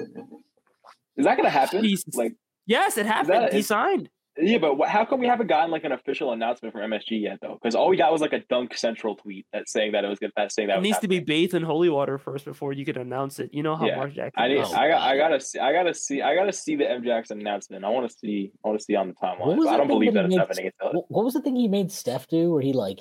[1.18, 1.84] Is that gonna happen?
[1.84, 2.14] Jesus.
[2.16, 2.34] Like,
[2.68, 3.44] Yes, it happened.
[3.44, 4.10] that- he is- signed.
[4.42, 7.40] Yeah, but what, how come we haven't gotten like an official announcement from MSG yet,
[7.42, 7.60] though?
[7.62, 10.20] Because all we got was like a Dunk Central tweet that saying that it was
[10.20, 10.32] good.
[10.36, 12.84] That saying that It was needs to be bathed in holy water first before you
[12.86, 13.50] can announce it.
[13.54, 14.42] You know how Yeah, Mark Jackson.
[14.44, 14.58] I need.
[14.58, 15.60] Oh, I got, I gotta see.
[15.60, 16.22] I gotta see.
[16.22, 17.86] I gotta see the M Jackson announcement.
[17.86, 18.52] I want to see.
[18.64, 19.68] I want to see on the timeline.
[19.68, 20.72] I don't believe that that it's made- happening.
[20.82, 23.00] Until What, what was the thing he made Steph do where he like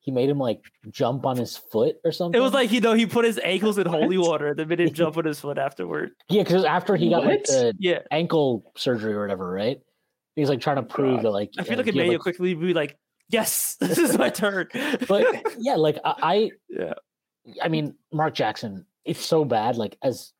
[0.00, 0.60] he made him like
[0.90, 2.40] jump on his foot or something?
[2.40, 4.92] It was like you know he put his ankles in holy water, then made him
[4.92, 6.10] jump on his foot afterward.
[6.30, 9.78] yeah, because after he got like the Yeah, ankle surgery or whatever, right?
[10.38, 11.24] He's like trying to prove God.
[11.24, 12.96] that like I feel like it he had, made you quickly be like,
[13.28, 14.68] "Yes, this is my turn."
[15.08, 15.26] But
[15.58, 16.94] yeah, like I, I yeah,
[17.60, 19.76] I mean, Mark Jackson, it's so bad.
[19.76, 20.32] Like as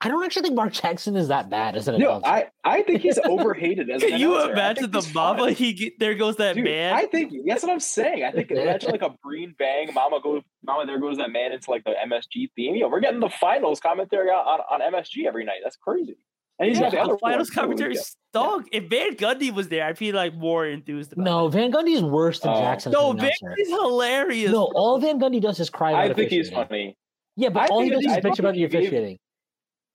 [0.00, 2.26] I don't actually think Mark Jackson is that bad as an no, announcer.
[2.26, 2.46] I.
[2.64, 4.02] I think he's overhated as.
[4.02, 5.44] an can you imagine the mama?
[5.44, 5.54] fun.
[5.54, 6.94] He get, there goes that Dude, man.
[6.94, 8.24] I think that's what I'm saying.
[8.24, 11.70] I think imagine like a Breen Bang, Mama goes, Mama there goes that man into
[11.70, 12.74] like the MSG theme.
[12.74, 15.60] Yo, we're getting the finals commentary on, on, on MSG every night.
[15.62, 16.16] That's crazy.
[16.58, 17.54] And he's yeah, got the other the finals ones, too.
[17.60, 18.00] commentary Yeah.
[18.32, 18.66] dog.
[18.72, 21.50] If Van Gundy was there, I'd be like more enthused about no, it.
[21.50, 22.60] Van Gundy's worse than Oh.
[22.60, 22.90] Jackson.
[22.90, 23.46] as No, Van announcer.
[23.58, 24.52] Gundy's hilarious.
[24.52, 25.90] No, all Van Gundy does is cry.
[25.90, 26.96] About I think he's funny.
[27.36, 29.18] Yeah, but I all he does that- is I bitch about he the gave- officiating.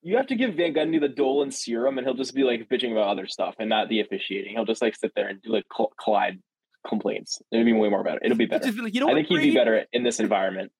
[0.02, 2.91] You have to give Van Gundy the Dolan serum, and he'll just be like bitching
[2.94, 4.53] about other stuff and not the officiating.
[4.56, 6.40] He'll just like sit there and do like Cl- Clyde
[6.88, 7.41] complaints.
[7.52, 8.19] It'll be way more better.
[8.23, 8.65] It'll be He'd better.
[8.65, 10.72] just be like, you know I what, think he'd be better in this environment.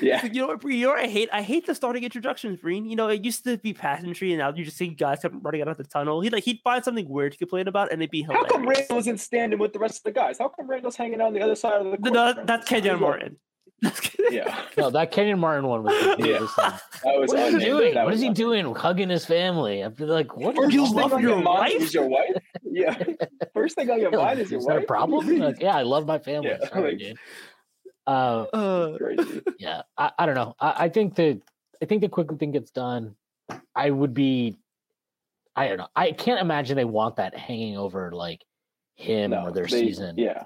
[0.00, 0.24] Yeah.
[0.24, 0.78] You know what, Breen?
[0.78, 1.28] You know what I hate?
[1.32, 2.86] I hate the starting introductions, Breen.
[2.86, 5.62] You know, it used to be pageantry, and now you just see guys come running
[5.62, 6.20] out of the tunnel.
[6.20, 8.98] He'd like he'd find something weird to complain about, and it'd be How come Randle
[8.98, 10.38] isn't standing with the rest of the guys?
[10.38, 12.12] How come Randle's hanging out on the other side of the court?
[12.14, 13.36] No, that's Kenyon Martin.
[14.30, 14.62] Yeah.
[14.76, 16.16] No, that Kenyon Martin one was.
[16.20, 16.46] Yeah.
[17.02, 17.62] That was What is he unnamed.
[17.64, 17.94] doing?
[17.94, 18.36] That What he unnamed.
[18.36, 18.74] doing?
[18.74, 19.82] Hugging his family.
[19.82, 20.56] I'd be like, what?
[20.56, 21.72] Or is you love with your mind wife?
[21.82, 22.36] is your wife.
[22.62, 23.02] Yeah.
[23.54, 25.26] First thing on your mind is your is that a problem?
[25.40, 26.50] Like, yeah, I love my family.
[26.50, 27.16] Yeah, Sorry, like- dude.
[28.10, 29.42] Uh, Uh, Crazy.
[29.58, 30.54] yeah, I, I don't know.
[30.60, 31.40] I, I think that
[31.82, 33.14] I think the Quickley thing gets done.
[33.74, 34.56] I would be.
[35.56, 35.88] I don't know.
[35.96, 38.44] I can't imagine they want that hanging over like
[38.96, 40.16] him or their they- season.
[40.18, 40.44] Yeah,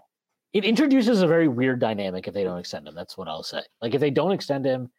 [0.52, 2.94] It introduces a very weird dynamic if they don't extend him.
[2.94, 3.62] That's what I'll say.
[3.82, 4.90] Like if they don't extend him,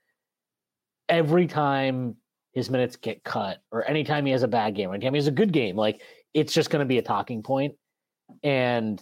[1.09, 2.15] every time
[2.53, 5.27] his minutes get cut, or anytime he has a bad game, or anytime he has
[5.27, 6.01] a good game, like
[6.33, 7.75] it's just going to be a talking point.
[8.43, 9.01] And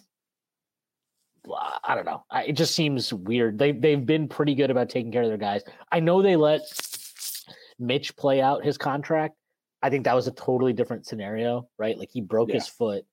[1.84, 2.24] I don't know.
[2.32, 3.58] I, it just seems weird.
[3.60, 5.62] They they've been pretty good about taking care of their guys.
[5.92, 6.62] I know they let
[7.80, 9.36] Mitch play out his contract.
[9.82, 11.98] I think that was a totally different scenario, right?
[11.98, 12.56] Like he broke Yeah.
[12.56, 13.04] his foot,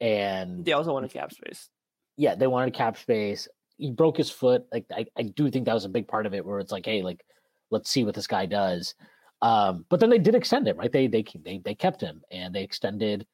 [0.00, 1.68] and They also wanted cap space.
[2.16, 3.46] yeah, they wanted cap space.
[3.76, 4.64] He broke his foot.
[4.72, 6.86] Like I, I do think that was a big part of it, where it's like,
[6.86, 7.24] hey, like
[7.70, 8.94] let's see what this guy does.
[9.42, 10.90] Um, but then they did extend him, right?
[10.90, 13.26] They they they they kept him and they extended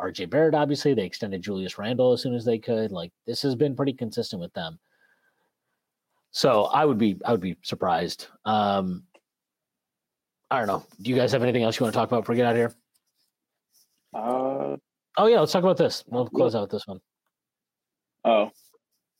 [0.00, 0.54] RJ Barrett.
[0.54, 2.92] Obviously, they extended Julius Randle as soon as they could.
[2.92, 4.78] Like this has been pretty consistent with them.
[6.30, 8.26] So I would be I would be surprised.
[8.44, 9.04] Um,
[10.50, 10.84] I don't know.
[11.02, 12.52] Do you guys have anything else you want to talk about before we get out
[12.52, 12.74] of here?
[14.14, 14.76] uh,
[15.16, 16.04] Oh yeah, let's talk about this.
[16.06, 17.00] We'll close out with this one.
[18.24, 18.50] oh,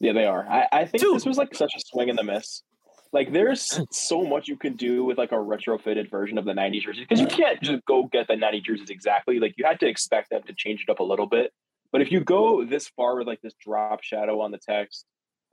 [0.00, 0.46] yeah, they are.
[0.48, 1.16] I, I think Dude.
[1.16, 2.62] this was like such a swing and the miss.
[3.12, 6.82] Like, there's so much you can do with like a retrofitted version of the '90s
[6.82, 9.39] jerseys because you can't just go get the '90 jerseys exactly.
[9.39, 11.52] Like, you had to expect them to change it up a little bit.
[11.90, 15.06] But if you go this far with like this drop shadow on the text,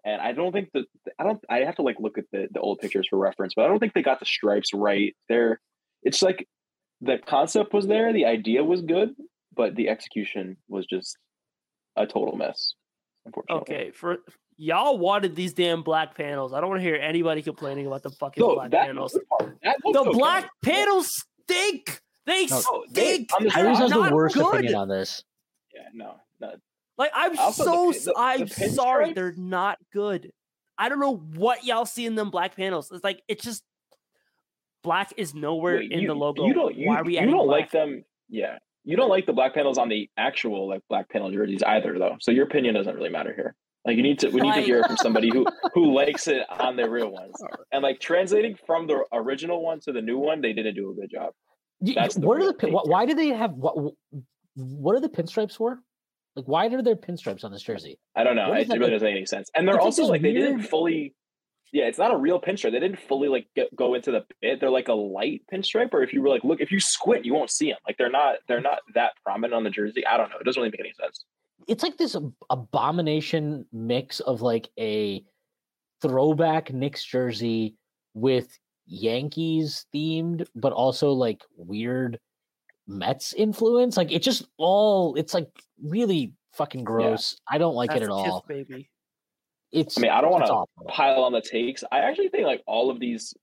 [0.03, 0.85] and I don't think that
[1.17, 3.65] I don't I have to like look at the the old pictures for reference, but
[3.65, 5.15] I don't think they got the stripes right.
[5.29, 5.59] There,
[6.03, 6.47] it's like
[7.01, 9.15] the concept was there, the idea was good,
[9.55, 11.17] but the execution was just
[11.95, 12.73] a total mess.
[13.25, 13.75] Unfortunately.
[13.75, 14.17] Okay, for
[14.57, 16.53] y'all wanted these damn black panels.
[16.53, 19.13] I don't want to hear anybody complaining about the fucking No, black that panels.
[19.13, 19.21] the.
[19.63, 20.11] That The okay.
[20.11, 22.01] black panels stink.
[22.25, 23.29] They No, No, they- stink.
[23.35, 24.45] on the- They're Tyrese has the worst good.
[24.53, 25.23] opinion on this.
[25.73, 26.53] Yeah, no, no.
[26.97, 30.31] Like I'm Also, so pin- the- the I'm sorry, pinstripes- they're not good.
[30.77, 32.91] I don't know what y'all see in them black panels.
[32.91, 33.63] It's like it's just
[34.83, 36.45] black is nowhere Wait, in you- the logo.
[36.45, 36.75] You don't.
[36.75, 37.61] You, Why are we you don't black?
[37.61, 38.05] like them.
[38.29, 41.97] Yeah, you don't like the black panels on the actual like black panel jerseys either,
[41.99, 42.17] though.
[42.21, 43.55] So your opinion doesn't really matter here.
[43.85, 44.29] Like you need to.
[44.29, 47.35] We need to hear from somebody who who likes it on the real ones.
[47.71, 50.93] And like translating from the original one to the new one, they didn't do a
[50.95, 51.33] good job.
[51.81, 53.75] That's what are the pin- why do they have what
[54.55, 55.79] what are the pinstripes for?
[56.35, 57.99] Like why are there pinstripes on this jersey?
[58.15, 58.53] I don't know.
[58.53, 59.51] It, is that, it really like- doesn't make any sense.
[59.55, 61.13] And they're It's also like they didn't fully.
[61.71, 62.71] Yeah, it's not a real pinstripe.
[62.71, 64.61] They didn't fully like get, go into the bit.
[64.61, 67.33] They're like a light pinstripe, or if you were like look, if you squint, you
[67.33, 67.77] won't see them.
[67.85, 70.05] Like they're not they're not that prominent on the jersey.
[70.07, 70.37] I don't know.
[70.39, 71.25] It doesn't really make any sense.
[71.67, 72.15] It's like this
[72.49, 75.23] abomination mix of like a
[76.01, 77.75] throwback Knicks jersey
[78.13, 82.19] with Yankees themed, but also like weird
[82.87, 83.97] Mets influence.
[83.97, 85.49] Like it just all it's like
[85.83, 87.35] really fucking gross.
[87.49, 88.45] I don't like That's it at a kiss, all.
[88.47, 88.89] baby.
[89.71, 91.83] It's I mean, I don't want to pile on the takes.
[91.91, 93.33] I actually think like all of these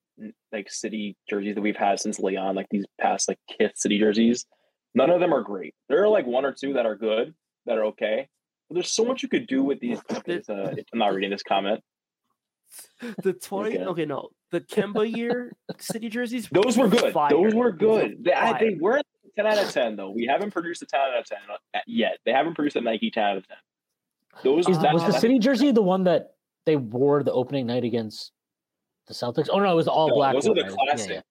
[0.52, 4.46] like city jerseys that we've had since Leon, like these past like Kith city jerseys,
[4.94, 5.74] none of them are great.
[5.88, 7.34] There are like one or two that are good,
[7.66, 8.28] that are okay.
[8.68, 9.98] But there's so much you could do with these.
[10.10, 11.80] Okay, it's, uh, I'm not reading this comment.
[13.22, 13.84] The twenty Okay.
[13.84, 14.30] okay, no.
[14.50, 16.48] The Kemba year city jerseys.
[16.52, 17.12] Those were good.
[17.12, 17.30] fire.
[17.30, 18.24] Those were good.
[18.24, 19.06] They, I, they weren't
[19.36, 20.10] 10 out of 10 though.
[20.10, 21.38] We haven't produced a 10 out of 10
[21.86, 22.18] yet.
[22.24, 23.56] They haven't produced a Nike 10 out of 10.
[24.44, 26.34] Those Is, that- was the city jersey the one that
[26.64, 28.32] they wore the opening night against
[29.06, 29.48] the Celtics?
[29.50, 30.34] Oh no, it was the all No, black.
[30.34, 30.72] those are the right?
[30.88, 31.10] Classic.
[31.10, 31.16] yeah.
[31.16, 31.22] Yeah,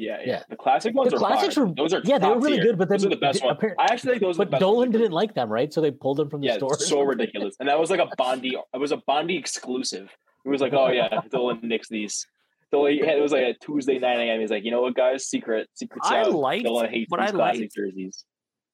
[0.00, 0.42] yeah, Yeah.
[0.48, 1.66] The classic ones The are classics fire.
[1.66, 2.64] were- those are yeah, they were really tier.
[2.64, 3.58] good, but those are the best ones.
[3.78, 4.92] I actually think those are But the best Dolan ones.
[4.92, 5.72] didn't like them, right?
[5.72, 6.74] So they pulled them from the Yeah, store.
[6.78, 7.56] so ridiculous.
[7.60, 8.56] And that was like a Bondi.
[8.74, 10.10] It was a Bondi exclusive.
[10.44, 12.26] It was like, oh yeah, Dolan nicks these.
[12.70, 14.40] So it was like a Tuesday 9 a.m.
[14.40, 15.26] He's like, you know what, guys?
[15.26, 16.00] Secret, secret.
[16.04, 17.74] I like Dolan hates what these I classic liked.
[17.74, 18.24] jerseys.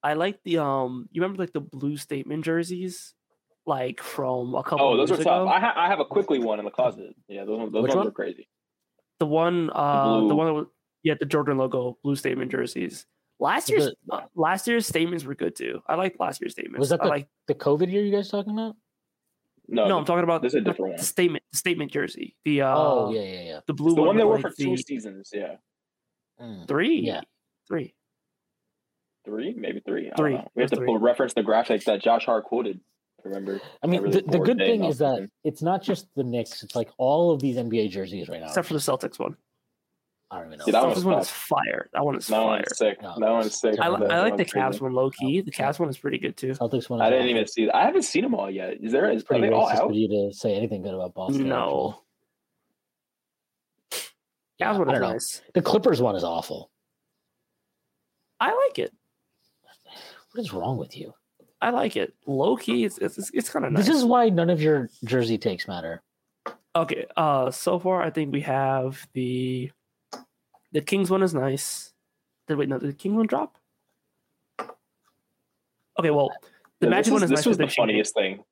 [0.02, 1.08] I like the um.
[1.10, 3.14] You remember like the blue statement jerseys,
[3.66, 4.86] like from a couple.
[4.86, 5.48] Oh, those are tough.
[5.48, 7.14] I, ha- I have a Quickley one in the closet.
[7.26, 8.06] Yeah, those, ones- those ones one?
[8.08, 8.48] are crazy.
[9.18, 10.66] The one, uh, the, blue- one that was
[11.06, 13.06] yeah, the Jordan logo blue statement jerseys.
[13.38, 15.80] Last year's The- uh, last year's statements were good too.
[15.86, 16.80] I liked last year's statements.
[16.80, 18.74] Was that the- like the COVID year you guys talking about?
[19.68, 21.04] No, no, I'm talking about this is a different the one.
[21.04, 22.34] statement the statement jersey.
[22.44, 23.60] The uh, oh yeah, yeah, yeah.
[23.66, 25.30] the blue It's the one with, they were like, for two the seasons.
[25.32, 25.56] Yeah,
[26.40, 26.66] Mm.
[26.68, 27.20] three, Yeah.
[27.68, 27.94] three.
[29.24, 30.06] three, maybe three.
[30.06, 30.34] I don't Three.
[30.34, 30.48] know.
[30.54, 32.80] We have to was pull, reference the graphics that Josh Hart quoted.
[33.24, 33.60] Remember?
[33.82, 36.76] I mean, really the, the good thing is that it's not just the Knicks; it's
[36.76, 38.46] like all of these NBA jerseys right now.
[38.46, 39.36] except for the Celtics one.
[40.30, 40.64] I don't even know.
[40.64, 41.88] See, that Celtics one's one is fire.
[41.92, 42.46] That one is That fire.
[42.46, 43.00] one's sick.
[43.00, 43.78] No, that one's sick.
[43.78, 44.44] I, Yeah, li- That I like the.
[44.44, 45.40] Cavs one low key.
[45.40, 46.50] The Cavs one is pretty good too.
[46.52, 47.00] Celtics one.
[47.00, 47.30] I didn't awful.
[47.30, 47.70] even see.
[47.70, 48.74] I haven't seen them all yet.
[48.82, 49.08] Is there?
[49.08, 49.86] Is It's pretty are they all out?
[49.88, 51.48] for you to say anything good about Boston.
[51.48, 52.00] No.
[53.92, 54.02] actually.
[54.58, 55.12] Yeah, Cavs one I is don't know.
[55.12, 55.42] nice.
[55.54, 56.70] The Clippers one is awful.
[58.40, 58.92] I like it.
[60.32, 61.14] What is wrong with you?
[61.62, 62.14] I like it.
[62.26, 63.86] Low key, it's it's, it's kind of nice.
[63.86, 66.02] This is why none of your jersey takes matter.
[66.74, 67.06] okay.
[67.16, 69.70] Uh, so far I think we have the
[70.72, 71.92] the Kings one is nice.
[72.48, 72.78] Did wait no?
[72.78, 73.58] Did the King one drop?
[75.98, 76.30] Okay, well,
[76.80, 77.82] the Yeah, magic this one is, is this nice was the they changed it.
[77.82, 78.44] funniest thing.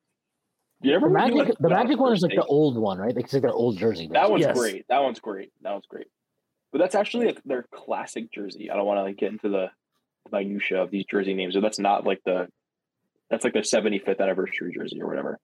[0.81, 3.15] You ever The do, magic, like, the magic one is like the old one, right?
[3.15, 4.07] Like, it's like their old jersey.
[4.11, 4.57] That one's Yes.
[4.57, 4.85] great.
[4.89, 5.51] That one's great.
[5.61, 6.07] That one's great.
[6.71, 8.69] But that's actually like their classic jersey.
[8.69, 9.71] I don't want to like get into the
[10.31, 12.47] minutia of these jersey names, but that's not like the
[13.29, 15.39] that's like their 75th anniversary jersey or whatever,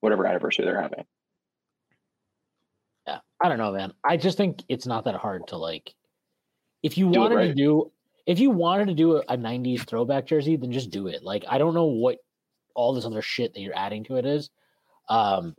[0.00, 1.04] whatever anniversary they're having.
[3.06, 3.92] Yeah, I don't know, man.
[4.04, 5.94] I just think it's not that hard to like.
[6.82, 7.92] If you Do it wanted to do,
[8.26, 11.22] if you wanted to do a, a '90s throwback jersey, then just do it.
[11.22, 12.18] Like, I don't know what
[12.74, 14.50] all this other shit that you're adding to it is,
[15.08, 15.56] um,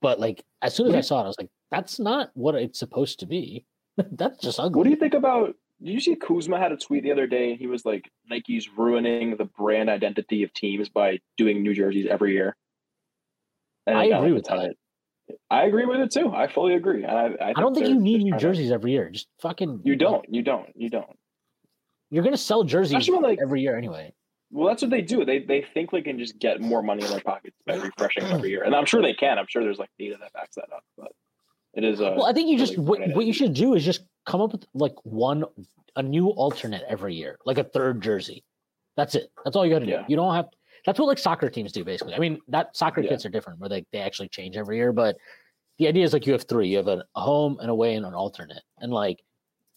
[0.00, 2.78] but like as soon as I saw it, I was like, that's not what it's
[2.78, 3.64] supposed to be.
[4.12, 4.78] that's just ugly.
[4.78, 5.54] What do you think about?
[5.82, 7.56] Did you see Kuzma had a tweet the other day?
[7.56, 12.34] He was like, Nike's ruining the brand identity of teams by doing new jerseys every
[12.34, 12.54] year.
[13.86, 14.58] And I it agree with that.
[14.58, 14.76] of-
[15.50, 16.32] I agree with it too.
[16.32, 17.04] I fully agree.
[17.04, 19.10] I, I, I don't think you need new to- jerseys every year.
[19.10, 19.80] Just fucking.
[19.84, 20.24] You don't.
[20.32, 20.68] You don't.
[20.76, 21.18] You don't.
[22.10, 24.12] You're gonna sell jerseys Especially like- every year anyway.
[24.52, 25.24] Well, that's what they do.
[25.24, 28.50] They they think they can just get more money in their pockets by refreshing every
[28.50, 29.38] year, and I'm sure they can.
[29.38, 30.82] I'm sure there's like data that backs that up.
[30.98, 31.12] But
[31.74, 32.00] it is.
[32.00, 34.66] Well, I think you just what, what you should do is just come up with
[34.74, 35.44] like one
[35.94, 38.42] a new alternate every year, like a third jersey.
[38.96, 39.30] That's it.
[39.44, 39.92] That's all you got to do.
[39.92, 40.04] Yeah.
[40.08, 40.46] You don't have.
[40.86, 42.14] That's what like soccer teams do basically.
[42.14, 43.10] I mean, that soccer Yeah.
[43.10, 45.16] kits are different where they they actually change every year, but
[45.78, 46.68] the idea is like you have three.
[46.68, 48.62] You have a, home, an away, and an alternate.
[48.78, 49.22] And like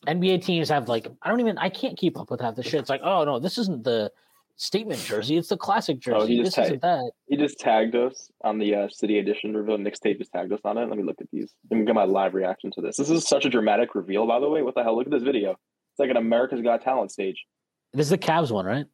[0.07, 2.75] NBA teams have like I don't even I can't keep up with half the shit.
[2.81, 4.11] It's like oh no, this isn't the
[4.55, 5.37] statement jersey.
[5.37, 6.17] It's the classic jersey.
[6.19, 7.11] Oh, he this just tagged- that.
[7.27, 9.77] He just tagged us on the uh, City Edition reveal.
[9.77, 10.87] Nick tape just tagged us on it.
[10.87, 11.53] Let me look at these.
[11.71, 12.97] Let me get my live reaction to this.
[12.97, 14.61] This is such a dramatic reveal, by the way.
[14.61, 14.95] What the hell?
[14.97, 15.51] Look at this video.
[15.51, 17.45] It's like an America's Got Talent stage.
[17.93, 18.85] This is the Cavs one, right?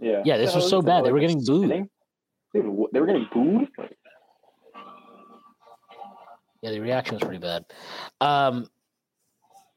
[0.00, 0.22] Yeah.
[0.24, 1.04] Yeah, this was so bad.
[1.04, 1.70] They were getting booed.
[2.52, 3.68] They were getting booed.
[6.62, 7.64] Yeah, the reaction was pretty bad.
[8.20, 8.66] Um,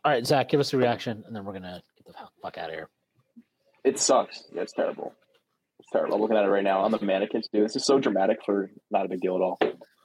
[0.03, 2.69] all right, Zach, give us a reaction, and then we're gonna get the fuck out
[2.69, 2.89] of here.
[3.85, 4.43] it sucks.
[4.53, 5.13] Yeah, it's terrible.
[5.79, 6.15] It's terrible.
[6.15, 7.63] I'm looking at it right now on the mannequins, dude.
[7.65, 9.59] This is so dramatic for not a big deal at all.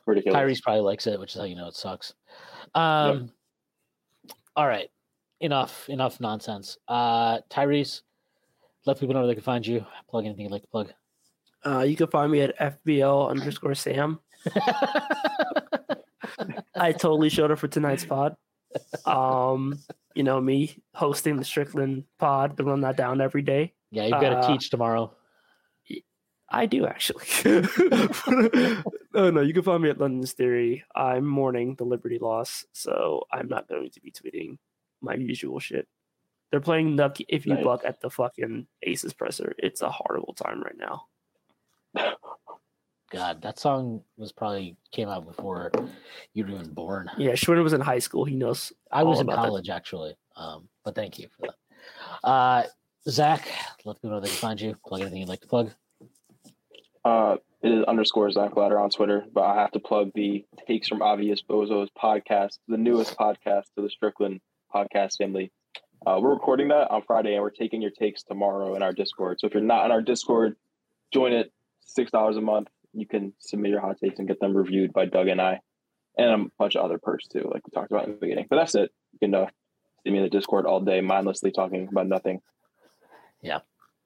[0.07, 0.37] Ridiculous.
[0.39, 2.15] Tyrese probably likes it, which is how you know it sucks.
[2.75, 3.33] Um,
[4.57, 4.89] all right,
[5.41, 6.79] enough, enough nonsense.
[6.87, 8.03] Uh, Tyrese,
[8.89, 9.85] let people know where they can find you.
[10.11, 10.93] Plug anything you'd like to plug.
[11.65, 14.19] Uh, you can find me at FBL underscore Sam.
[16.75, 18.37] I totally showed up for tonight's pod.
[19.05, 19.79] Um,
[20.15, 23.75] you know me hosting the Strickland pod to run that down every day.
[23.91, 25.15] yeah, you've got to Uh, teach tomorrow.
[26.51, 27.27] I do actually.
[29.15, 30.83] oh no, you can find me at London's Theory.
[30.95, 34.57] I'm mourning the Liberty loss, so I'm not going to be tweeting
[35.03, 35.87] my usual shit.
[36.51, 37.65] They're playing Nucky if you Nice.
[37.65, 39.55] buck at the fucking Aces presser.
[39.59, 41.07] It's a horrible time right now.
[43.11, 45.71] God, that song was probably came out before
[46.35, 47.11] you were even born.
[47.17, 48.25] Yeah, Schwinner was in high school.
[48.27, 48.73] He knows.
[48.93, 49.49] I was in about that.
[49.49, 52.29] college actually, um, but thank you for that.
[52.29, 52.65] Uh,
[53.09, 53.49] Zach,
[53.87, 54.75] let people know where they can find you.
[54.87, 55.71] Plug anything you'd like to plug.
[57.03, 60.89] Uh, it is underscore Zach Ladder on Twitter, but I have to plug the Takes
[60.89, 64.41] from Obvious Bozos podcast, the newest podcast to the Strickland
[64.75, 65.51] podcast family.
[66.07, 69.41] Uh, we're recording that on Friday, and we're taking your takes tomorrow in our Discord.
[69.41, 70.57] So if you're not in our Discord,
[71.13, 71.53] join it.
[71.81, 72.69] Six dollars a month.
[72.93, 75.61] You can submit your hot takes and get them reviewed by Doug and I,
[76.17, 78.47] and a bunch of other perks too, like we talked about in the beginning.
[78.49, 78.91] But that's it.
[79.13, 79.47] You can uh,
[80.05, 82.41] see me in the Discord all day, mindlessly talking about nothing.
[83.41, 83.61] Yeah,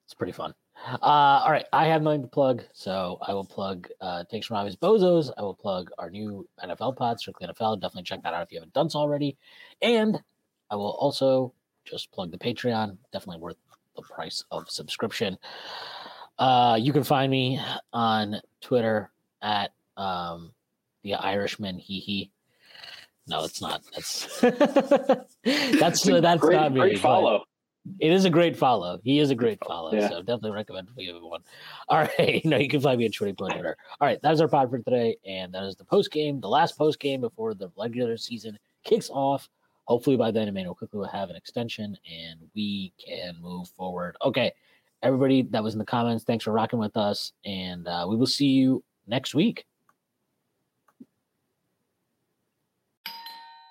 [0.05, 0.55] it's pretty fun.
[0.85, 4.57] Uh, all right, I have nothing to plug, so I will plug uh, Takes from
[4.57, 5.31] Obvious Bozos.
[5.37, 7.81] I will plug our new NFL pod, Strictly NFL.
[7.81, 9.37] Definitely check that out if you haven't done so already.
[9.81, 10.21] And
[10.71, 11.53] I will also
[11.85, 12.97] just plug the Patreon.
[13.13, 13.57] Definitely worth
[13.97, 15.39] the price of subscription.
[16.39, 17.61] Uh, you can find me
[17.93, 19.11] on Twitter
[19.43, 20.53] at um,
[21.03, 21.79] the Irishman.
[21.79, 22.31] Hee hee.
[23.27, 23.83] No, it's not.
[23.95, 24.41] That's
[25.45, 26.81] that's uh, that's great, not me.
[26.81, 27.45] great follow.
[28.01, 28.99] it is a great follow.
[29.05, 29.93] He is a great follow.
[29.93, 30.09] Yeah.
[30.09, 31.43] So definitely recommend for everyone.
[31.89, 32.11] All right.
[32.45, 33.77] You know, you can find me at Twitter.
[34.01, 34.21] All right.
[34.23, 35.17] That is our pod for today.
[35.25, 39.11] And that is the post game, the last post game before the regular season kicks
[39.11, 39.49] off.
[39.85, 44.17] Hopefully by then, Immanuel Quickley will have an extension and we can move forward.
[44.25, 44.53] Okay.
[45.03, 47.33] Everybody that was in the comments, thanks for rocking with us.
[47.45, 49.65] And uh, we will see you next week.